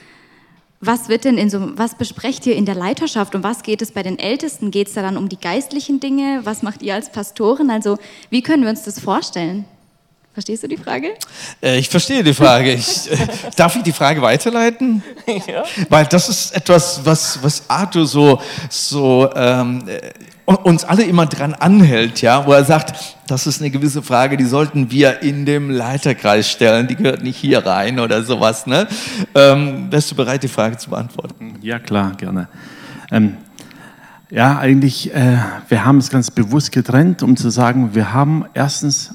[0.84, 3.92] was wird denn in so, was besprecht ihr in der Leiterschaft und was geht es
[3.92, 4.72] bei den Ältesten?
[4.72, 6.40] Geht es da dann um die geistlichen Dinge?
[6.42, 7.70] Was macht ihr als Pastoren?
[7.70, 7.98] Also
[8.30, 9.64] wie können wir uns das vorstellen?
[10.34, 11.14] Verstehst du die Frage?
[11.62, 12.72] Äh, ich verstehe die Frage.
[12.72, 13.16] Ich, äh,
[13.54, 15.02] darf ich die Frage weiterleiten?
[15.46, 15.64] Ja.
[15.88, 19.84] Weil das ist etwas, was, was Arthur so, so ähm,
[20.44, 24.44] uns alle immer dran anhält, ja, wo er sagt, das ist eine gewisse Frage, die
[24.44, 28.66] sollten wir in dem Leiterkreis stellen, die gehört nicht hier rein oder sowas.
[28.66, 28.88] Ne?
[29.34, 31.54] Ähm, wärst du bereit, die Frage zu beantworten?
[31.62, 32.48] Ja, klar, gerne.
[33.10, 33.36] Ähm,
[34.30, 35.38] ja, eigentlich, äh,
[35.68, 39.14] wir haben es ganz bewusst getrennt, um zu sagen, wir haben erstens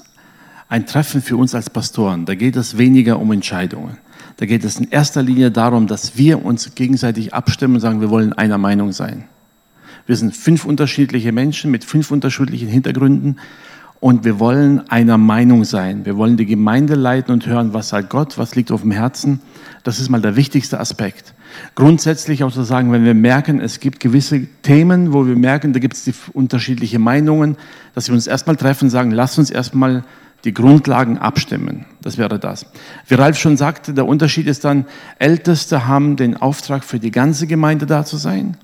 [0.70, 2.26] ein Treffen für uns als Pastoren.
[2.26, 3.98] Da geht es weniger um Entscheidungen.
[4.38, 8.10] Da geht es in erster Linie darum, dass wir uns gegenseitig abstimmen und sagen, wir
[8.10, 9.24] wollen einer Meinung sein.
[10.08, 13.40] Wir sind fünf unterschiedliche Menschen mit fünf unterschiedlichen Hintergründen
[14.00, 16.06] und wir wollen einer Meinung sein.
[16.06, 19.42] Wir wollen die Gemeinde leiten und hören, was sagt Gott, was liegt auf dem Herzen.
[19.84, 21.34] Das ist mal der wichtigste Aspekt.
[21.76, 25.80] Grundsätzlich auch zu sagen, wenn wir merken, es gibt gewisse Themen, wo wir merken, da
[25.80, 27.58] gibt es unterschiedliche Meinungen,
[27.94, 30.06] dass wir uns erstmal treffen, sagen, lass uns erstmal
[30.46, 31.86] die Grundlagen abstimmen.
[32.02, 32.68] Das wäre das.
[33.08, 34.86] Wie Ralf schon sagte, der Unterschied ist dann,
[35.20, 38.56] Älteste haben den Auftrag für die ganze Gemeinde da zu sein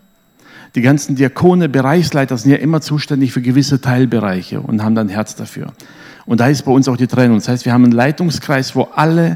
[0.75, 5.35] die ganzen Diakone, Bereichsleiter sind ja immer zuständig für gewisse Teilbereiche und haben dann Herz
[5.35, 5.67] dafür.
[6.25, 7.37] Und da ist bei uns auch die Trennung.
[7.37, 9.35] Das heißt, wir haben einen Leitungskreis, wo alle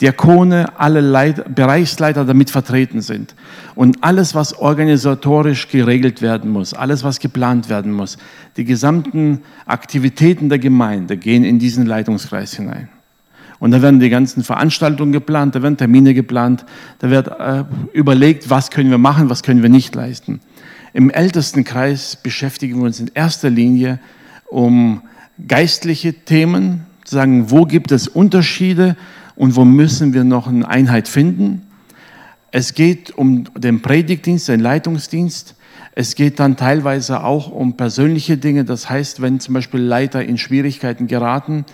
[0.00, 3.34] Diakone, alle Leit Bereichsleiter damit vertreten sind.
[3.74, 8.18] Und alles, was organisatorisch geregelt werden muss, alles, was geplant werden muss,
[8.56, 12.88] die gesamten Aktivitäten der Gemeinde gehen in diesen Leitungskreis hinein.
[13.60, 16.66] Und da werden die ganzen Veranstaltungen geplant, da werden Termine geplant,
[16.98, 20.40] da wird äh, überlegt, was können wir machen, was können wir nicht leisten.
[20.94, 23.98] Im Ältestenkreis beschäftigen wir uns in erster Linie
[24.46, 25.02] um
[25.48, 28.96] geistliche Themen, sagen, wo gibt es Unterschiede
[29.34, 31.62] und wo müssen wir noch eine Einheit finden.
[32.52, 35.56] Es geht um den Predigtdienst, den Leitungsdienst.
[35.96, 38.64] Es geht dann teilweise auch um persönliche Dinge.
[38.64, 41.64] Das heißt, wenn zum Beispiel Leiter in Schwierigkeiten geraten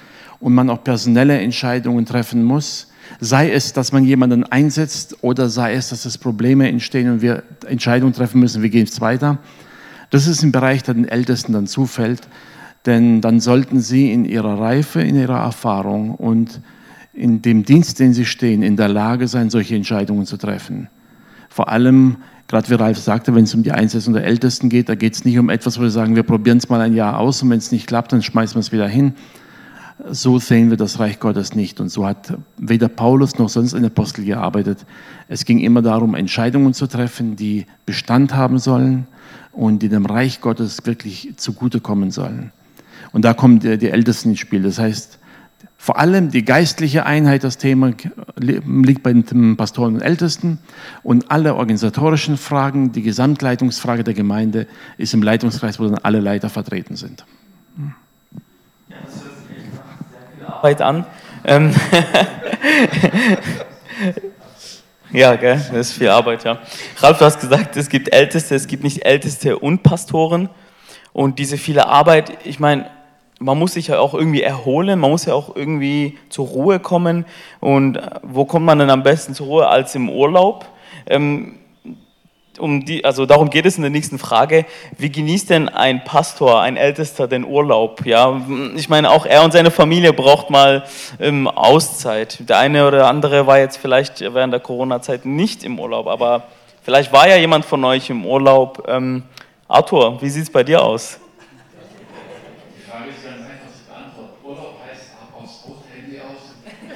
[0.41, 5.75] und man auch personelle Entscheidungen treffen muss, Sei es, dass man jemanden einsetzt oder sei
[5.75, 9.39] es, dass es Probleme entstehen und wir Entscheidungen treffen müssen, wie geht es weiter.
[10.11, 12.23] Das ist ein Bereich, der den Ältesten dann zufällt,
[12.87, 16.61] denn dann sollten sie in ihrer Reife, in ihrer Erfahrung und
[17.13, 20.89] in dem Dienst, den sie stehen, in der Lage sein, solche Entscheidungen zu treffen.
[21.49, 22.17] Vor allem,
[22.49, 25.25] gerade wie Ralf sagte, wenn es um die Einsetzung der Ältesten geht, da geht es
[25.25, 27.59] nicht um etwas, wo wir sagen, wir probieren es mal ein Jahr aus und wenn
[27.59, 29.15] es nicht klappt, dann schmeißen wir es wieder hin,
[30.11, 31.81] so sehen wir das Reich Gottes nicht.
[31.81, 34.87] Und so hat weder Paulus noch sonst ein Apostel gearbeitet.
[35.29, 39.07] Es ging immer darum, Entscheidungen zu treffen, die Bestand haben sollen
[39.53, 42.53] und die dem Reich Gottes wirklich zugutekommen sollen.
[43.13, 44.63] Und da kommen die, Ältesten ins Spiel.
[44.63, 45.19] Das heißt,
[45.77, 47.93] vor allem die geistliche Einheit, das Thema
[48.37, 50.59] liegt bei den Pastoren und Ältesten
[51.03, 54.67] und alle organisatorischen Fragen, die Gesamtleitungsfrage der Gemeinde
[54.99, 57.25] ist im Leitungskreis, wo dann alle Leiter vertreten sind.
[60.61, 61.07] Arbeit an.
[61.47, 61.75] Ähm
[65.11, 65.57] ja, gell?
[65.57, 66.59] das ist viel Arbeit, ja.
[66.99, 70.51] Ralf, du hast gesagt, es gibt Älteste, es gibt nicht Älteste und Pastoren.
[71.15, 72.91] Und diese viele Arbeit, ich meine,
[73.39, 77.25] man muss sich ja auch irgendwie erholen, man muss ja auch irgendwie zur Ruhe kommen.
[77.61, 80.67] Und wo kommt man denn am besten zur Ruhe als im Urlaub?
[81.07, 81.55] Ähm,
[82.61, 84.67] um die, also darum geht es in der nächsten Frage.
[84.97, 88.07] Wie genießt denn ein Pastor, ein Ältester den Urlaub?
[88.07, 88.41] Ja,
[88.77, 90.85] ich meine, auch er und seine Familie braucht mal
[91.19, 92.49] ähm, Auszeit.
[92.49, 96.45] Der eine oder andere war jetzt vielleicht während der Corona-Zeit nicht im Urlaub, aber
[96.83, 98.87] vielleicht war ja jemand von euch im Urlaub.
[98.89, 99.25] Ähm,
[99.67, 101.19] Arthur, wie sieht es bei dir aus?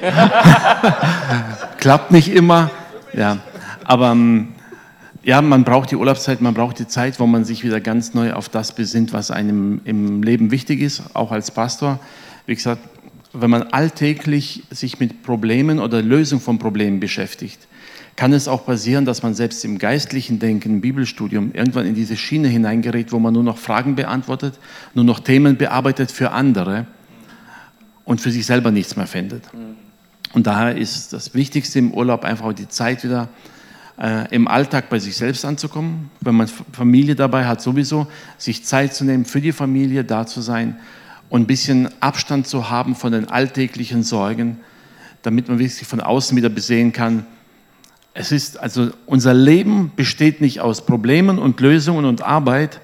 [1.78, 2.70] Klappt nicht immer,
[3.12, 3.38] ja.
[3.84, 4.53] Aber ähm,
[5.25, 8.35] ja, man braucht die Urlaubszeit, man braucht die Zeit, wo man sich wieder ganz neu
[8.35, 11.99] auf das besinnt, was einem im Leben wichtig ist, auch als Pastor.
[12.47, 12.83] Wie gesagt,
[13.33, 17.59] wenn man alltäglich sich mit Problemen oder Lösung von Problemen beschäftigt,
[18.16, 22.16] kann es auch passieren, dass man selbst im geistlichen Denken, im Bibelstudium irgendwann in diese
[22.16, 24.59] Schiene hineingerät, wo man nur noch Fragen beantwortet,
[24.95, 26.87] nur noch Themen bearbeitet für andere
[28.05, 29.43] und für sich selber nichts mehr findet.
[30.33, 33.29] Und daher ist das Wichtigste im Urlaub einfach die Zeit wieder
[34.01, 36.11] äh, im Alltag bei sich selbst anzukommen.
[36.20, 38.07] Wenn man Familie dabei hat, sowieso
[38.38, 40.76] sich Zeit zu nehmen, für die Familie da zu sein
[41.28, 44.59] und ein bisschen Abstand zu haben von den alltäglichen Sorgen,
[45.22, 47.26] damit man wirklich von außen wieder besehen kann.
[48.12, 52.80] Es ist also unser Leben besteht nicht aus Problemen und Lösungen und Arbeit.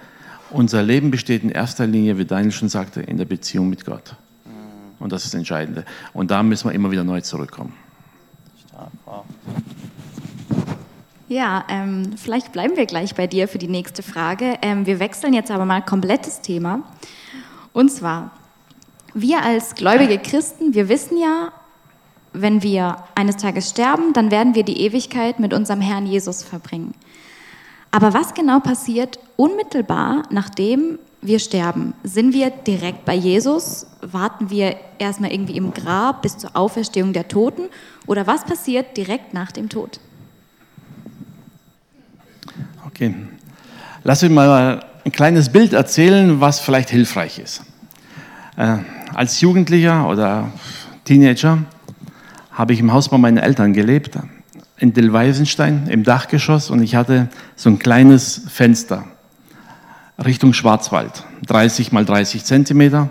[0.51, 4.17] Unser Leben besteht in erster Linie, wie Daniel schon sagte, in der Beziehung mit Gott.
[4.99, 5.85] Und das ist das Entscheidende.
[6.13, 7.73] Und da müssen wir immer wieder neu zurückkommen.
[8.67, 9.25] Stark, wow.
[11.31, 14.59] Ja, ähm, vielleicht bleiben wir gleich bei dir für die nächste Frage.
[14.63, 16.83] Ähm, wir wechseln jetzt aber mal komplettes Thema.
[17.73, 18.33] Und zwar,
[19.15, 21.53] wir als gläubige Christen, wir wissen ja,
[22.33, 26.95] wenn wir eines Tages sterben, dann werden wir die Ewigkeit mit unserem Herrn Jesus verbringen.
[27.93, 31.95] Aber was genau passiert unmittelbar, nachdem wir sterben?
[32.03, 33.87] Sind wir direkt bei Jesus?
[34.01, 37.69] Warten wir erstmal irgendwie im Grab bis zur Auferstehung der Toten?
[38.09, 40.01] Oder was passiert direkt nach dem Tod?
[42.87, 43.15] Okay.
[44.03, 47.63] Lass mich mal ein kleines Bild erzählen, was vielleicht hilfreich ist.
[48.57, 48.79] Äh,
[49.15, 50.53] als Jugendlicher oder
[51.05, 51.59] Teenager
[52.53, 54.19] habe ich im Haus bei meinen Eltern gelebt,
[54.79, 59.05] in Dillweisenstein im Dachgeschoss und ich hatte so ein kleines Fenster
[60.25, 63.09] Richtung Schwarzwald, 30 mal 30 Zentimeter,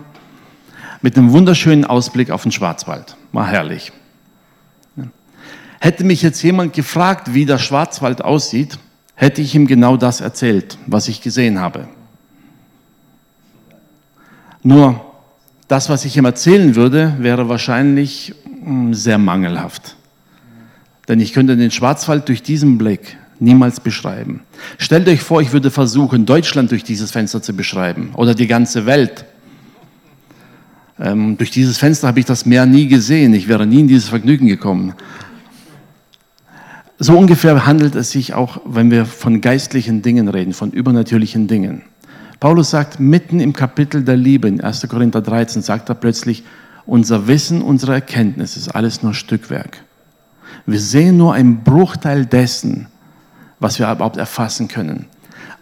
[1.02, 3.16] mit einem wunderschönen Ausblick auf den Schwarzwald.
[3.32, 3.92] War herrlich.
[5.80, 8.78] Hätte mich jetzt jemand gefragt, wie der Schwarzwald aussieht,
[9.20, 11.86] hätte ich ihm genau das erzählt, was ich gesehen habe.
[14.62, 14.98] Nur
[15.68, 19.96] das, was ich ihm erzählen würde, wäre wahrscheinlich hm, sehr mangelhaft.
[21.06, 24.40] Denn ich könnte den Schwarzwald durch diesen Blick niemals beschreiben.
[24.78, 28.86] Stellt euch vor, ich würde versuchen, Deutschland durch dieses Fenster zu beschreiben oder die ganze
[28.86, 29.26] Welt.
[30.98, 33.34] Ähm, durch dieses Fenster habe ich das Meer nie gesehen.
[33.34, 34.94] Ich wäre nie in dieses Vergnügen gekommen.
[37.02, 41.80] So ungefähr handelt es sich auch, wenn wir von geistlichen Dingen reden, von übernatürlichen Dingen.
[42.40, 44.86] Paulus sagt, mitten im Kapitel der Liebe, in 1.
[44.86, 46.44] Korinther 13, sagt er plötzlich,
[46.84, 49.82] unser Wissen, unsere Erkenntnis ist alles nur Stückwerk.
[50.66, 52.88] Wir sehen nur einen Bruchteil dessen,
[53.60, 55.06] was wir überhaupt erfassen können.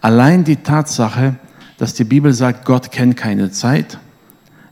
[0.01, 1.35] Allein die Tatsache,
[1.77, 3.97] dass die Bibel sagt, Gott kennt keine Zeit,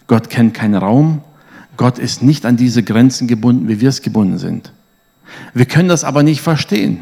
[0.08, 1.22] Gott kennt keinen Raum,
[1.78, 4.74] Gott ist nicht an diese Grenzen gebunden, wie wir es gebunden sind.
[5.54, 7.00] Wir können das aber nicht verstehen.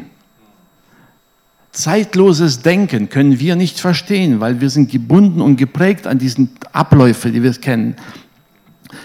[1.72, 7.30] Zeitloses Denken können wir nicht verstehen, weil wir sind gebunden und geprägt an diesen Abläufe,
[7.30, 7.96] die wir kennen.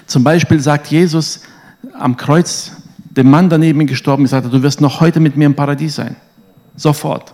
[0.05, 1.41] Zum Beispiel sagt Jesus
[1.93, 2.72] am Kreuz
[3.09, 6.15] dem Mann daneben gestorben, hat, du wirst noch heute mit mir im Paradies sein.
[6.76, 7.34] Sofort.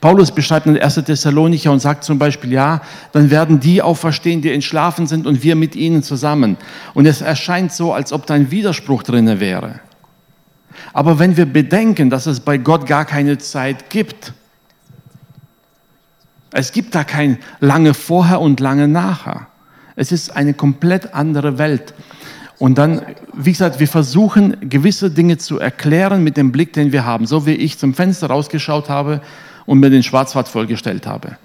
[0.00, 0.94] Paulus beschreibt in 1.
[1.04, 2.80] Thessalonicher und sagt zum Beispiel, ja,
[3.12, 6.56] dann werden die auferstehen, die entschlafen sind und wir mit ihnen zusammen.
[6.94, 9.80] Und es erscheint so, als ob da ein Widerspruch drinne wäre.
[10.92, 14.32] Aber wenn wir bedenken, dass es bei Gott gar keine Zeit gibt,
[16.50, 19.48] es gibt da kein lange vorher und lange nachher.
[19.96, 21.94] Es ist eine komplett andere Welt.
[22.58, 23.02] Und dann,
[23.34, 27.26] wie gesagt, wir versuchen gewisse Dinge zu erklären mit dem Blick, den wir haben.
[27.26, 29.20] So wie ich zum Fenster rausgeschaut habe
[29.66, 31.36] und mir den Schwarzwald vorgestellt habe.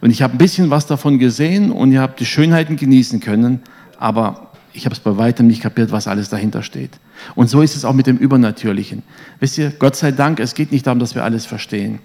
[0.00, 3.60] Und ich habe ein bisschen was davon gesehen und ihr habt die Schönheiten genießen können,
[3.98, 6.98] aber ich habe es bei weitem nicht kapiert, was alles dahinter steht.
[7.34, 9.02] Und so ist es auch mit dem Übernatürlichen.
[9.40, 12.00] Wisst ihr, Gott sei Dank, es geht nicht darum, dass wir alles verstehen.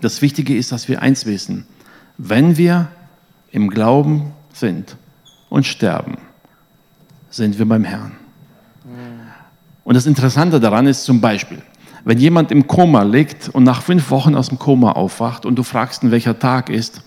[0.00, 1.66] Das Wichtige ist, dass wir eins wissen.
[2.18, 2.88] Wenn wir
[3.50, 4.96] im Glauben sind
[5.48, 6.18] und sterben,
[7.30, 8.12] sind wir beim Herrn.
[9.84, 11.62] Und das Interessante daran ist zum Beispiel,
[12.04, 15.62] wenn jemand im Koma liegt und nach fünf Wochen aus dem Koma aufwacht und du
[15.62, 17.02] fragst, in welcher Tag ist,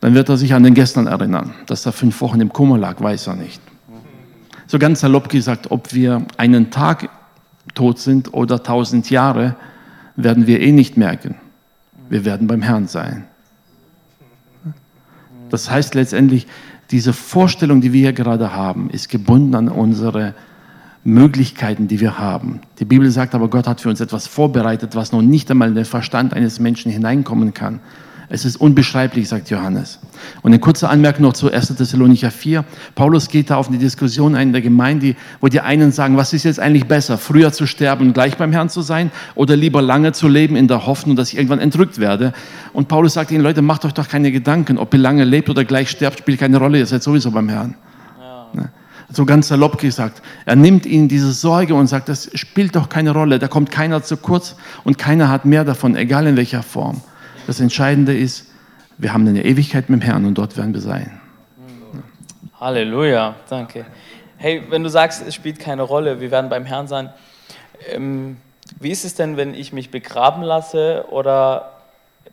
[0.00, 1.54] dann wird er sich an den gestern erinnern.
[1.66, 3.60] Dass er fünf Wochen im Koma lag, weiß er nicht.
[4.74, 7.08] So ganz salopp gesagt, ob wir einen Tag
[7.76, 9.54] tot sind oder tausend Jahre,
[10.16, 11.36] werden wir eh nicht merken.
[12.08, 13.22] Wir werden beim Herrn sein.
[15.48, 16.48] Das heißt letztendlich,
[16.90, 20.34] diese Vorstellung, die wir hier gerade haben, ist gebunden an unsere
[21.04, 22.58] Möglichkeiten, die wir haben.
[22.80, 25.76] Die Bibel sagt aber, Gott hat für uns etwas vorbereitet, was noch nicht einmal in
[25.76, 27.78] den Verstand eines Menschen hineinkommen kann.
[28.28, 29.98] Es ist unbeschreiblich, sagt Johannes.
[30.42, 31.76] Und eine kurze Anmerkung noch zu 1.
[31.76, 32.64] Thessalonicher 4.
[32.94, 36.32] Paulus geht da auf eine Diskussion ein in der Gemeinde, wo die einen sagen, was
[36.32, 39.82] ist jetzt eigentlich besser, früher zu sterben und gleich beim Herrn zu sein oder lieber
[39.82, 42.32] lange zu leben in der Hoffnung, dass ich irgendwann entrückt werde.
[42.72, 45.64] Und Paulus sagt ihnen, Leute, macht euch doch keine Gedanken, ob ihr lange lebt oder
[45.64, 47.74] gleich sterbt, spielt keine Rolle, ihr seid sowieso beim Herrn.
[48.18, 48.46] Ja.
[48.54, 48.68] Ne?
[49.12, 50.22] So ganz salopp gesagt.
[50.46, 54.02] Er nimmt ihnen diese Sorge und sagt, das spielt doch keine Rolle, da kommt keiner
[54.02, 57.02] zu kurz und keiner hat mehr davon, egal in welcher Form.
[57.46, 58.46] Das Entscheidende ist,
[58.98, 61.20] wir haben eine Ewigkeit mit dem Herrn und dort werden wir sein.
[62.60, 63.84] Halleluja, danke.
[64.36, 67.10] Hey, wenn du sagst, es spielt keine Rolle, wir werden beim Herrn sein,
[67.90, 68.36] ähm,
[68.80, 71.72] wie ist es denn, wenn ich mich begraben lasse oder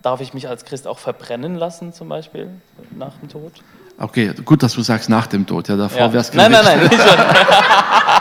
[0.02, 2.50] darf ich mich als Christ auch verbrennen lassen, zum Beispiel
[2.98, 3.52] nach dem Tod?
[3.98, 5.68] Okay, gut, dass du sagst nach dem Tod.
[5.68, 6.14] Ja, davor ja.
[6.14, 6.80] wäre es Nein, nein, nein.
[6.84, 8.18] Nicht ja.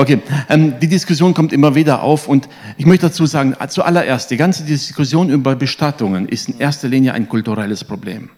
[0.00, 2.48] Okay, ähm, die Diskussion kommt immer wieder auf und
[2.78, 7.28] ich möchte dazu sagen, zuallererst, die ganze Diskussion über Bestattungen ist in erster Linie ein
[7.28, 8.30] kulturelles Problem.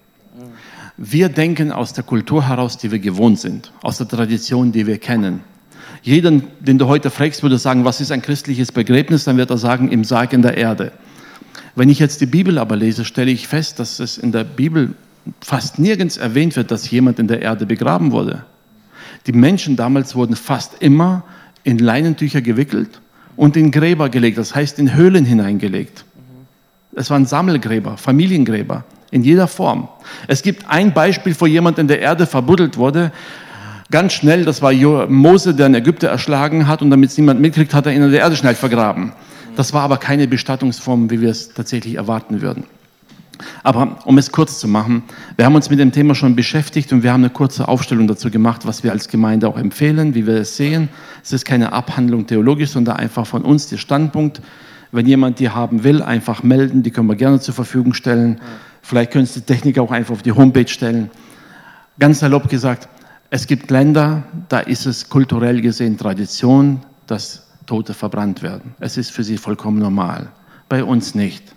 [0.97, 4.99] Wir denken aus der Kultur heraus, die wir gewohnt sind, aus der Tradition, die wir
[4.99, 5.43] kennen.
[6.03, 9.59] Jeden, den du heute fragst, würde sagen, was ist ein christliches Begräbnis, dann wird er
[9.59, 10.91] sagen, im Sarg in der Erde.
[11.77, 14.95] Wenn ich jetzt die Bibel aber lese, stelle ich fest, dass es in der Bibel
[15.41, 18.47] fast nirgends erwähnt wird, dass jemand in der Erde begraben wurde.
[19.29, 21.23] Die Menschen damals wurden fast immer
[21.65, 23.01] in Leinentücher gewickelt
[23.37, 26.05] und in Gräber gelegt, das heißt in Höhlen hineingelegt.
[26.95, 29.89] Es waren Sammelgräber, Familiengräber in jeder Form.
[30.27, 33.13] Es gibt ein Beispiel, wo jemand in der Erde verbuddelt wurde,
[33.91, 37.75] ganz schnell, das war Mose, der in Ägypter erschlagen hat und damit es niemand mitkriegt,
[37.75, 39.13] hat er ihn in der Erde schnell vergraben.
[39.55, 42.65] Das war aber keine Bestattungsform, wie wir es tatsächlich erwarten würden.
[43.63, 45.03] Aber um es kurz zu machen,
[45.37, 48.31] wir haben uns mit dem Thema schon beschäftigt und wir haben eine kurze Aufstellung dazu
[48.31, 50.89] gemacht, was wir als Gemeinde auch empfehlen, wie wir es sehen.
[51.23, 54.41] Es ist keine Abhandlung theologisch, sondern einfach von uns der Standpunkt.
[54.91, 58.41] Wenn jemand die haben will, einfach melden, die können wir gerne zur Verfügung stellen.
[58.83, 61.11] Vielleicht können Sie die Technik auch einfach auf die Homepage stellen.
[61.99, 62.89] Ganz salopp gesagt,
[63.31, 68.75] es gibt Länder, da ist es kulturell gesehen Tradition, dass Tote verbrannt werden.
[68.81, 70.29] Es ist für sie vollkommen normal.
[70.69, 71.55] Bei uns nicht.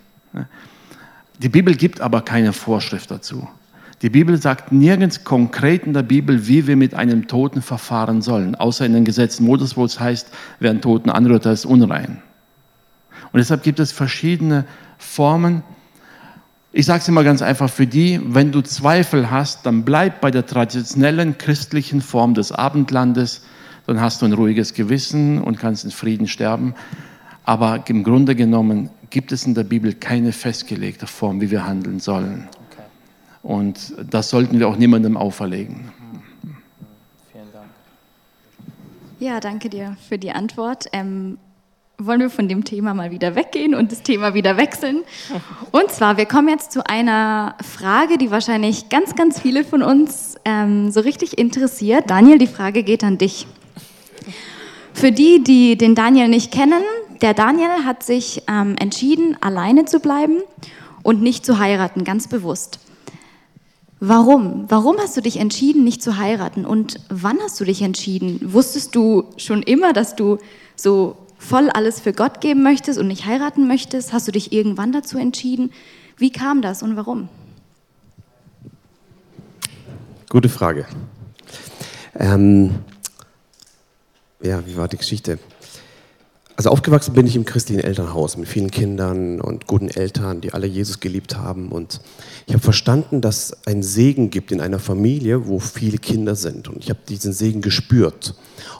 [1.38, 3.48] Die Bibel gibt aber keine Vorschrift dazu.
[4.02, 8.54] Die Bibel sagt nirgends konkret in der Bibel, wie wir mit einem Toten verfahren sollen,
[8.54, 10.28] außer in den Gesetzen Moses, wo es heißt,
[10.60, 12.22] wer einen Toten anrührt, der ist unrein.
[13.32, 14.66] Und deshalb gibt es verschiedene
[14.98, 15.62] Formen.
[16.72, 20.30] Ich sage es immer ganz einfach für die, wenn du Zweifel hast, dann bleib bei
[20.30, 23.42] der traditionellen christlichen Form des Abendlandes,
[23.86, 26.74] dann hast du ein ruhiges Gewissen und kannst in Frieden sterben.
[27.44, 32.00] Aber im Grunde genommen gibt es in der Bibel keine festgelegte Form, wie wir handeln
[32.00, 32.48] sollen.
[32.70, 32.82] Okay.
[33.42, 35.90] Und das sollten wir auch niemandem auferlegen.
[37.32, 37.66] Vielen Dank.
[39.18, 40.86] Ja, danke dir für die Antwort.
[40.92, 41.38] Ähm,
[41.98, 45.02] wollen wir von dem Thema mal wieder weggehen und das Thema wieder wechseln?
[45.70, 50.34] Und zwar, wir kommen jetzt zu einer Frage, die wahrscheinlich ganz, ganz viele von uns
[50.44, 52.10] ähm, so richtig interessiert.
[52.10, 53.46] Daniel, die Frage geht an dich.
[54.96, 56.82] Für die, die den Daniel nicht kennen,
[57.20, 60.38] der Daniel hat sich ähm, entschieden, alleine zu bleiben
[61.02, 62.78] und nicht zu heiraten, ganz bewusst.
[64.00, 64.64] Warum?
[64.70, 66.64] Warum hast du dich entschieden, nicht zu heiraten?
[66.64, 68.40] Und wann hast du dich entschieden?
[68.54, 70.38] Wusstest du schon immer, dass du
[70.76, 74.14] so voll alles für Gott geben möchtest und nicht heiraten möchtest?
[74.14, 75.72] Hast du dich irgendwann dazu entschieden?
[76.16, 77.28] Wie kam das und warum?
[80.30, 80.86] Gute Frage.
[82.18, 82.76] Ähm,
[84.42, 85.38] ja, wie war die Geschichte?
[86.56, 90.66] Also aufgewachsen bin ich im christlichen Elternhaus mit vielen Kindern und guten Eltern, die alle
[90.66, 91.68] Jesus geliebt haben.
[91.70, 92.00] Und
[92.46, 96.68] ich habe verstanden, dass es einen Segen gibt in einer Familie, wo viele Kinder sind.
[96.68, 98.34] Und ich habe diesen Segen gespürt.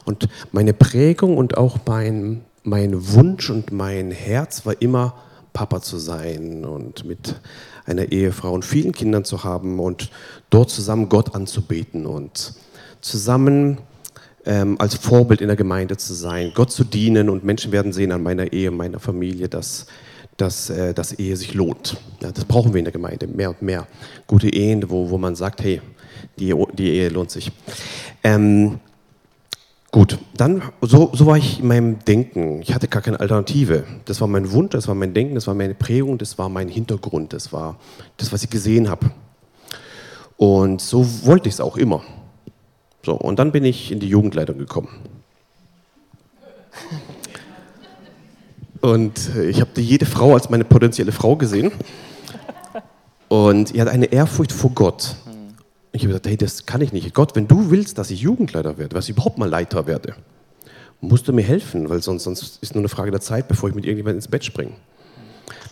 [0.05, 5.13] Und meine Prägung und auch mein, mein Wunsch und mein Herz war immer,
[5.53, 7.35] Papa zu sein und mit
[7.85, 10.11] einer Ehefrau und vielen Kindern zu haben und
[10.49, 12.53] dort zusammen Gott anzubeten und
[13.01, 13.79] zusammen
[14.47, 18.11] ähm, als Vorbild in der Gemeinde zu sein, Gott zu dienen und Menschen werden sehen
[18.11, 19.87] an meiner Ehe, meiner Familie, dass,
[20.37, 21.97] dass, äh, dass Ehe sich lohnt.
[22.21, 23.87] Ja, das brauchen wir in der Gemeinde, mehr und mehr.
[24.25, 25.81] Gute Ehen, wo, wo man sagt, hey,
[26.39, 27.51] die, die Ehe lohnt sich.
[28.23, 28.79] Ähm,
[29.89, 32.61] Gut, dann, so, so war ich in meinem Denken.
[32.61, 33.85] Ich hatte gar keine Alternative.
[34.03, 36.67] Das war mein Wunsch, das war mein Denken, das war meine Prägung, das war mein
[36.67, 37.79] Hintergrund, das war
[38.17, 39.09] das, was ich gesehen habe.
[40.35, 42.03] Und so wollte ich es auch immer.
[43.03, 44.89] So, und dann bin ich in die Jugendleitung gekommen.
[48.81, 51.71] Und äh, ich habe jede Frau als meine potenzielle Frau gesehen.
[53.27, 55.15] Und er hat eine Ehrfurcht vor Gott.
[55.91, 57.13] Ich habe gesagt, hey, das kann ich nicht.
[57.13, 60.15] Gott, wenn du willst, dass ich Jugendleiter werde, dass ich überhaupt mal Leiter werde,
[61.01, 63.75] musst du mir helfen, weil sonst, sonst ist nur eine Frage der Zeit, bevor ich
[63.75, 64.71] mit irgendjemandem ins Bett springe.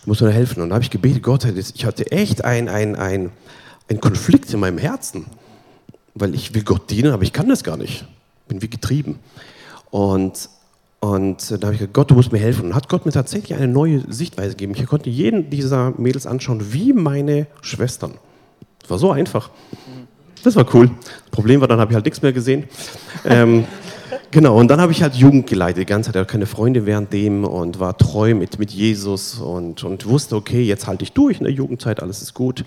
[0.04, 0.62] Du musst mir helfen.
[0.62, 3.30] Und da habe ich gebetet, Gott, ich hatte echt einen ein,
[3.88, 5.26] ein Konflikt in meinem Herzen,
[6.16, 8.06] weil ich will Gott dienen, aber ich kann das gar nicht.
[8.48, 9.18] Bin wie getrieben.
[9.90, 10.48] Und,
[11.00, 12.66] und da habe ich gesagt, Gott, du musst mir helfen.
[12.66, 14.74] Und hat Gott mir tatsächlich eine neue Sichtweise gegeben.
[14.74, 18.14] Ich konnte jeden dieser Mädels anschauen wie meine Schwestern.
[18.80, 19.50] Das war so einfach.
[20.42, 20.90] Das war cool.
[21.00, 22.64] Das Problem war, dann habe ich halt nichts mehr gesehen.
[23.24, 23.64] ähm,
[24.30, 25.82] genau, und dann habe ich halt Jugend geleitet.
[25.82, 29.84] Die ganze Zeit hatte keine Freunde während dem und war treu mit, mit Jesus und,
[29.84, 32.64] und wusste, okay, jetzt halte ich durch in der Jugendzeit, alles ist gut.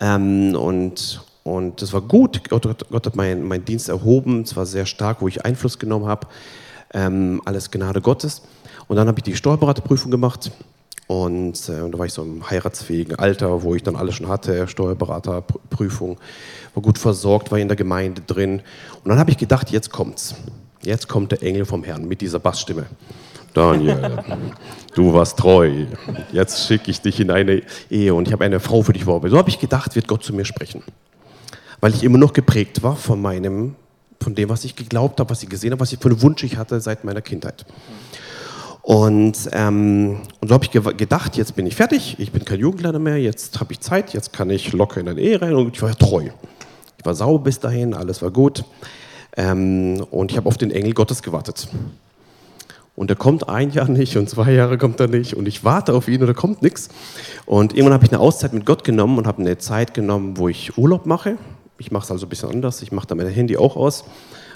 [0.00, 2.48] Ähm, und, und das war gut.
[2.48, 6.26] Gott, Gott hat meinen mein Dienst erhoben, zwar sehr stark, wo ich Einfluss genommen habe.
[6.92, 8.42] Ähm, alles Gnade Gottes.
[8.86, 10.50] Und dann habe ich die Steuerberaterprüfung gemacht.
[11.06, 14.68] Und äh, da war ich so im heiratsfähigen Alter, wo ich dann alles schon hatte,
[14.68, 16.18] Steuerberaterprüfung,
[16.74, 18.60] war gut versorgt, war in der Gemeinde drin.
[19.02, 20.34] Und dann habe ich gedacht, jetzt kommt's.
[20.82, 22.86] Jetzt kommt der Engel vom Herrn mit dieser Bassstimme.
[23.54, 24.22] Daniel,
[24.94, 25.86] du warst treu.
[26.32, 29.32] Jetzt schicke ich dich in eine Ehe und ich habe eine Frau für dich vorbereitet.
[29.32, 30.82] So habe ich gedacht, wird Gott zu mir sprechen.
[31.80, 33.76] Weil ich immer noch geprägt war von meinem,
[34.20, 36.42] von dem, was ich geglaubt habe, was ich gesehen habe, was ich für einen Wunsch
[36.42, 37.64] ich hatte seit meiner Kindheit.
[38.82, 42.58] Und, ähm, und so habe ich ge gedacht, jetzt bin ich fertig, ich bin kein
[42.58, 45.76] Jugendleiter mehr, jetzt habe ich Zeit, jetzt kann ich locker in eine Ehe rein und
[45.76, 46.30] ich war treu.
[46.96, 48.64] Ich war sauber bis dahin, alles war gut.
[49.36, 51.68] Ähm, und ich habe auf den Engel Gottes gewartet.
[52.96, 55.94] Und er kommt ein Jahr nicht und zwei Jahre kommt er nicht und ich warte
[55.94, 56.88] auf ihn und er kommt nichts.
[57.46, 60.48] Und irgendwann habe ich eine Auszeit mit Gott genommen und habe eine Zeit genommen, wo
[60.48, 61.36] ich Urlaub mache.
[61.78, 64.04] Ich mache es also ein bisschen anders, ich mache da mein Handy auch aus,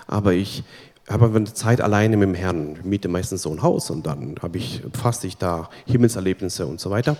[0.06, 0.64] aber ich,
[1.08, 4.58] habe eine Zeit alleine mit dem Herrn, miete meistens so ein Haus und dann habe
[4.58, 7.16] ich, faste ich da Himmelserlebnisse und so weiter.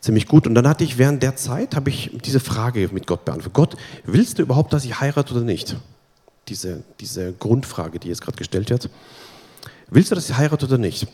[0.00, 0.46] Ziemlich gut.
[0.46, 3.54] Und dann hatte ich während der Zeit, habe ich diese Frage mit Gott beantwortet.
[3.54, 5.76] Gott, willst du überhaupt, dass ich heirate oder nicht?
[6.48, 8.90] Diese, diese Grundfrage, die jetzt gerade gestellt wird.
[9.88, 11.06] Willst du, dass ich heirate oder nicht?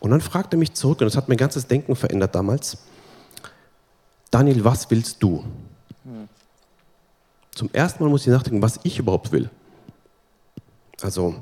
[0.00, 2.78] Und dann fragt er mich zurück, und das hat mein ganzes Denken verändert damals.
[4.30, 5.42] Daniel, was willst du?
[7.56, 9.48] Zum ersten Mal muss ich nachdenken, was ich überhaupt will.
[11.00, 11.36] Also,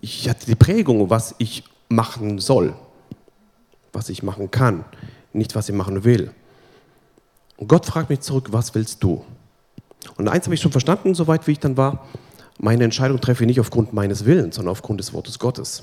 [0.00, 2.76] ich hatte die Prägung, was ich machen soll,
[3.92, 4.84] was ich machen kann,
[5.32, 6.30] nicht was ich machen will.
[7.56, 9.24] Und Gott fragt mich zurück, was willst du?
[10.16, 12.06] Und eins habe ich schon verstanden, soweit wie ich dann war,
[12.60, 15.82] meine Entscheidung treffe ich nicht aufgrund meines Willens, sondern aufgrund des Wortes Gottes.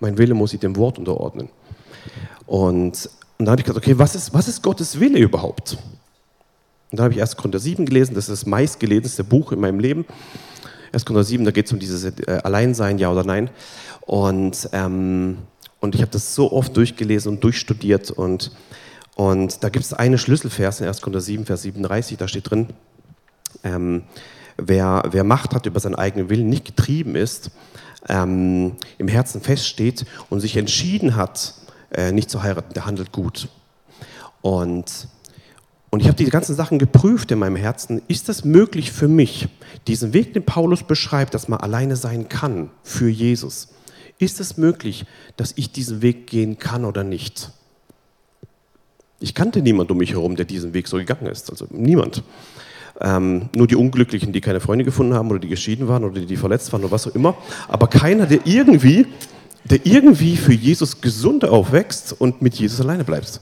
[0.00, 1.48] Mein Wille muss ich dem Wort unterordnen.
[2.44, 3.08] Und,
[3.38, 5.78] und dann habe ich gesagt, okay, was ist, was ist Gottes Wille überhaupt?
[6.90, 9.80] Und dann habe ich erst Korinther 7 gelesen, das ist das meistgelesenste Buch in meinem
[9.80, 10.04] Leben.
[10.92, 11.04] 1.
[11.04, 13.50] Korinther 7, da geht es um dieses äh, Alleinsein, ja oder nein.
[14.02, 15.38] Und, ähm,
[15.80, 18.10] und ich habe das so oft durchgelesen und durchstudiert.
[18.10, 18.52] Und,
[19.16, 21.00] und da gibt es eine Schlüsselvers in 1.
[21.00, 22.68] Korinther 7, Vers 37, da steht drin,
[23.64, 24.04] ähm,
[24.56, 27.50] wer, wer Macht hat über seinen eigenen Willen, nicht getrieben ist,
[28.08, 31.54] ähm, im Herzen feststeht und sich entschieden hat,
[31.90, 33.48] äh, nicht zu heiraten, der handelt gut.
[34.42, 35.08] Und
[35.94, 38.02] und ich habe die ganzen Sachen geprüft in meinem Herzen.
[38.08, 39.46] Ist das möglich für mich,
[39.86, 43.68] diesen Weg, den Paulus beschreibt, dass man alleine sein kann für Jesus?
[44.18, 45.06] Ist es möglich,
[45.36, 47.52] dass ich diesen Weg gehen kann oder nicht?
[49.20, 51.48] Ich kannte niemanden um mich herum, der diesen Weg so gegangen ist.
[51.48, 52.24] Also niemand.
[53.00, 56.26] Ähm, nur die Unglücklichen, die keine Freunde gefunden haben oder die geschieden waren oder die,
[56.26, 57.36] die verletzt waren oder was auch immer.
[57.68, 59.06] Aber keiner, der irgendwie,
[59.62, 63.40] der irgendwie für Jesus gesund aufwächst und mit Jesus alleine bleibt.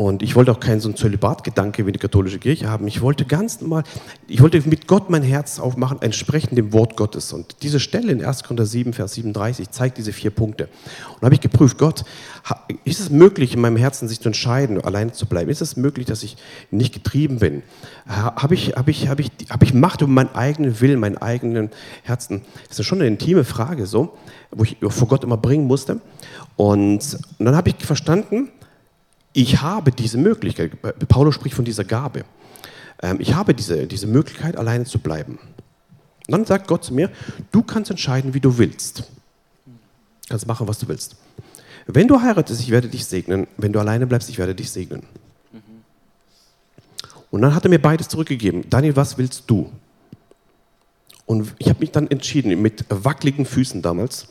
[0.00, 2.88] Und ich wollte auch keinen so einen Zölibatgedanke wie die katholische Kirche haben.
[2.88, 3.82] Ich wollte ganz normal,
[4.28, 7.34] ich wollte mit Gott mein Herz aufmachen, entsprechend dem Wort Gottes.
[7.34, 8.44] Und diese Stelle in 1.
[8.44, 10.70] Korinther 7, Vers 37 zeigt diese vier Punkte.
[11.16, 12.04] Und habe ich geprüft, Gott,
[12.84, 15.50] ist es möglich, in meinem Herzen sich zu entscheiden, alleine zu bleiben?
[15.50, 16.38] Ist es möglich, dass ich
[16.70, 17.62] nicht getrieben bin?
[18.08, 21.68] Habe ich, habe ich, habe ich, habe ich Macht über meinen eigenen Willen, meinen eigenen
[22.04, 22.40] Herzen?
[22.70, 24.16] Das ist schon eine intime Frage, so,
[24.50, 26.00] wo ich vor Gott immer bringen musste.
[26.56, 28.48] Und, und dann habe ich verstanden,
[29.32, 30.72] ich habe diese Möglichkeit,
[31.08, 32.24] Paulus spricht von dieser Gabe,
[33.02, 35.38] ähm, ich habe diese, diese Möglichkeit, alleine zu bleiben.
[36.26, 37.10] Und dann sagt Gott zu mir,
[37.50, 39.00] du kannst entscheiden, wie du willst.
[39.00, 41.16] Du kannst machen, was du willst.
[41.86, 43.48] Wenn du heiratest, ich werde dich segnen.
[43.56, 45.02] Wenn du alleine bleibst, ich werde dich segnen.
[47.30, 48.68] Und dann hat er mir beides zurückgegeben.
[48.68, 49.70] Daniel, was willst du?
[51.26, 54.26] Und ich habe mich dann entschieden, mit wackeligen Füßen damals,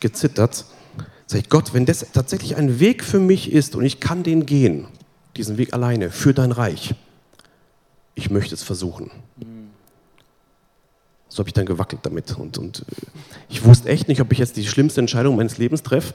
[0.00, 0.64] gezittert,
[1.32, 4.46] sag ich, Gott, wenn das tatsächlich ein Weg für mich ist und ich kann den
[4.46, 4.86] gehen,
[5.36, 6.94] diesen Weg alleine, für dein Reich,
[8.14, 9.10] ich möchte es versuchen.
[11.28, 12.36] So habe ich dann gewackelt damit.
[12.36, 12.84] Und, und äh,
[13.48, 16.12] ich wusste echt nicht, ob ich jetzt die schlimmste Entscheidung meines Lebens treffe.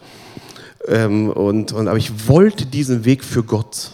[0.85, 3.91] Ähm, und, und, aber ich wollte diesen Weg für Gott.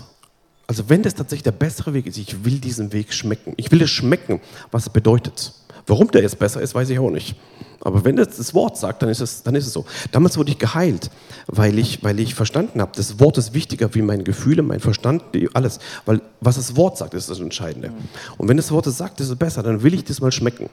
[0.67, 3.53] Also wenn das tatsächlich der bessere Weg ist, ich will diesen Weg schmecken.
[3.55, 4.41] Ich will es schmecken,
[4.71, 5.53] was es bedeutet.
[5.87, 7.35] Warum der jetzt besser ist, weiß ich auch nicht.
[7.85, 9.85] Aber wenn das, das Wort sagt, dann ist, es, dann ist es so.
[10.11, 11.11] Damals wurde ich geheilt,
[11.47, 15.21] weil ich, weil ich verstanden habe, das Wort ist wichtiger wie meine Gefühle, mein Verstand,
[15.53, 15.79] alles.
[16.05, 17.91] Weil was das Wort sagt, ist das Entscheidende.
[18.37, 20.69] Und wenn das Wort es sagt, ist es besser, dann will ich das mal schmecken.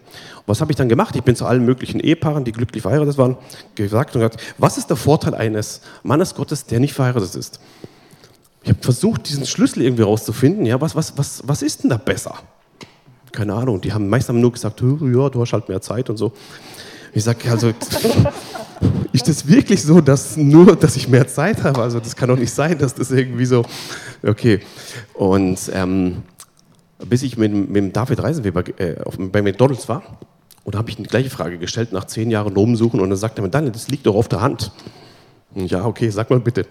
[0.47, 1.17] Was habe ich dann gemacht?
[1.17, 3.37] Ich bin zu allen möglichen Ehepaaren, die glücklich verheiratet waren,
[3.75, 7.59] gesagt und gesagt, was ist der Vorteil eines Mannes Gottes, der nicht verheiratet ist?
[8.63, 10.65] Ich habe versucht, diesen Schlüssel irgendwie rauszufinden.
[10.65, 12.35] Ja, was, was, was, was ist denn da besser?
[13.33, 13.81] Keine Ahnung.
[13.81, 16.33] Die haben meistens nur gesagt, ja, du hast halt mehr Zeit und so.
[17.13, 17.69] Ich sage, also,
[19.13, 21.83] ist das wirklich so, dass nur, dass ich mehr Zeit habe?
[21.83, 23.65] Also, das kann doch nicht sein, dass das irgendwie so,
[24.23, 24.61] okay.
[25.15, 26.23] Und ähm,
[27.09, 30.03] bis ich mit, mit David Reisenweber äh, bei McDonalds war,
[30.65, 33.43] und habe ich die gleiche Frage gestellt, nach zehn Jahren rumsuchen, und dann sagt er
[33.43, 34.71] mir, Daniel, das liegt doch auf der Hand.
[35.55, 36.67] Ja, okay, sag mal bitte.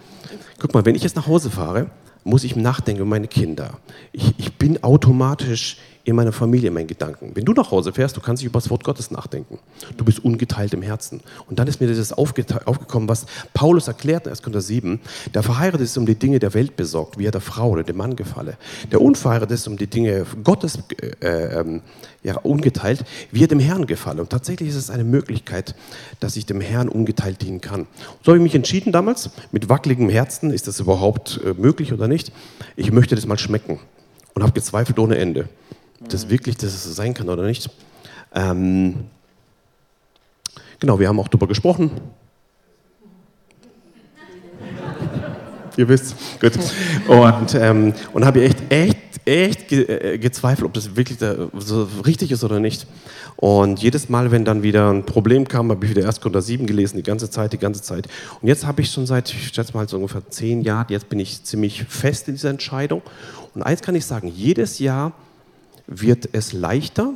[0.59, 1.89] Guck mal, wenn ich jetzt nach Hause fahre,
[2.23, 3.79] muss ich nachdenken über meine Kinder.
[4.11, 7.31] Ich, ich bin automatisch in meiner Familie, in meinen Gedanken.
[7.35, 9.59] Wenn du nach Hause fährst, du kannst nicht über das Wort Gottes nachdenken.
[9.97, 11.21] Du bist ungeteilt im Herzen.
[11.47, 14.41] Und dann ist mir das aufgekommen, was Paulus erklärt in 1.
[14.41, 14.99] Korinther 7.
[15.34, 17.97] Der Verheiratete ist um die Dinge der Welt besorgt, wie er der Frau oder dem
[17.97, 18.57] Mann gefalle.
[18.91, 20.80] Der Unverheiratete ist um die Dinge Gottes
[21.21, 21.81] äh, äh,
[22.23, 24.21] ja, ungeteilt, wie er dem Herrn gefalle.
[24.21, 25.76] Und tatsächlich ist es eine Möglichkeit,
[26.19, 27.88] dass ich dem Herrn ungeteilt dienen kann.
[28.23, 32.07] So habe ich mich entschieden damals, mit wackeligem Herzen, ist das überhaupt äh, möglich oder
[32.07, 32.31] nicht?
[32.76, 33.80] Ich möchte das mal schmecken
[34.34, 35.49] und habe gezweifelt ohne Ende
[36.07, 37.69] das wirklich das sein kann oder nicht.
[38.34, 38.95] Ähm,
[40.80, 41.91] genau, wir haben auch darüber gesprochen.
[45.77, 46.53] Ihr wisst, gut.
[47.07, 51.88] Und, ähm, und habe echt, echt, echt ge äh, gezweifelt, ob das wirklich da, so
[52.05, 52.85] richtig ist oder nicht.
[53.38, 56.65] Und jedes Mal, wenn dann wieder ein Problem kam, habe ich wieder erst Korinther 7
[56.65, 58.09] gelesen, die ganze Zeit, die ganze Zeit.
[58.41, 61.19] Und jetzt habe ich schon seit, ich schätze mal, so ungefähr zehn Jahren, jetzt bin
[61.19, 63.01] ich ziemlich fest in dieser Entscheidung.
[63.55, 65.13] Und eins kann ich sagen, jedes Jahr
[65.89, 67.13] wird es leichter.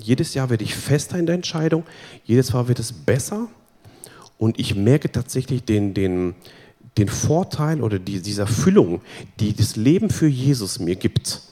[0.00, 1.84] Jedes Jahr werde ich fester in der Entscheidung.
[2.24, 3.48] Jedes Jahr wird es besser.
[4.38, 6.34] Und ich merke tatsächlich den, den,
[6.96, 9.00] den Vorteil oder die, diese Erfüllung,
[9.40, 11.42] die das Leben für Jesus mir gibt.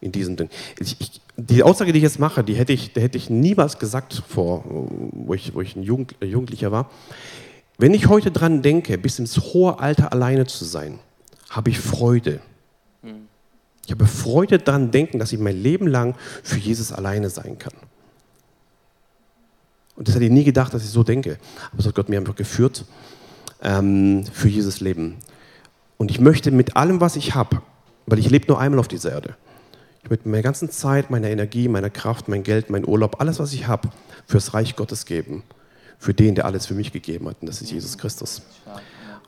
[0.00, 0.50] In diesen Dingen.
[0.78, 3.80] Ich, ich, die Aussage, die ich jetzt mache, die hätte ich, die hätte ich niemals
[3.80, 6.88] gesagt, vor, wo, ich, wo ich ein Jugend, Jugendlicher war.
[7.78, 11.00] Wenn ich heute dran denke, bis ins hohe Alter alleine zu sein,
[11.50, 12.40] habe ich Freude.
[13.88, 17.72] Ich habe Freude daran denken, dass ich mein Leben lang für Jesus alleine sein kann.
[19.96, 21.38] Und das hätte ich nie gedacht, dass ich so denke.
[21.72, 22.84] Aber so hat Gott mir einfach geführt
[23.62, 25.16] ähm, für Jesus Leben.
[25.96, 27.62] Und ich möchte mit allem, was ich habe,
[28.04, 29.36] weil ich lebe nur einmal auf dieser Erde,
[30.02, 33.54] ich möchte meine ganze Zeit, meine Energie, meine Kraft, mein Geld, mein Urlaub, alles, was
[33.54, 33.88] ich habe,
[34.26, 35.44] fürs Reich Gottes geben.
[35.98, 37.38] Für den, der alles für mich gegeben hat.
[37.40, 38.42] Und das ist Jesus Christus.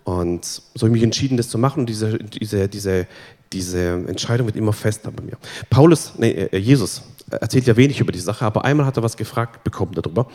[0.04, 1.80] Und so habe ich mich entschieden, das zu machen.
[1.80, 3.06] Und diese, diese, diese,
[3.52, 5.36] diese Entscheidung wird immer fester bei mir.
[5.68, 9.16] Paulus, nee, äh, Jesus erzählt ja wenig über die Sache, aber einmal hat er was
[9.16, 10.26] gefragt bekommen darüber.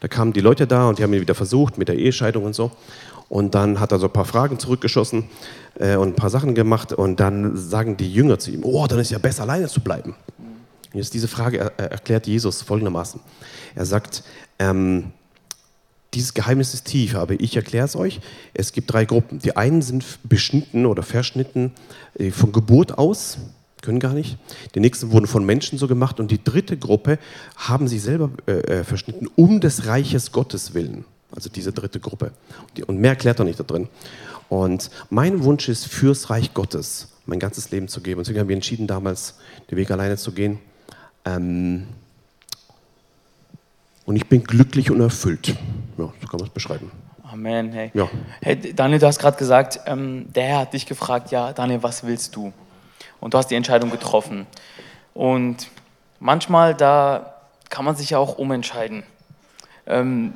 [0.00, 2.54] Da kamen die Leute da und die haben ihn wieder versucht mit der Ehescheidung und
[2.54, 2.70] so.
[3.28, 5.24] Und dann hat er so ein paar Fragen zurückgeschossen
[5.78, 6.92] äh, und ein paar Sachen gemacht.
[6.92, 10.14] Und dann sagen die Jünger zu ihm: Oh, dann ist ja besser, alleine zu bleiben.
[10.94, 13.20] Jetzt diese Frage er, erklärt Jesus folgendermaßen:
[13.74, 14.22] Er sagt,
[14.58, 15.12] ähm,
[16.14, 18.20] dieses Geheimnis ist tief, aber ich erkläre es euch.
[18.54, 19.40] Es gibt drei Gruppen.
[19.40, 21.72] Die einen sind beschnitten oder verschnitten
[22.18, 23.38] äh, von Geburt aus,
[23.82, 24.38] können gar nicht.
[24.74, 26.18] Die nächsten wurden von Menschen so gemacht.
[26.18, 27.18] Und die dritte Gruppe
[27.56, 31.04] haben sie selber äh, äh verschnitten, um des Reiches Gottes willen.
[31.30, 32.32] Also diese dritte Gruppe.
[32.86, 33.88] Und mehr erklärt er nicht da drin.
[34.48, 38.18] Und mein Wunsch ist, fürs Reich Gottes mein ganzes Leben zu geben.
[38.18, 39.34] Und deswegen haben wir entschieden, damals
[39.70, 40.58] den Weg alleine zu gehen.
[41.26, 41.86] Ähm,
[44.08, 45.48] und ich bin glücklich und erfüllt.
[45.98, 46.90] Ja, so kann man es beschreiben.
[47.30, 47.72] Amen.
[47.72, 48.08] Hey, ja.
[48.40, 52.04] hey Daniel, du hast gerade gesagt, ähm, der Herr hat dich gefragt, ja, Daniel, was
[52.04, 52.50] willst du?
[53.20, 54.46] Und du hast die Entscheidung getroffen.
[55.12, 55.68] Und
[56.20, 57.34] manchmal, da
[57.68, 59.02] kann man sich ja auch umentscheiden.
[59.86, 60.32] Ähm,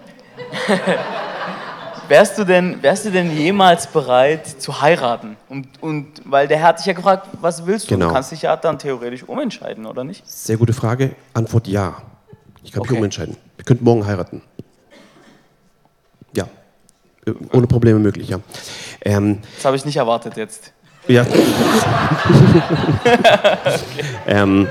[2.08, 5.38] wärst, du denn, wärst du denn jemals bereit zu heiraten?
[5.48, 7.94] Und, und weil der Herr hat dich ja gefragt, was willst du?
[7.94, 8.08] Genau.
[8.08, 10.28] Du kannst dich ja dann theoretisch umentscheiden, oder nicht?
[10.28, 11.14] Sehr gute Frage.
[11.32, 12.02] Antwort ja.
[12.62, 12.92] Ich kann Okay.
[12.92, 13.36] mich umentscheiden.
[13.62, 14.42] Wir könnten morgen heiraten.
[16.34, 16.48] Ja.
[17.24, 18.40] Äh, Ohne Probleme möglich, ja.
[19.02, 20.72] Ähm, Das habe ich nicht erwartet jetzt.
[21.06, 21.24] ja.
[24.26, 24.66] ähm,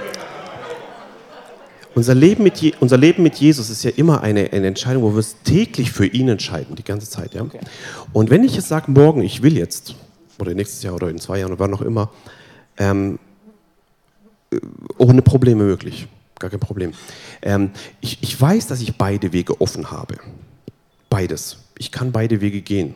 [1.95, 5.13] Unser Leben, mit Je unser Leben mit Jesus ist ja immer eine, eine Entscheidung, wo
[5.13, 7.33] wir es täglich für ihn entscheiden, die ganze Zeit.
[7.33, 7.45] Ja?
[8.11, 9.95] Und wenn ich jetzt sage, morgen, ich will jetzt,
[10.37, 12.09] oder nächstes Jahr oder in zwei Jahren oder wann auch immer,
[12.77, 13.19] ähm,
[14.51, 14.57] äh,
[14.97, 16.09] ohne Probleme möglich,
[16.41, 16.93] gar kein Problem.
[17.41, 20.17] Ähm, ich, ich weiß, dass ich beide Wege offen habe.
[21.09, 21.57] Beides.
[21.77, 22.95] Ich kann beide Wege gehen.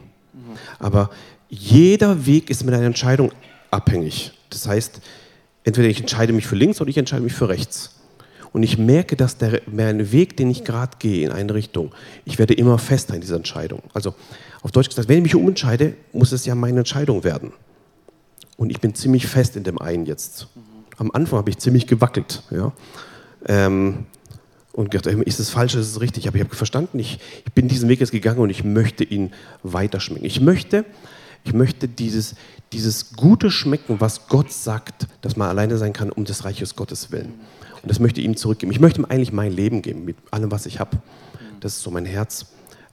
[0.79, 1.09] Aber
[1.49, 3.31] jeder Weg ist mit einer Entscheidung
[3.71, 4.33] abhängig.
[4.49, 5.01] Das heißt,
[5.63, 7.91] entweder ich entscheide mich für links oder ich entscheide mich für rechts.
[8.51, 11.93] Und ich merke, dass der, mein Weg, den ich gerade gehe in eine Richtung,
[12.23, 13.83] ich werde immer fester in dieser Entscheidung.
[13.93, 14.15] Also
[14.61, 17.51] auf Deutsch gesagt, wenn ich mich umentscheide, muss es ja meine Entscheidung werden.
[18.55, 20.47] Und ich bin ziemlich fest in dem einen jetzt.
[20.97, 22.43] Am Anfang habe ich ziemlich gewackelt.
[22.49, 22.71] Ja.
[23.47, 24.05] Ähm,
[24.73, 26.27] und gedacht, ist es falsch, ist es richtig?
[26.27, 29.31] Aber ich habe verstanden, ich, ich bin diesen Weg jetzt gegangen und ich möchte ihn
[29.63, 30.25] weiterschmecken.
[30.25, 30.83] Ich möchte,
[31.45, 32.35] ich möchte dieses,
[32.73, 37.11] dieses gute Schmecken, was Gott sagt, dass man alleine sein kann, um des Reiches Gottes
[37.11, 37.33] willen.
[37.81, 38.71] Und das möchte ich ihm zurückgeben.
[38.71, 40.97] Ich möchte ihm eigentlich mein Leben geben, mit allem, was ich habe.
[41.61, 42.47] Das ist so mein Herz.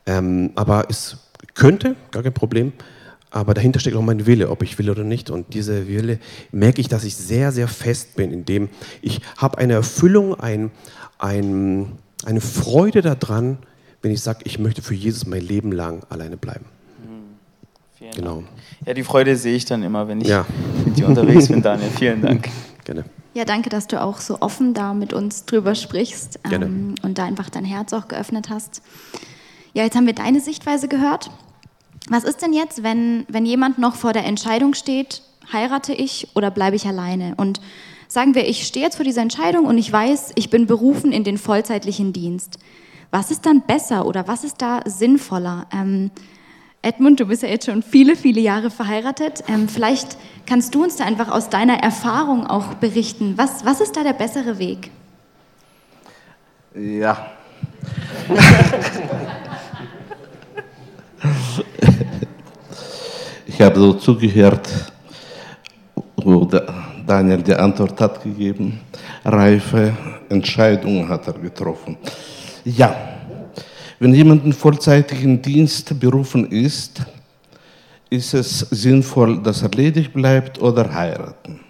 [0.06, 1.16] Ähm, aber es
[1.54, 2.72] könnte, gar kein Problem,
[3.32, 5.30] aber dahinter steckt auch mein Wille, ob ich will oder nicht.
[5.30, 6.18] Und diese Wille
[6.52, 8.68] merke ich, dass ich sehr, sehr fest bin, indem
[9.00, 10.70] ich habe eine Erfüllung, ein,
[11.18, 11.92] ein,
[12.24, 13.58] eine Freude daran,
[14.02, 16.64] wenn ich sage, ich möchte für Jesus mein Leben lang alleine bleiben.
[17.98, 18.34] Vielen Genau.
[18.36, 18.48] Dank.
[18.86, 20.44] Ja, die Freude sehe ich dann immer, wenn ich Ja.
[20.84, 21.88] mit dir unterwegs bin, Daniel.
[21.90, 22.48] Vielen Dank.
[22.84, 23.04] Gerne.
[23.34, 26.70] Ja, danke, dass du auch so offen da mit uns drüber sprichst ähm, Gerne.
[27.02, 28.82] und da einfach dein Herz auch geöffnet hast.
[29.72, 31.30] Ja, jetzt haben wir deine Sichtweise gehört.
[32.08, 35.22] Was ist denn jetzt, wenn, wenn jemand noch vor der Entscheidung steht,
[35.52, 37.34] heirate ich oder bleibe ich alleine?
[37.36, 37.60] Und
[38.08, 41.24] sagen wir, ich stehe jetzt vor dieser Entscheidung und ich weiß, ich bin berufen in
[41.24, 42.58] den vollzeitlichen Dienst.
[43.10, 45.66] Was ist dann besser oder was ist da sinnvoller?
[45.72, 46.10] Ähm,
[46.84, 49.44] Edmund, du bist ja jetzt schon viele, viele Jahre verheiratet.
[49.46, 50.16] Ähm, vielleicht
[50.46, 53.34] kannst du uns da einfach aus deiner Erfahrung auch berichten.
[53.36, 54.90] Was, was ist da der bessere Weg?
[56.74, 57.30] Ja.
[63.46, 64.68] ich habe so zugehört,
[66.16, 66.48] wo
[67.06, 68.80] Daniel die Antwort hat gegeben.
[69.24, 69.96] Reife
[70.28, 71.96] Entscheidungen hat er getroffen.
[72.64, 72.96] Ja,
[73.98, 77.02] wenn jemand in vollzeitigen Dienst berufen ist,
[78.10, 81.60] ist es sinnvoll, dass er ledig bleibt oder heiraten.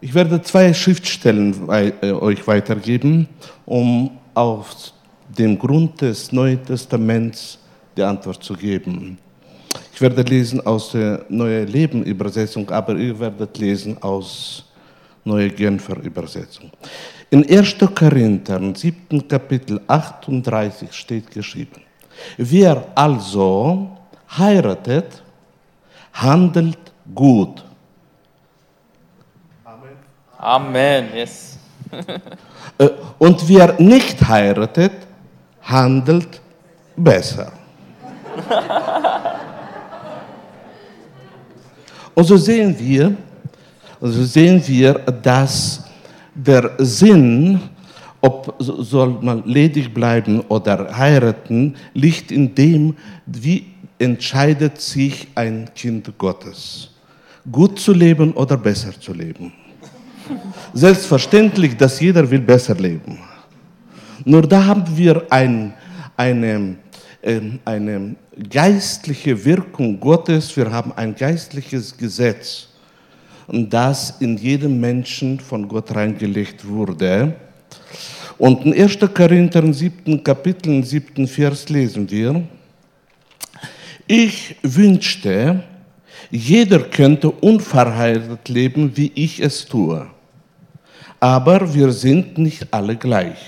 [0.00, 3.28] Ich werde zwei Schriftstellen äh, euch weitergeben,
[3.64, 4.92] um auf
[5.28, 7.61] dem Grund des Neuen Testaments
[7.96, 9.18] die Antwort zu geben.
[9.94, 14.64] Ich werde lesen aus der Neue Leben Übersetzung, aber ihr werdet lesen aus
[15.24, 16.70] Neue Genfer Übersetzung.
[17.30, 17.76] In 1.
[17.94, 19.26] Korinther, im 7.
[19.28, 21.80] Kapitel 38 steht geschrieben,
[22.36, 23.96] wer also
[24.36, 25.22] heiratet,
[26.12, 26.78] handelt
[27.14, 27.64] gut.
[30.38, 31.08] Amen.
[31.14, 31.56] Yes.
[32.78, 32.88] Äh,
[33.18, 34.92] Und wer nicht heiratet,
[35.62, 36.40] handelt
[36.96, 37.52] besser.
[42.14, 43.14] Und so sehen wir,
[44.00, 45.84] so sehen wir, dass
[46.34, 47.60] der Sinn,
[48.20, 52.96] ob so- soll man ledig bleiben oder heiraten, liegt in dem,
[53.26, 53.66] wie
[53.98, 56.90] entscheidet sich ein Kind Gottes.
[57.50, 59.52] Gut zu leben oder besser zu leben.
[60.72, 63.18] Selbstverständlich, dass jeder will besser leben.
[64.24, 65.74] Nur da haben wir ein,
[66.16, 66.76] eine,
[67.64, 68.16] eine
[68.50, 72.68] geistliche Wirkung Gottes, wir haben ein geistliches Gesetz,
[73.48, 77.34] das in jedem Menschen von Gott reingelegt wurde.
[78.38, 78.98] Und in 1.
[79.14, 80.24] Korinther im 7.
[80.24, 81.28] Kapitel, im 7.
[81.28, 82.42] Vers lesen wir,
[84.06, 85.62] ich wünschte,
[86.30, 90.06] jeder könnte unverheiratet leben, wie ich es tue.
[91.20, 93.38] Aber wir sind nicht alle gleich.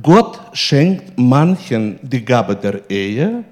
[0.00, 3.44] Gott schenkt manchen die Gabe der Ehe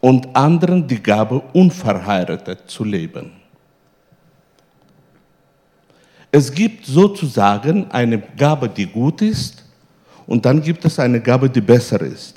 [0.00, 3.32] und anderen die Gabe, unverheiratet zu leben.
[6.30, 9.64] Es gibt sozusagen eine Gabe, die gut ist,
[10.26, 12.36] und dann gibt es eine Gabe, die besser ist.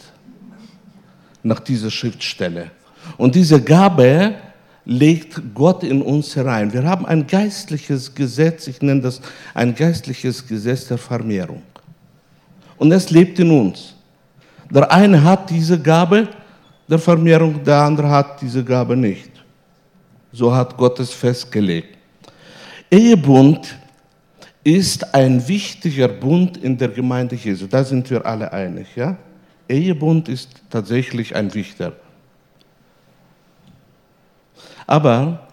[1.43, 2.71] Nach dieser Schriftstelle.
[3.15, 4.35] Und diese Gabe
[4.83, 6.73] legt Gott in uns herein.
[6.73, 9.21] Wir haben ein geistliches Gesetz, ich nenne das
[9.53, 11.61] ein geistliches Gesetz der Vermehrung.
[12.77, 13.93] Und es lebt in uns.
[14.69, 16.27] Der eine hat diese Gabe
[16.87, 19.31] der Vermehrung, der andere hat diese Gabe nicht.
[20.31, 21.97] So hat Gott es festgelegt.
[22.91, 23.75] Ehebund
[24.63, 27.67] ist ein wichtiger Bund in der Gemeinde Jesu.
[27.67, 28.87] Da sind wir alle einig.
[28.95, 29.17] Ja?
[29.67, 31.93] Ehebund ist tatsächlich ein wichtiger.
[34.87, 35.47] Aber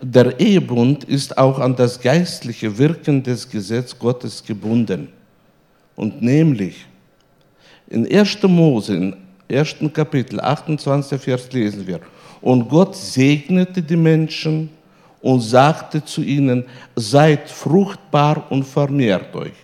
[0.00, 5.08] der Ehebund ist auch an das geistliche Wirken des Gesetzes Gottes gebunden.
[5.96, 6.86] Und nämlich
[7.88, 8.42] in 1.
[8.44, 9.16] Mose, im
[9.50, 9.76] 1.
[9.92, 11.20] Kapitel, 28.
[11.20, 12.00] Vers lesen wir,
[12.40, 14.70] und Gott segnete die Menschen
[15.20, 16.64] und sagte zu ihnen,
[16.94, 19.54] seid fruchtbar und vermehrt euch,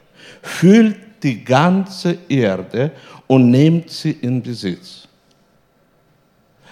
[0.40, 2.90] füllt die ganze Erde
[3.26, 5.06] und nehmt sie in Besitz.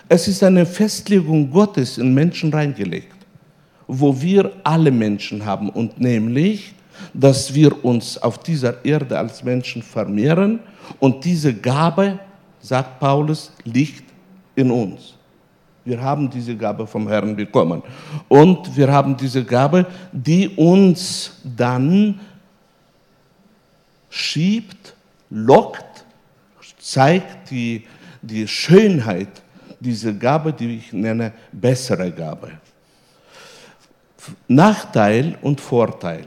[0.09, 3.15] Es ist eine Festlegung Gottes in Menschen reingelegt,
[3.87, 6.75] wo wir alle Menschen haben und nämlich,
[7.15, 10.61] dass wir uns auf dieser Erde als Menschen vermehren
[10.99, 12.19] und diese Gabe,
[12.61, 14.05] sagt Paulus, liegt
[14.55, 15.15] in uns.
[15.85, 17.83] Wir haben diese Gabe vom Herrn bekommen.
[18.29, 22.21] Und wir haben diese Gabe, die uns dann
[24.11, 24.95] schiebt,
[25.31, 26.05] lockt,
[26.79, 27.87] zeigt die,
[28.21, 29.43] die Schönheit
[29.79, 32.53] dieser Gabe, die ich nenne bessere Gabe.
[34.49, 36.27] Nachteil und Vorteil.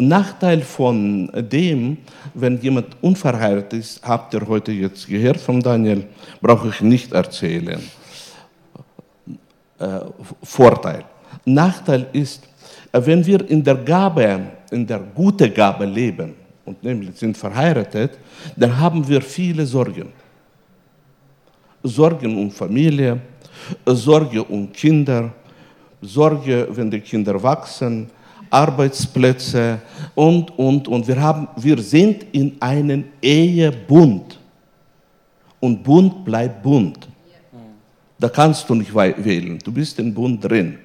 [0.00, 1.98] Nachteil von dem,
[2.34, 6.06] wenn jemand unverheiratet ist, habt ihr heute jetzt gehört von Daniel,
[6.40, 7.80] brauche ich nicht erzählen.
[9.78, 10.00] Äh,
[10.42, 11.04] Vorteil.
[11.44, 12.48] Nachteil ist,
[12.92, 14.40] wenn wir in der Gabe,
[14.70, 18.18] in der guten Gabe leben und nämlich sind verheiratet,
[18.56, 20.12] dann haben wir viele Sorgen.
[21.82, 23.20] Sorgen um Familie,
[23.86, 25.32] Sorge um Kinder,
[26.02, 28.10] Sorge, wenn die Kinder wachsen,
[28.50, 29.80] Arbeitsplätze
[30.14, 31.06] und, und, und.
[31.06, 34.38] Wir, haben, wir sind in einem Ehebund.
[35.60, 37.08] Und Bund bleibt Bund.
[38.18, 39.58] Da kannst du nicht wählen.
[39.64, 40.78] Du bist im Bund drin.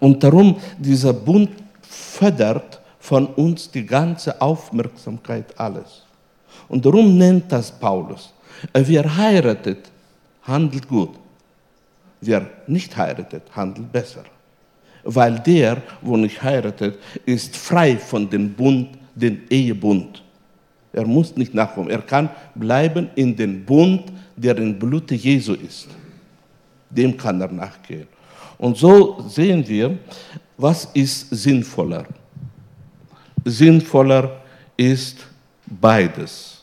[0.00, 1.50] Und darum, dieser Bund
[1.82, 6.04] fördert von uns die ganze Aufmerksamkeit, alles.
[6.68, 8.32] Und darum nennt das Paulus.
[8.72, 9.90] Wer heiratet,
[10.42, 11.10] handelt gut.
[12.20, 14.24] Wer nicht heiratet, handelt besser.
[15.04, 20.22] Weil der, wo nicht heiratet, ist frei von dem Bund, den Ehebund.
[20.92, 21.90] Er muss nicht nachkommen.
[21.90, 24.04] Er kann bleiben in den Bund,
[24.36, 25.88] der im Blute Jesu ist
[26.90, 28.08] dem kann er nachgehen.
[28.58, 29.98] Und so sehen wir,
[30.56, 32.04] was ist sinnvoller?
[33.44, 34.42] Sinnvoller
[34.76, 35.18] ist
[35.66, 36.60] beides.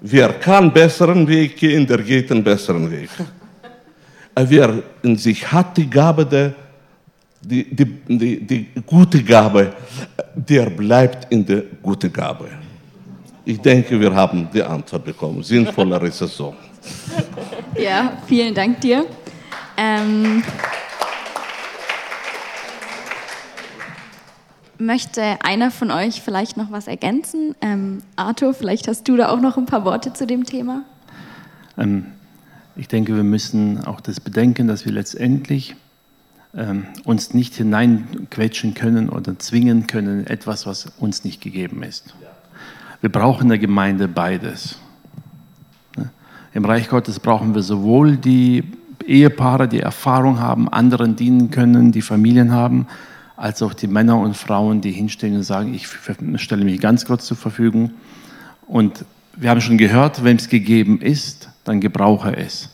[0.00, 3.10] Wer kann besseren Weg gehen, der geht den besseren Weg.
[4.34, 6.54] Wer in sich hat die Gabe der
[7.40, 9.72] die, die, die, die gute Gabe,
[10.34, 12.48] der bleibt in der guten Gabe.
[13.44, 15.42] Ich denke, wir haben die Antwort bekommen.
[15.42, 16.54] Sinnvoller ist es so.
[17.78, 19.06] Ja, vielen Dank dir.
[19.76, 20.42] Ähm,
[24.78, 27.54] möchte einer von euch vielleicht noch was ergänzen?
[27.60, 30.82] Ähm, Arthur, vielleicht hast du da auch noch ein paar Worte zu dem Thema.
[31.76, 32.06] Ähm,
[32.76, 35.74] ich denke, wir müssen auch das bedenken, dass wir letztendlich
[37.04, 42.14] uns nicht hineinquetschen können oder zwingen können, etwas, was uns nicht gegeben ist.
[43.00, 44.78] Wir brauchen in der Gemeinde beides.
[46.54, 48.64] Im Reich Gottes brauchen wir sowohl die
[49.06, 52.86] Ehepaare, die Erfahrung haben, anderen dienen können, die Familien haben,
[53.36, 55.86] als auch die Männer und Frauen, die hinstehen und sagen, ich
[56.36, 57.92] stelle mich ganz kurz zur Verfügung.
[58.66, 59.04] Und
[59.36, 62.70] wir haben schon gehört, wenn es gegeben ist, dann gebrauche es.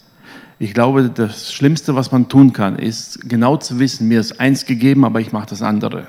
[0.58, 4.66] Ich glaube, das Schlimmste, was man tun kann, ist genau zu wissen, mir ist eins
[4.66, 6.06] gegeben, aber ich mache das andere.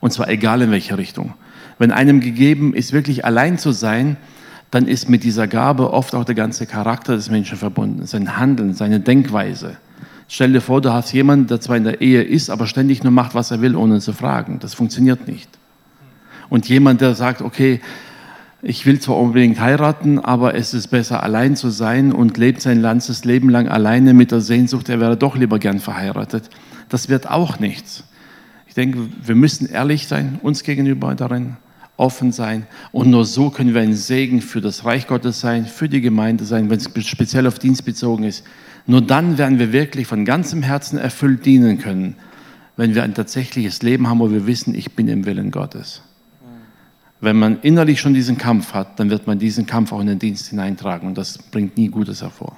[0.00, 1.34] Und zwar egal in welche Richtung.
[1.78, 4.16] Wenn einem gegeben ist, wirklich allein zu sein,
[4.70, 8.74] dann ist mit dieser Gabe oft auch der ganze Charakter des Menschen verbunden, sein Handeln,
[8.74, 9.76] seine Denkweise.
[10.28, 13.12] Stell dir vor, du hast jemanden, der zwar in der Ehe ist, aber ständig nur
[13.12, 14.58] macht, was er will, ohne zu fragen.
[14.60, 15.48] Das funktioniert nicht.
[16.48, 17.80] Und jemand, der sagt, okay,
[18.62, 22.82] ich will zwar unbedingt heiraten, aber es ist besser, allein zu sein und lebt sein
[22.82, 26.50] ganzes Leben lang alleine mit der Sehnsucht, er wäre doch lieber gern verheiratet.
[26.88, 28.04] Das wird auch nichts.
[28.66, 31.56] Ich denke, wir müssen ehrlich sein, uns gegenüber darin
[31.96, 32.66] offen sein.
[32.92, 36.44] Und nur so können wir ein Segen für das Reich Gottes sein, für die Gemeinde
[36.44, 38.44] sein, wenn es speziell auf Dienst bezogen ist.
[38.86, 42.16] Nur dann werden wir wirklich von ganzem Herzen erfüllt dienen können,
[42.76, 46.02] wenn wir ein tatsächliches Leben haben, wo wir wissen, ich bin im Willen Gottes.
[47.20, 50.18] Wenn man innerlich schon diesen Kampf hat, dann wird man diesen Kampf auch in den
[50.18, 52.56] Dienst hineintragen und das bringt nie Gutes hervor.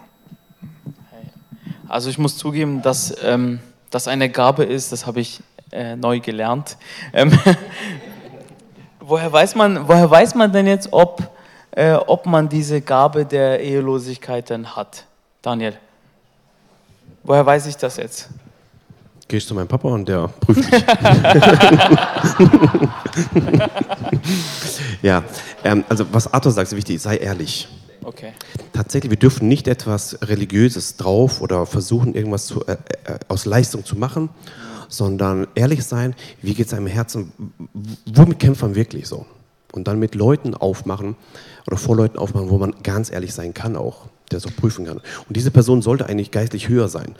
[1.89, 3.59] Also ich muss zugeben, dass ähm,
[3.91, 5.41] das eine Gabe ist, das habe ich
[5.73, 6.77] äh, neu gelernt.
[7.13, 7.31] Ähm,
[9.01, 11.31] woher, weiß man, woher weiß man denn jetzt, ob,
[11.73, 15.07] äh, ob man diese Gabe der Ehelosigkeit denn hat?
[15.43, 15.75] Daniel,
[17.25, 18.31] woher weiß ich das jetzt?
[19.33, 20.83] Gehst zu meinem Papa und der prüft mich.
[25.03, 25.25] ja,
[25.65, 27.67] ähm, also was Arthur sagt, ist wichtig, sei ehrlich.
[28.05, 28.35] Okay.
[28.75, 33.87] Tatsächlich, wir dürfen nicht etwas Religiöses drauf oder versuchen, irgendwas zu, äh, äh, aus Leistung
[33.87, 34.29] zu machen,
[34.89, 37.33] sondern ehrlich sein, wie geht es einem Herzen,
[38.05, 39.25] womit kämpft man wirklich so?
[39.73, 41.17] Und dann mit Leuten aufmachen
[41.67, 44.85] oder vor Leuten aufmachen, wo man ganz ehrlich sein kann auch, der es auch prüfen
[44.85, 44.99] kann.
[44.99, 47.17] Und diese Person sollte eigentlich geistlich höher sein,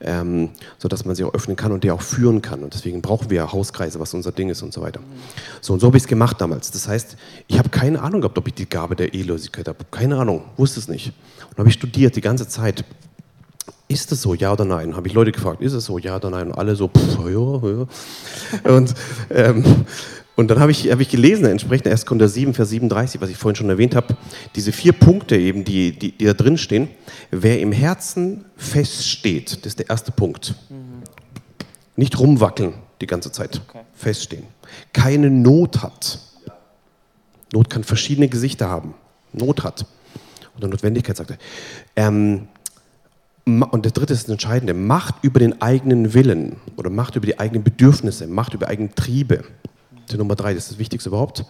[0.00, 2.62] ähm, sodass man sie auch öffnen kann und die auch führen kann.
[2.62, 5.00] Und deswegen brauchen wir Hauskreise, was unser Ding ist und so weiter.
[5.60, 6.70] So, und so habe ich es gemacht damals.
[6.70, 7.16] Das heißt,
[7.46, 9.78] ich habe keine Ahnung gehabt, ob ich die Gabe der Ehelosigkeit habe.
[9.90, 11.12] Keine Ahnung, wusste es nicht.
[11.50, 12.84] Und habe ich studiert die ganze Zeit.
[13.88, 14.96] Ist es so, ja oder nein?
[14.96, 16.48] Habe ich Leute gefragt, ist es so, ja oder nein?
[16.48, 18.70] Und alle so, pff, ja, ja.
[18.70, 18.94] Und,
[19.30, 19.64] ähm,
[20.38, 22.06] und dann habe ich, hab ich gelesen, entsprechend 1.
[22.06, 24.16] Korinther 7, Vers 37, was ich vorhin schon erwähnt habe,
[24.54, 26.86] diese vier Punkte eben, die, die, die da drin stehen.
[27.32, 30.54] Wer im Herzen feststeht, das ist der erste Punkt.
[31.96, 33.60] Nicht rumwackeln die ganze Zeit,
[33.94, 34.44] feststehen.
[34.92, 36.20] Keine Not hat.
[37.52, 38.94] Not kann verschiedene Gesichter haben.
[39.32, 39.86] Not hat.
[40.56, 41.38] Oder Notwendigkeit, sagt er.
[41.96, 42.46] Ähm,
[43.44, 47.40] und der dritte ist das Entscheidende, Macht über den eigenen Willen oder Macht über die
[47.40, 49.42] eigenen Bedürfnisse, Macht über eigene Triebe.
[50.08, 51.44] Die Nummer drei, das ist das Wichtigste überhaupt.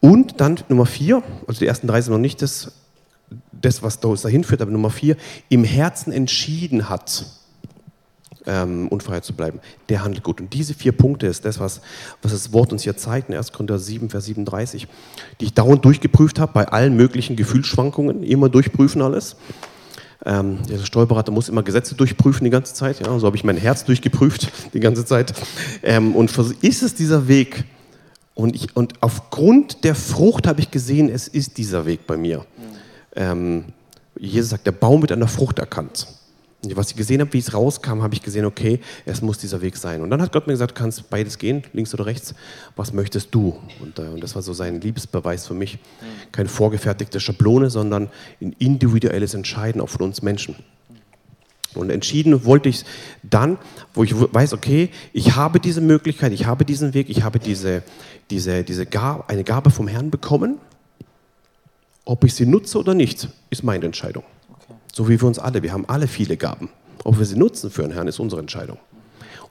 [0.00, 2.72] Und dann Nummer vier, also die ersten drei sind noch nicht das,
[3.52, 5.16] das was da dahin führt, aber Nummer vier,
[5.48, 7.26] im Herzen entschieden hat,
[8.46, 10.40] ähm, unfrei zu bleiben, der handelt gut.
[10.40, 11.80] Und diese vier Punkte ist das, was,
[12.22, 13.52] was das Wort uns hier zeigt, in 1.
[13.52, 14.88] Korinther 7, Vers 37,
[15.40, 19.36] die ich dauernd durchgeprüft habe, bei allen möglichen Gefühlsschwankungen, immer durchprüfen alles.
[20.24, 23.00] Ähm, der Steuerberater muss immer Gesetze durchprüfen die ganze Zeit.
[23.00, 25.32] Ja, so habe ich mein Herz durchgeprüft die ganze Zeit.
[25.82, 27.64] Ähm, und ist es dieser Weg?
[28.34, 32.44] Und, ich, und aufgrund der Frucht habe ich gesehen, es ist dieser Weg bei mir.
[33.16, 33.64] Ähm,
[34.18, 36.06] Jesus sagt, der Baum wird an der Frucht erkannt.
[36.62, 39.78] Was ich gesehen habe, wie es rauskam, habe ich gesehen, okay, es muss dieser Weg
[39.78, 40.02] sein.
[40.02, 42.34] Und dann hat Gott mir gesagt, du kannst beides gehen, links oder rechts.
[42.76, 43.58] Was möchtest du?
[43.80, 45.78] Und, äh, und das war so sein Liebesbeweis für mich.
[46.32, 48.10] Keine vorgefertigte Schablone, sondern
[48.42, 50.54] ein individuelles Entscheiden auch von uns Menschen.
[51.74, 52.84] Und entschieden wollte ich
[53.22, 53.56] dann,
[53.94, 57.82] wo ich weiß, okay, ich habe diese Möglichkeit, ich habe diesen Weg, ich habe diese,
[58.28, 60.58] diese, diese Gabe, eine Gabe vom Herrn bekommen.
[62.04, 64.24] Ob ich sie nutze oder nicht, ist meine Entscheidung.
[64.92, 65.62] So wie für uns alle.
[65.62, 66.68] Wir haben alle viele Gaben.
[67.04, 68.78] Ob wir sie nutzen für den Herrn, ist unsere Entscheidung.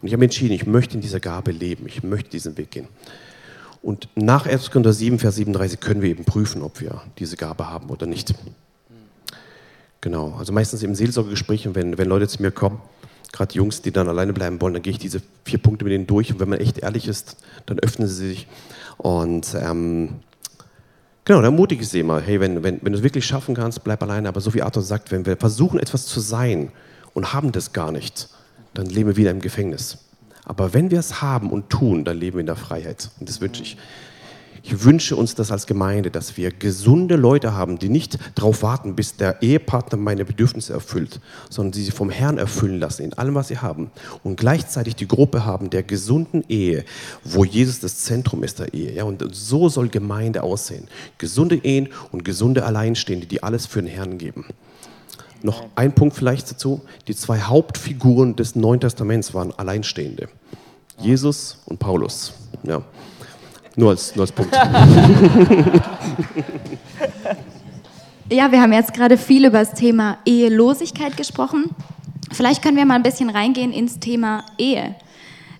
[0.01, 1.85] Und ich habe entschieden, ich möchte in dieser Gabe leben.
[1.87, 2.87] Ich möchte diesen Weg gehen.
[3.81, 4.71] Und nach 1.
[4.71, 8.33] Korinther 7, Vers 37 können wir eben prüfen, ob wir diese Gabe haben oder nicht.
[10.01, 12.81] Genau, also meistens im Seelsorgegespräch, wenn, wenn Leute zu mir kommen,
[13.31, 16.07] gerade Jungs, die dann alleine bleiben wollen, dann gehe ich diese vier Punkte mit denen
[16.07, 16.31] durch.
[16.31, 18.47] Und wenn man echt ehrlich ist, dann öffnen sie sich.
[18.97, 20.15] Und ähm,
[21.29, 23.83] genau, dann ermutige ich sie mal, hey, wenn, wenn, wenn du es wirklich schaffen kannst,
[23.83, 24.27] bleib alleine.
[24.27, 26.71] Aber so wie Arthur sagt, wenn wir versuchen, etwas zu sein
[27.13, 28.29] und haben das gar nicht,
[28.73, 29.99] dann leben wir wieder im Gefängnis.
[30.45, 33.11] Aber wenn wir es haben und tun, dann leben wir in der Freiheit.
[33.19, 33.77] Und das wünsche ich.
[34.63, 38.95] Ich wünsche uns das als Gemeinde, dass wir gesunde Leute haben, die nicht darauf warten,
[38.95, 41.19] bis der Ehepartner meine Bedürfnisse erfüllt,
[41.49, 43.91] sondern die sie vom Herrn erfüllen lassen in allem, was sie haben.
[44.23, 46.83] Und gleichzeitig die Gruppe haben der gesunden Ehe,
[47.23, 48.93] wo Jesus das Zentrum ist der Ehe.
[48.93, 50.87] Ja, und so soll Gemeinde aussehen.
[51.17, 54.45] Gesunde Ehen und gesunde Alleinstehende, die alles für den Herrn geben.
[55.41, 56.81] Noch ein Punkt vielleicht dazu.
[57.07, 60.27] Die zwei Hauptfiguren des Neuen Testaments waren Alleinstehende.
[60.97, 62.33] Jesus und Paulus.
[62.63, 62.83] Ja.
[63.79, 64.53] Nur als, nur als Punkt.
[68.31, 71.71] Ja, wir haben jetzt gerade viel über das Thema Ehelosigkeit gesprochen.
[72.31, 74.93] Vielleicht können wir mal ein bisschen reingehen ins Thema Ehe.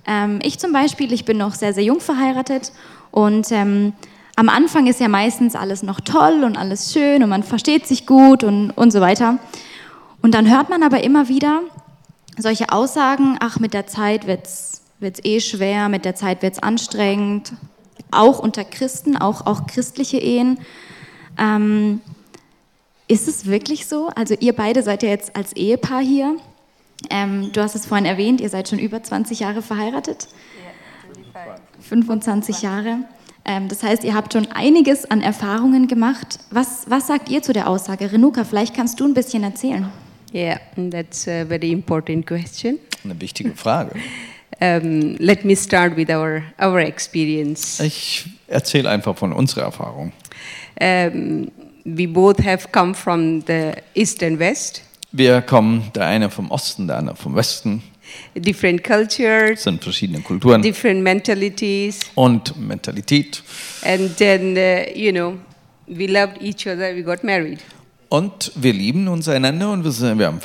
[0.05, 2.71] Ähm, ich zum Beispiel, ich bin noch sehr, sehr jung verheiratet
[3.09, 3.93] und ähm,
[4.35, 8.05] am Anfang ist ja meistens alles noch toll und alles schön und man versteht sich
[8.05, 9.39] gut und, und so weiter.
[10.21, 11.61] Und dann hört man aber immer wieder
[12.37, 14.83] solche Aussagen, ach, mit der Zeit wird es
[15.23, 17.53] eh schwer, mit der Zeit wird es anstrengend,
[18.11, 20.59] auch unter Christen, auch, auch christliche Ehen.
[21.37, 22.01] Ähm,
[23.07, 24.09] ist es wirklich so?
[24.15, 26.35] Also ihr beide seid ja jetzt als Ehepaar hier.
[27.09, 30.27] Ähm, du hast es vorhin erwähnt, ihr seid schon über 20 Jahre verheiratet.
[31.81, 32.99] 25 Jahre.
[33.45, 36.39] Ähm, das heißt, ihr habt schon einiges an Erfahrungen gemacht.
[36.51, 38.11] Was, was sagt ihr zu der Aussage?
[38.11, 39.89] Renuka, vielleicht kannst du ein bisschen erzählen.
[40.33, 40.59] Yeah,
[40.91, 42.77] that's a very important question.
[43.03, 43.93] Eine wichtige Frage.
[44.61, 47.79] Um, let me start with our, our experience.
[47.79, 50.11] Ich erzähle einfach von unserer Erfahrung.
[50.81, 51.51] Um,
[51.85, 54.81] we both have come from the East and West,
[55.11, 57.81] Wir kommen, der eine vom Osten, der andere vom Westen,
[58.35, 63.41] different cultures, Es sind verschiedene Kulturen different mentalities, und Mentalität.
[63.83, 65.37] and then, uh, you know,
[65.87, 67.59] we loved each other, we got married.
[68.09, 70.41] Und wir lieben uns einander und wir, sind, wir haben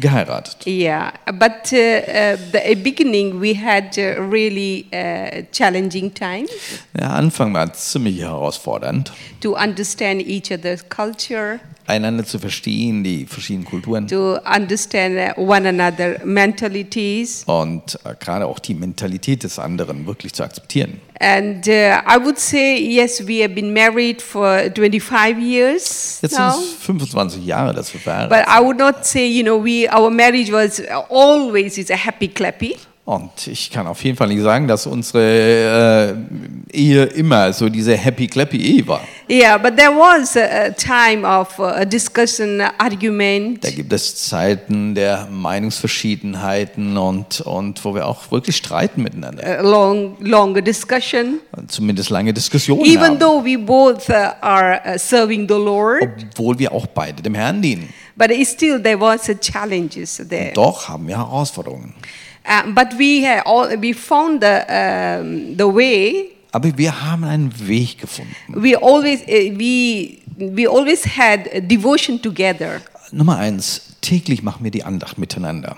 [0.00, 0.66] geheiratet.
[0.66, 6.50] Yeah, but uh, uh, the beginning we had uh, really uh, challenging times.
[6.94, 13.66] Der Anfang war ziemlich herausfordernd, to understand each other's culture, einander zu verstehen, die verschiedenen
[13.66, 17.44] Kulturen to understand one another mentalities.
[17.46, 21.00] und äh, gerade auch die Mentalität des anderen wirklich zu akzeptieren.
[21.18, 26.46] And uh, I would say, yes, we have been married for 25 years Jetzt sind
[26.46, 30.10] es 25 Jahre, dass wir verheiratet But I would not say, you know, we our
[30.10, 32.76] marriage was always is a happy clappy.
[33.06, 36.16] Und ich kann auf jeden Fall nicht sagen, dass unsere
[36.72, 39.00] äh, Ehe immer so diese happy clappy Ehe war.
[39.30, 44.96] Yeah, but there was a, time of uh, discussion, uh, argument, Da gibt es Zeiten
[44.96, 49.60] der Meinungsverschiedenheiten und, und wo wir auch wirklich streiten miteinander.
[49.60, 51.38] a long, longer discussion.
[51.68, 53.18] Zumindest lange Diskussionen Even haben.
[53.20, 56.02] though we both uh, are serving the Lord,
[56.32, 57.88] Obwohl wir auch beide dem Herrn dienen.
[58.16, 60.50] but still there was a challenges there.
[60.54, 61.94] Doch haben wir Herausforderungen.
[62.48, 66.30] Uh, but we all, we found the um, the way.
[66.52, 68.34] Aber wir haben einen Weg gefunden.
[68.48, 72.80] We always uh, we we always had devotion together.
[73.12, 75.76] Nummer eins, täglich machen wir die Andacht miteinander.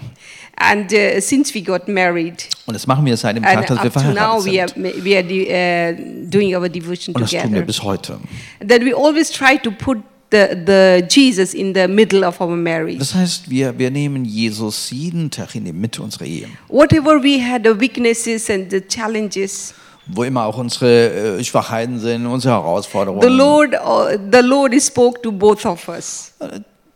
[0.57, 3.91] And uh, since we got married, Und das machen wir seit dem Tag, dass wir
[3.91, 5.05] verheiratet we are sind.
[5.05, 5.97] we are uh,
[6.29, 7.67] doing our devotion Und das tun wir together.
[7.67, 8.19] bis heute.
[8.67, 9.99] That we always try to put
[10.31, 12.99] the the Jesus in the middle of our marriage.
[12.99, 16.49] Das heißt, wir, wir nehmen Jesus jeden Tag in die Mitte unserer Ehe.
[16.69, 19.75] Whatever we had the weaknesses and the challenges,
[20.11, 23.21] Wo immer auch unsere äh, Schwachheiten sind, unsere Herausforderungen.
[23.23, 26.33] the Lord uh, the Lord spoke to both of us.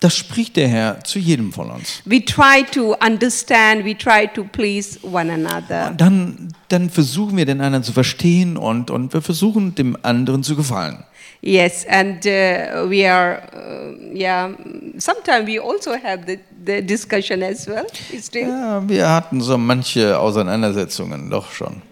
[0.01, 2.03] Das spricht der Herr zu jedem von uns.
[2.05, 5.95] We try to understand, we try to please one another.
[5.97, 10.57] Dann, dann versuchen wir den anderen zu verstehen und, und wir versuchen dem anderen zu
[10.57, 11.05] gefallen.
[11.45, 14.53] Yes, and uh, we are, uh, yeah,
[14.97, 17.85] sometimes we also have the, the discussion as well.
[18.33, 21.83] Ja, wir hatten so manche Auseinandersetzungen, doch schon.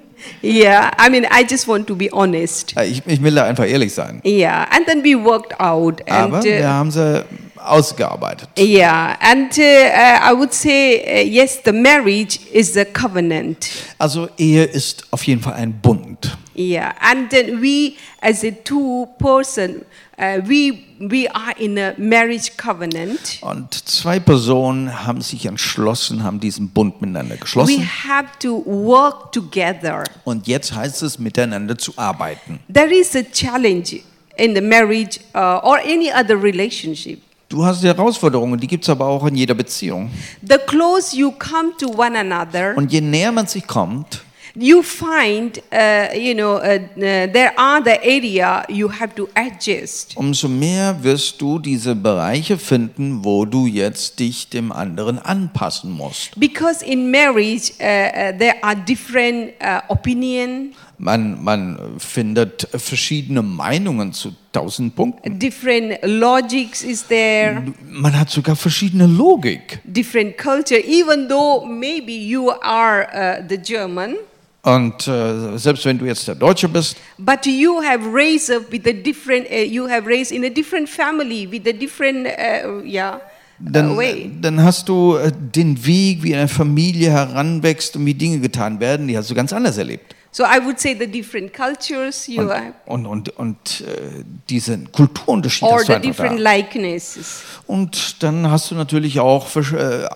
[0.41, 2.75] Yeah, I mean, I just want to be honest.
[2.77, 4.21] Ich, ich will da einfach ehrlich sein.
[4.25, 6.01] Yeah, and then we worked out.
[6.03, 7.25] And, Aber wir uh, haben sie
[7.57, 8.49] ausgearbeitet.
[8.57, 13.69] yeah, and uh, uh, I would say, uh, yes, the marriage is a covenant.
[13.99, 16.37] Also Ehe ist auf jeden Fall ein Bund.
[16.55, 19.85] Yeah, and then we, as a two person,
[20.19, 23.39] uh, we we are in a marriage covenant.
[23.41, 27.89] Und zwei Personen haben sich entschlossen, haben diesen Bund miteinander We geschlossen.
[28.09, 30.03] have to work together.
[30.25, 32.59] Und jetzt heißt es, miteinander zu arbeiten.
[32.73, 34.01] There is a challenge
[34.37, 37.23] in the marriage uh, or any other relationship.
[37.49, 40.11] Du hast Herausforderungen, die gibt es aber auch in jeder Beziehung.
[40.47, 44.23] The close you come to one another, Und je näher man sich kommt,
[44.55, 50.17] you find, uh, you know, uh, uh, there are the area you have to adjust.
[50.17, 56.33] umso mehr wirst du diese Bereiche finden, wo du jetzt dich dem anderen anpassen musst.
[56.37, 64.13] Because in marriage, uh, uh, there are different uh, opinion, Man, man findet verschiedene Meinungen
[64.13, 65.39] zu tausend Punkten.
[65.39, 69.81] different logics is there, Man hat sogar verschiedene Logik.
[69.85, 70.79] different culture.
[70.79, 74.17] Even though maybe you are uh, the German,
[74.63, 78.87] Und äh, selbst wenn du jetzt der Deutsche bist, but you have raised up with
[78.87, 83.15] a different, uh, you have raised in a different family with a different, uh, yeah,
[83.17, 83.21] uh,
[83.59, 84.31] dann, way.
[84.43, 89.09] dann hast du äh, den Weg, wie eine Familie heranwächst und wie Dinge getan werden,
[89.09, 90.15] die hast du ganz anders erlebt.
[90.33, 94.93] So I would say the different cultures you Und, have, und, und, und äh, diesen
[94.93, 96.55] Kulturunterschied or hast the different da.
[96.57, 97.43] likenesses.
[97.67, 100.07] Und dann hast du natürlich auch, äh,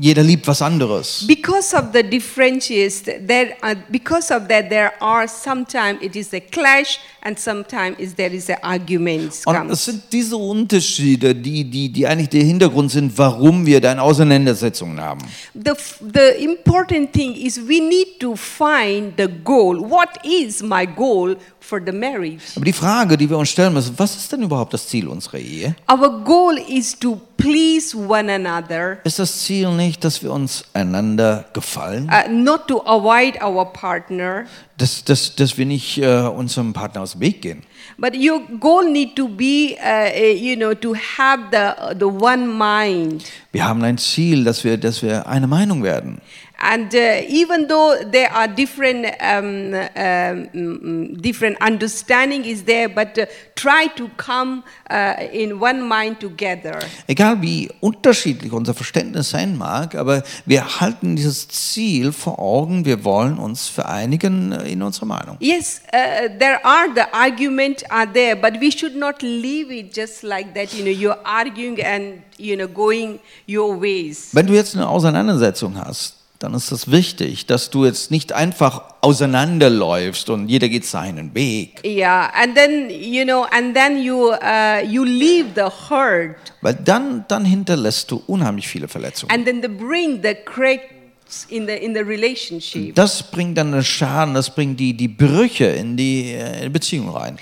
[0.00, 1.24] jeder liebt was anderes.
[1.26, 6.40] Because of the differentiates, there, are, because of that, there are sometimes it is a
[6.40, 11.88] clash, and sometimes is there is a arguments Und es sind diese Unterschiede, die, die,
[11.88, 15.20] die eigentlich der Hintergrund sind, warum wir da eine Auseinandersetzungen haben.
[15.54, 19.78] The, the important thing is we need to find the goal.
[19.78, 22.42] What is my goal for the marriage?
[22.54, 25.38] Aber die Frage, die wir uns stellen müssen, was ist denn überhaupt das Ziel unserer
[25.38, 25.74] Ehe?
[25.90, 31.44] Our goal is to please one another, Ist das Ziel nicht, dass wir uns einander
[31.52, 32.10] gefallen?
[32.10, 34.44] uh, not to avoid our partner,
[34.78, 37.62] Dass, dass, dass wir nicht äh, unserem Partner aus dem Weg gehen?
[37.98, 42.46] but your goal need to be, uh, uh, you know, to have the the one
[42.46, 43.24] mind.
[43.52, 46.20] Wir haben ein Ziel, dass wir, dass wir eine Meinung werden.
[46.58, 53.26] And uh, even though there are different, um, um, different understanding is there, but uh,
[53.54, 56.78] try to come uh, in one mind together.
[57.06, 62.86] Egal wie unterschiedlich unser Verständnis sein mag, aber wir halten dieses Ziel vor Augen.
[62.86, 65.36] Wir wollen uns vereinigen äh, in unserer Meinung.
[65.40, 70.22] Yes, uh, there are the arguments are there, but we should not leave it just
[70.22, 70.72] like that.
[70.72, 74.30] You know, you're arguing and you know going your ways.
[74.32, 78.82] Wenn du jetzt eine Auseinandersetzung hast, dann ist es wichtig, dass du jetzt nicht einfach
[79.00, 81.80] auseinanderläufst und jeder geht seinen Weg.
[81.84, 87.24] Yeah, and then you know, and then you uh, you leave the hurt, Weil dann,
[87.28, 89.32] dann hinterlässt du unheimlich viele Verletzungen.
[89.32, 92.94] and then they bring the cracks in the in the relationship.
[92.94, 97.38] Das bringt dann einen Schaden, das bringt die, die Brüche in die äh, Beziehung rein.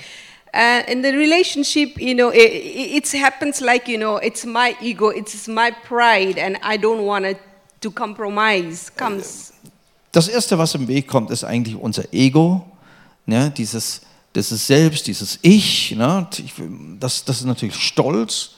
[0.53, 5.09] Uh, in the relationship, you know, it, it happens like you know, it's my ego,
[5.09, 7.35] it's my pride, and I don't want to
[7.81, 8.91] to compromise.
[8.97, 9.53] Comes.
[10.11, 12.65] Das Erste, was im Weg kommt, ist eigentlich unser Ego,
[13.25, 13.51] ne?
[13.51, 14.01] dieses,
[14.33, 15.95] dieses Selbst, dieses Ich.
[15.95, 16.27] Ne?
[16.99, 18.51] Das, das ist natürlich Stolz.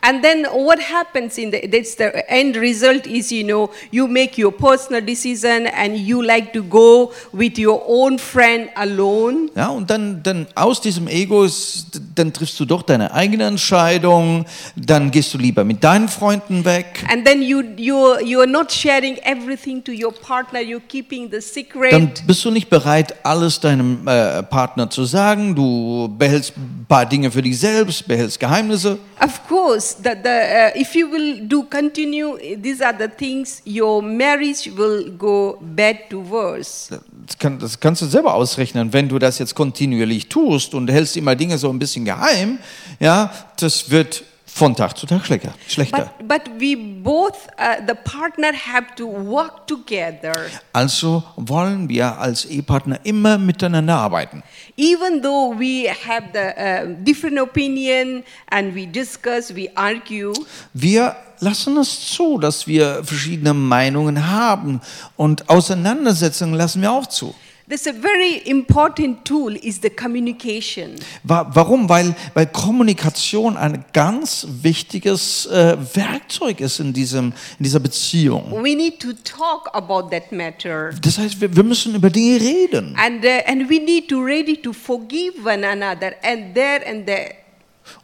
[0.00, 4.38] And then what happens in the that's the end result is you know you make
[4.40, 9.90] your personal decision and you like to go with your own friend alone Ja, und
[9.90, 14.44] dann, dann aus diesem Ego, ist, dann triffst du doch deine eigene Entscheidung,
[14.76, 17.04] dann gehst du lieber mit deinen Freunden weg.
[17.10, 21.40] and then you you you are not sharing everything to your partner you're keeping the
[21.40, 25.56] secret Dann bist du nicht bereit, alles deinem äh, Partner zu sagen.
[25.56, 28.98] Du behältst ein paar Dinge für dich selbst, behältst Geheimnisse.
[29.20, 34.02] of course the, the uh, if you will do continue these are the things your
[34.02, 36.98] marriage will go bad to worse
[37.28, 38.92] Das, kann, das kannst du selber ausrechnen.
[38.92, 42.58] Wenn du das jetzt kontinuierlich tust und hältst immer Dinge so ein bisschen geheim,
[43.00, 44.24] ja, das wird
[44.58, 45.54] von Tag zu Tag schlechter.
[45.68, 46.10] schlechter.
[46.18, 50.34] but but we both uh, the partner have to work together
[50.72, 54.42] Also wollen wir als Ehepartner immer miteinander arbeiten.
[54.76, 60.32] even though we have the uh, different opinion and we discuss we argue
[60.74, 64.80] Wir lassen es zu, dass wir verschiedene Meinungen haben
[65.16, 67.32] und Auseinandersetzungen lassen wir auch zu.
[67.68, 71.88] There's a very important tool is the communication Wa- Warum?
[71.88, 78.50] Weil, weil Kommunikation ein ganz wichtiges äh, Werkzeug ist in, diesem, in dieser Beziehung.
[78.62, 82.96] we need to talk about that matter Das heißt, wir, wir müssen über Dinge reden.
[82.96, 87.34] and uh, and we need to ready to forgive one another and there and there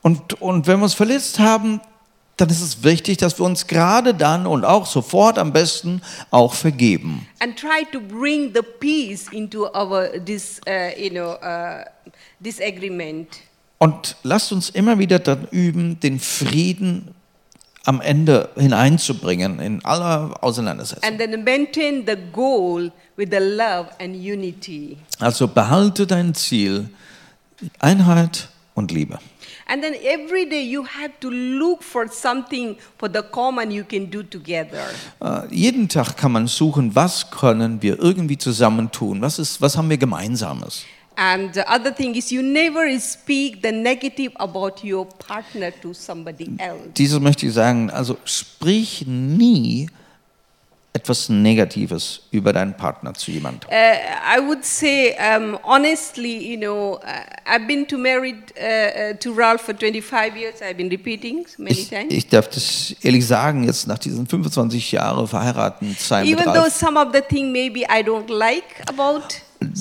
[0.02, 1.80] Und, und wenn wir uns verletzt haben,
[2.36, 6.54] dann ist es wichtig, dass wir uns gerade dann und auch sofort am besten auch
[6.54, 7.26] vergeben.
[7.40, 11.84] and try to bring the peace into our this uh, you know uh,
[12.40, 13.28] disagreement
[13.78, 17.14] Und lasst uns immer wieder dann üben, den Frieden
[17.84, 21.04] am Ende hineinzubringen in aller Auseinandersetzung.
[21.08, 26.88] and then maintain the goal with the love and unity Also behalte dein Ziel,
[27.78, 29.18] Einheit und Liebe.
[29.66, 34.10] And then every day you have to look for something for the common you can
[34.10, 34.84] do together.
[35.20, 39.88] Äh, jeden Tag kann man suchen, was können wir irgendwie zusammentun, was, ist, was haben
[39.88, 40.84] wir Gemeinsames.
[41.16, 46.50] And the other thing is you never speak the negative about your partner to somebody
[46.58, 46.90] else.
[46.96, 49.88] Dieses möchte ich sagen, also sprich nie
[50.96, 53.68] etwas Negatives über deinen Partner zu jemandem.
[53.68, 59.14] Uh, I would say, um, honestly, you know, uh, I've been to married uh, uh,
[59.18, 60.62] to Ralph for 25 years.
[60.62, 62.12] I've been repeating many Ich, times.
[62.14, 66.70] ich darf das ehrlich sagen, jetzt nach diesen 25 Jahren verheiratet sein mit Even though
[66.70, 69.22] some of the thing maybe I don't like about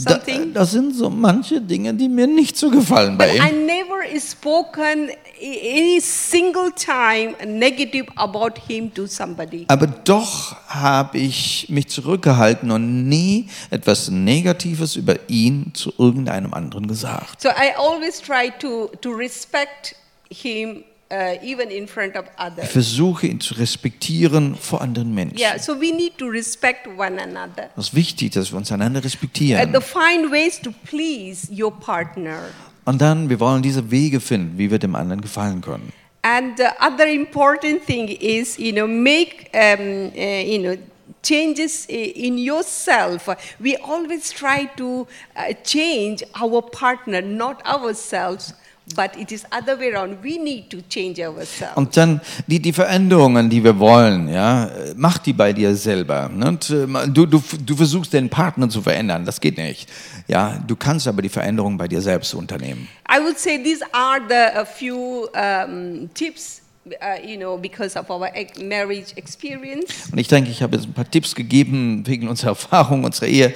[0.05, 0.19] da,
[0.53, 3.65] das sind so manche Dinge, die mir nicht so gefallen but bei I ihm.
[3.65, 5.09] never spoken
[5.41, 9.65] any single time negative about him to somebody.
[9.67, 16.87] Aber doch habe ich mich zurückgehalten und nie etwas Negatives über ihn zu irgendeinem anderen
[16.87, 17.41] gesagt.
[17.41, 19.95] So I always try to, to respect
[20.29, 20.83] him
[21.13, 22.69] uh, even in front of Ich others.
[22.71, 25.37] versuche ihn zu respektieren vor anderen Menschen.
[25.37, 27.69] Yeah, so we need to respect one another.
[27.77, 29.71] Es ist wichtig, dass wir uns einander Uh, respektieren.
[29.71, 32.39] to find ways to please your partner.
[32.85, 35.93] Und dann, wir wollen diese Wege finden, wie wir dem anderen gefallen können.
[36.23, 40.75] And the other important thing is, you know, make, um, uh, you know,
[41.21, 43.27] changes in yourself.
[43.59, 48.53] We always try to uh, change our partner, not ourselves,
[48.95, 50.23] but it is other way around.
[50.23, 51.75] We need to change ourselves.
[51.75, 56.29] Und dann die, die Veränderungen, die wir wollen, ja, mach die bei dir selber.
[56.29, 56.47] Ne?
[56.47, 59.89] Und, äh, du, du, du versuchst den Partner zu verändern, das geht nicht.
[60.27, 62.87] Ja, du kannst aber die Veränderung bei dir selbst unternehmen.
[63.09, 68.09] I would say these are the a few um, tips, uh, you know, because of
[68.09, 68.29] our
[68.61, 70.09] marriage experience.
[70.11, 73.53] Und ich denke, ich habe jetzt ein paar Tipps gegeben wegen unserer Erfahrung, unserer Ehe.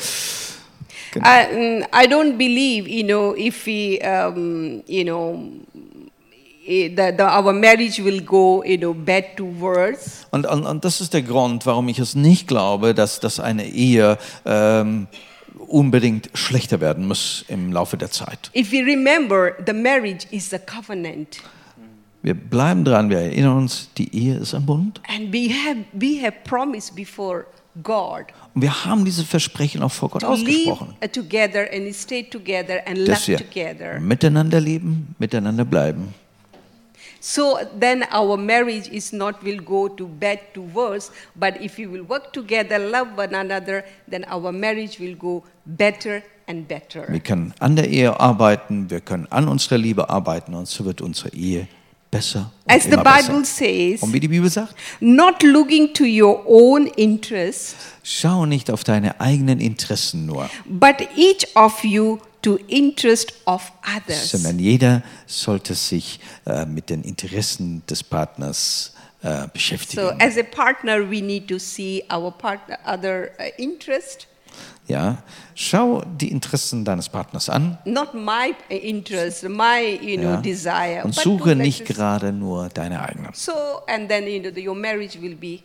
[1.23, 5.39] Uh, mm, I don't believe, you know, if we, um, you know,
[6.67, 10.25] the, the, our marriage will go, you know, bad to worse.
[10.31, 13.65] Und, und, und das ist der Grund, warum ich es nicht glaube, dass, dass eine
[13.67, 15.07] Ehe ähm,
[15.67, 18.51] unbedingt schlechter werden muss im Laufe der Zeit.
[18.55, 21.37] If we remember, the marriage is a covenant,
[22.23, 24.99] Wir bleiben dran, wir erinnern uns, die Ehe ist ein Bund.
[25.07, 27.45] and we have we have promised before
[27.83, 28.25] God.
[28.53, 30.95] Und wir haben dieses Versprechen auch vor Gott To ausgesprochen.
[31.11, 33.99] together and stay together and love Dass wir together.
[33.99, 36.13] miteinander leben, miteinander bleiben.
[37.19, 41.85] So then our marriage is not will go to bad to worse, but if we
[41.91, 47.05] will work together, love one another, then our marriage will go better and better.
[47.09, 51.01] Wir können an der Ehe arbeiten, wir können an unserer Liebe arbeiten und so wird
[51.01, 51.67] unsere Ehe
[52.11, 53.45] besser As the Bible besser.
[53.45, 58.83] says, Und wie die Bibel sagt, not looking to your own interest, schau nicht auf
[58.83, 64.31] deine eigenen Interessen nur, but each of you to interest of others.
[64.31, 68.93] sondern jeder sollte sich äh, mit den Interessen des Partners
[69.23, 70.03] äh, beschäftigen.
[70.03, 74.27] So as a partner, we need to see our partner other uh, interest,
[74.87, 75.17] Ja,
[75.53, 81.01] schau die Interessen deines Partners an not my interest, my you know ja, desire.
[81.03, 83.31] und suche nicht gerade nur deine eigenen.
[83.33, 83.51] So
[83.87, 85.59] and then you know the, your marriage will be.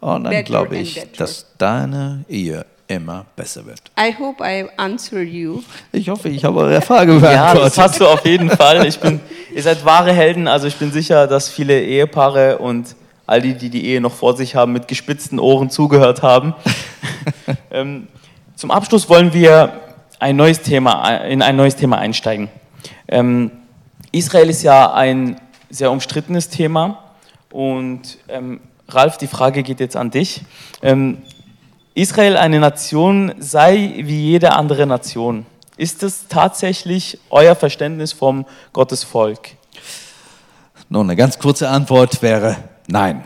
[0.00, 3.80] Und dann better glaube ich, dass deine Ehe immer besser wird.
[3.98, 5.62] I hope I have answered you.
[5.90, 7.64] Ich hoffe, ich habe eure Frage Ja, beantwortet.
[7.66, 8.86] das hast du auf jeden Fall.
[8.86, 9.20] Ich bin,
[9.52, 10.46] ihr seid wahre Helden.
[10.46, 12.94] Also ich bin sicher, dass viele Ehepaare und
[13.26, 16.54] all die, die die Ehe noch vor sich haben, mit gespitzten Ohren zugehört haben.
[17.70, 18.08] ähm,
[18.54, 19.80] zum Abschluss wollen wir
[20.18, 22.48] ein neues Thema, in ein neues Thema einsteigen.
[23.08, 23.50] Ähm,
[24.12, 27.02] Israel ist ja ein sehr umstrittenes Thema.
[27.50, 30.42] Und ähm, Ralf, die Frage geht jetzt an dich.
[30.82, 31.18] Ähm,
[31.94, 35.46] Israel eine Nation sei wie jede andere Nation.
[35.76, 39.50] Ist es tatsächlich euer Verständnis vom Gottesvolk?
[40.88, 42.56] Nun, eine ganz kurze Antwort wäre
[42.88, 43.24] nein.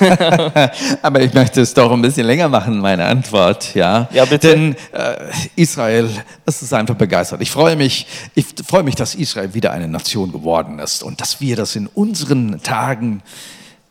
[1.02, 3.74] Aber ich möchte es doch ein bisschen länger machen, meine Antwort.
[3.74, 4.48] Ja, Ja, bitte.
[4.48, 6.08] Denn äh, Israel,
[6.44, 7.40] das ist einfach begeistert.
[7.40, 11.40] Ich freue mich, ich freue mich, dass Israel wieder eine Nation geworden ist und dass
[11.40, 13.22] wir das in unseren Tagen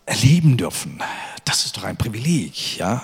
[0.05, 0.99] erleben dürfen.
[1.45, 3.03] Das ist doch ein Privileg, ja.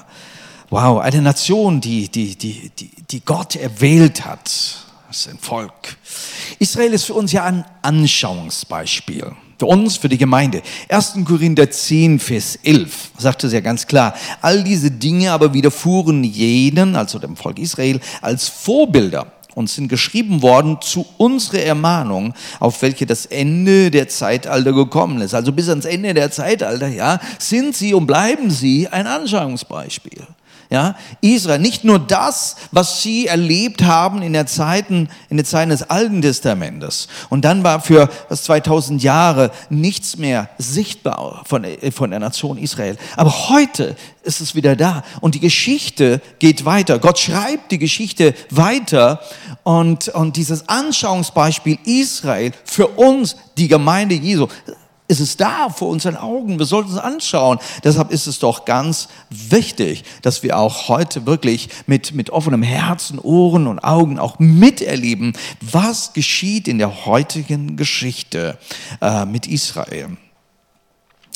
[0.69, 4.45] Wow, eine Nation, die, die, die, die, die Gott erwählt hat.
[4.45, 5.98] Das ist ein Volk.
[6.60, 9.31] Israel ist für uns ja ein Anschauungsbeispiel.
[9.60, 10.61] Für uns, für die Gemeinde.
[10.88, 11.18] 1.
[11.26, 14.14] Korinther 10, Vers 11 sagt es ja ganz klar.
[14.41, 20.41] All diese Dinge aber widerfuhren jeden, also dem Volk Israel, als Vorbilder und sind geschrieben
[20.41, 25.34] worden zu unserer Ermahnung, auf welche das Ende der Zeitalter gekommen ist.
[25.34, 30.26] Also bis ans Ende der Zeitalter, ja, sind sie und bleiben sie ein Anschauungsbeispiel.
[30.72, 35.72] Ja, Israel, nicht nur das, was sie erlebt haben in der Zeiten, in der Zeit
[35.72, 37.08] des Alten Testamentes.
[37.30, 42.98] Und dann war für das 2000 Jahre nichts mehr sichtbar von, von der Nation Israel.
[43.16, 45.04] Aber heute ist es wieder da.
[45.22, 47.00] Und die Geschichte geht weiter.
[47.00, 49.22] Gott schreibt die Geschichte weiter.
[49.64, 54.48] Und, und dieses Anschauungsbeispiel Israel für uns, die Gemeinde Jesu,
[55.10, 56.60] ist es da vor unseren Augen.
[56.60, 57.60] Wir sollten es anschauen.
[57.84, 63.19] Deshalb ist es doch ganz wichtig, dass wir auch heute wirklich mit, mit offenem Herzen,
[63.19, 68.57] Ohren und Augen auch miterleben, was geschieht in der heutigen Geschichte
[69.02, 70.18] äh, mit Israel.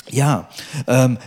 [0.10, 0.50] Ja,
[0.88, 1.18] ähm,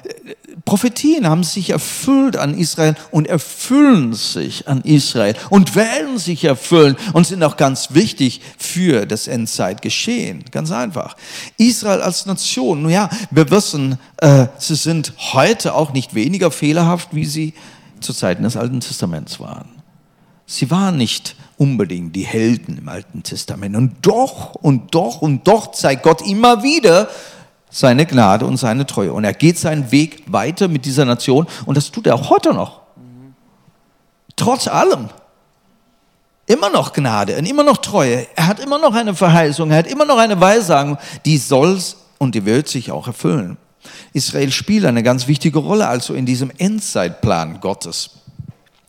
[0.64, 6.96] Prophetien haben sich erfüllt an Israel und erfüllen sich an Israel und werden sich erfüllen
[7.12, 10.44] und sind auch ganz wichtig für das Endzeitgeschehen.
[10.50, 11.16] Ganz einfach.
[11.56, 17.10] Israel als Nation, nun ja, wir wissen, äh, sie sind heute auch nicht weniger fehlerhaft,
[17.12, 17.54] wie sie
[18.00, 19.68] zu Zeiten des Alten Testaments waren.
[20.46, 23.76] Sie waren nicht unbedingt die Helden im Alten Testament.
[23.76, 27.08] Und doch und doch und doch zeigt Gott immer wieder,
[27.76, 29.12] seine Gnade und seine Treue.
[29.12, 32.54] Und er geht seinen Weg weiter mit dieser Nation und das tut er auch heute
[32.54, 32.80] noch.
[34.34, 35.10] Trotz allem.
[36.46, 38.26] Immer noch Gnade und immer noch Treue.
[38.34, 40.96] Er hat immer noch eine Verheißung, er hat immer noch eine Weissagung,
[41.26, 41.78] die soll
[42.18, 43.58] und die wird sich auch erfüllen.
[44.14, 48.10] Israel spielt eine ganz wichtige Rolle also in diesem Endzeitplan Gottes.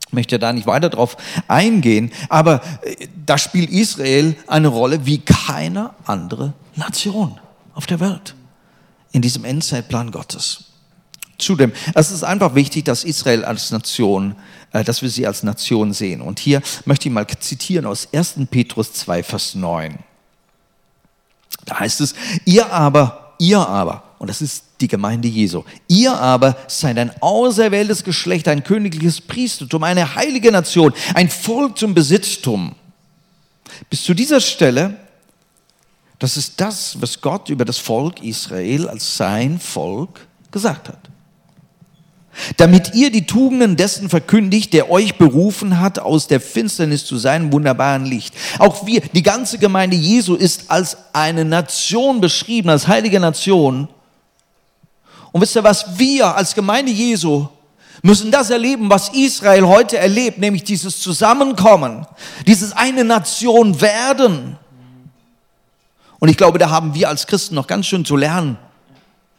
[0.07, 1.17] Ich möchte da nicht weiter drauf
[1.49, 7.37] eingehen, aber äh, da spielt Israel eine Rolle wie keine andere Nation
[7.73, 8.37] auf der Welt
[9.17, 10.65] in diesem Endzeitplan Gottes.
[11.39, 14.35] Zudem, es ist einfach wichtig, dass Israel als Nation,
[14.73, 16.21] äh, dass wir sie als Nation sehen.
[16.21, 18.35] Und hier möchte ich mal zitieren aus 1.
[18.51, 19.97] Petrus 2, Vers 9.
[21.65, 22.13] Da heißt es,
[22.45, 28.03] ihr aber, ihr aber, und das ist die Gemeinde Jesu, ihr aber seid ein auserwähltes
[28.03, 32.75] Geschlecht, ein königliches Priestertum, eine heilige Nation, ein Volk zum Besitztum.
[33.89, 35.06] Bis zu dieser Stelle
[36.19, 40.99] das ist das, was Gott über das Volk Israel als sein Volk gesagt hat.
[42.57, 47.51] Damit ihr die Tugenden dessen verkündigt, der euch berufen hat, aus der Finsternis zu seinem
[47.51, 48.35] wunderbaren Licht.
[48.59, 53.87] Auch wir, die ganze Gemeinde Jesu ist als eine Nation beschrieben, als heilige Nation.
[55.31, 55.97] Und wisst ihr was?
[55.97, 57.47] Wir als Gemeinde Jesu
[58.03, 62.05] müssen das erleben, was Israel heute erlebt, nämlich dieses Zusammenkommen,
[62.45, 64.57] dieses eine Nation werden.
[66.19, 68.57] Und ich glaube, da haben wir als Christen noch ganz schön zu lernen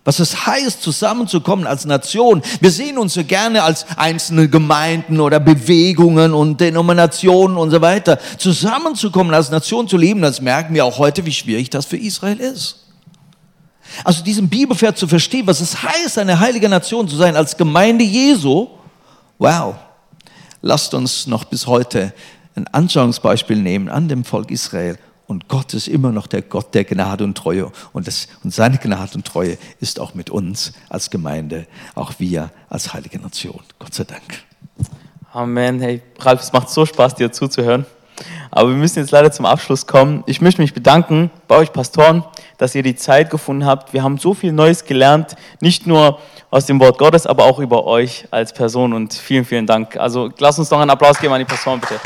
[0.09, 2.41] was es heißt, zusammenzukommen als Nation.
[2.63, 8.19] Wir sehen uns so gerne als einzelne Gemeinden oder Bewegungen und Denominationen und so weiter.
[8.39, 12.41] Zusammenzukommen als Nation zu leben, das merken wir auch heute, wie schwierig das für Israel
[12.41, 12.87] ist.
[14.03, 18.05] Also diesen Bibelvers zu verstehen, was es heißt, eine heilige Nation zu sein, als Gemeinde
[18.05, 18.69] Jesu,
[19.37, 19.75] wow,
[20.63, 22.15] lasst uns noch bis heute
[22.55, 24.99] ein Anschauungsbeispiel nehmen an dem Volk Israel
[25.29, 27.71] und Gott ist immer noch der Gott der Gnade und Treue.
[27.93, 32.51] Und, das, und seine Gnade und Treue ist auch mit uns als Gemeinde, auch wir
[32.71, 33.61] als heilige Nation.
[33.79, 34.23] Gott sei Dank.
[35.33, 35.81] Amen.
[35.81, 37.85] Hey, Ralf, es macht so Spaß, dir zuzuhören.
[38.51, 40.25] Aber wir müssen jetzt leider zum Abschluss kommen.
[40.27, 42.25] Ich möchte mich bedanken bei euch Pastoren,
[42.57, 43.93] dass ihr die Zeit gefunden habt.
[43.93, 47.85] Wir haben so viel Neues gelernt, nicht nur aus dem Wort Gottes, aber auch über
[47.85, 48.95] euch als Person.
[48.95, 49.99] Und vielen, vielen Dank.
[49.99, 52.01] Also lasst uns noch einen Applaus geben an die Pastoren, bitte.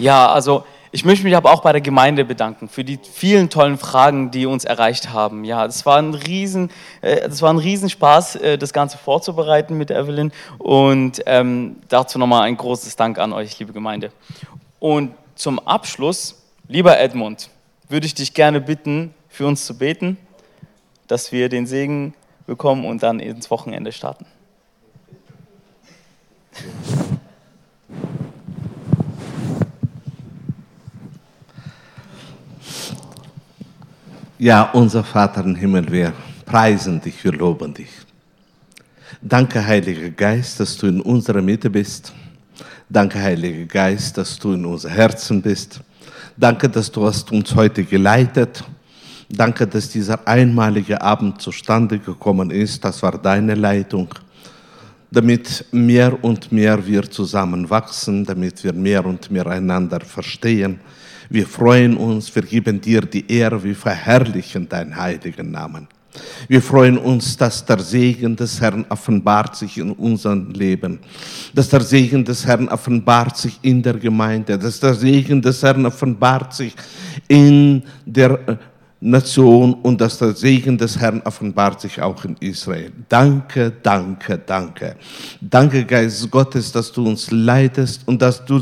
[0.00, 3.76] Ja, also ich möchte mich aber auch bei der Gemeinde bedanken für die vielen tollen
[3.76, 5.44] Fragen, die uns erreicht haben.
[5.44, 6.70] Ja, das war ein riesen,
[7.02, 10.32] äh, das war ein Riesenspaß, äh, das Ganze vorzubereiten mit Evelyn.
[10.56, 14.10] Und ähm, dazu nochmal ein großes Dank an euch, liebe Gemeinde.
[14.78, 17.50] Und zum Abschluss, lieber Edmund,
[17.90, 20.16] würde ich dich gerne bitten, für uns zu beten,
[21.08, 22.14] dass wir den Segen
[22.46, 24.24] bekommen und dann ins Wochenende starten.
[34.42, 36.14] Ja, unser Vater im Himmel, wir
[36.46, 37.90] preisen dich, wir loben dich.
[39.20, 42.14] Danke, Heiliger Geist, dass du in unserer Mitte bist.
[42.88, 45.80] Danke, Heiliger Geist, dass du in unser Herzen bist.
[46.38, 48.64] Danke, dass du hast uns heute geleitet.
[49.28, 52.82] Danke, dass dieser einmalige Abend zustande gekommen ist.
[52.82, 54.08] Das war deine Leitung.
[55.10, 60.80] Damit mehr und mehr wir zusammenwachsen, damit wir mehr und mehr einander verstehen
[61.30, 65.86] wir freuen uns, wir geben dir die Ehre, wir verherrlichen deinen heiligen Namen.
[66.48, 70.98] Wir freuen uns, dass der Segen des Herrn offenbart sich in unserem Leben,
[71.54, 75.86] dass der Segen des Herrn offenbart sich in der Gemeinde, dass der Segen des Herrn
[75.86, 76.74] offenbart sich
[77.28, 78.58] in der
[79.00, 82.92] Nation und dass der Segen des Herrn offenbart sich auch in Israel.
[83.08, 84.96] Danke, danke, danke.
[85.40, 88.60] Danke, Geist Gottes, dass du uns leitest und dass du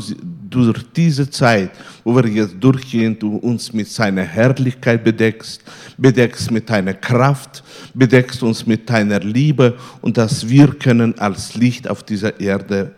[0.49, 1.71] durch diese Zeit,
[2.03, 5.61] wo wir jetzt durchgehen, du uns mit seiner Herrlichkeit bedeckst,
[5.97, 7.63] bedeckst mit deiner Kraft,
[7.93, 12.91] bedeckst uns mit deiner Liebe und dass wir können als Licht auf dieser Erde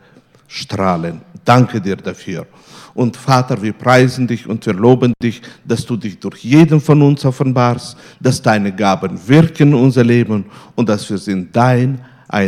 [0.48, 1.22] strahlen.
[1.44, 2.46] Danke dir dafür.
[2.94, 7.02] Und Vater, wir preisen dich und wir loben dich, dass du dich durch jeden von
[7.02, 10.46] uns offenbarst, dass deine Gaben wirken in unser Leben
[10.76, 12.02] und dass wir sind dein,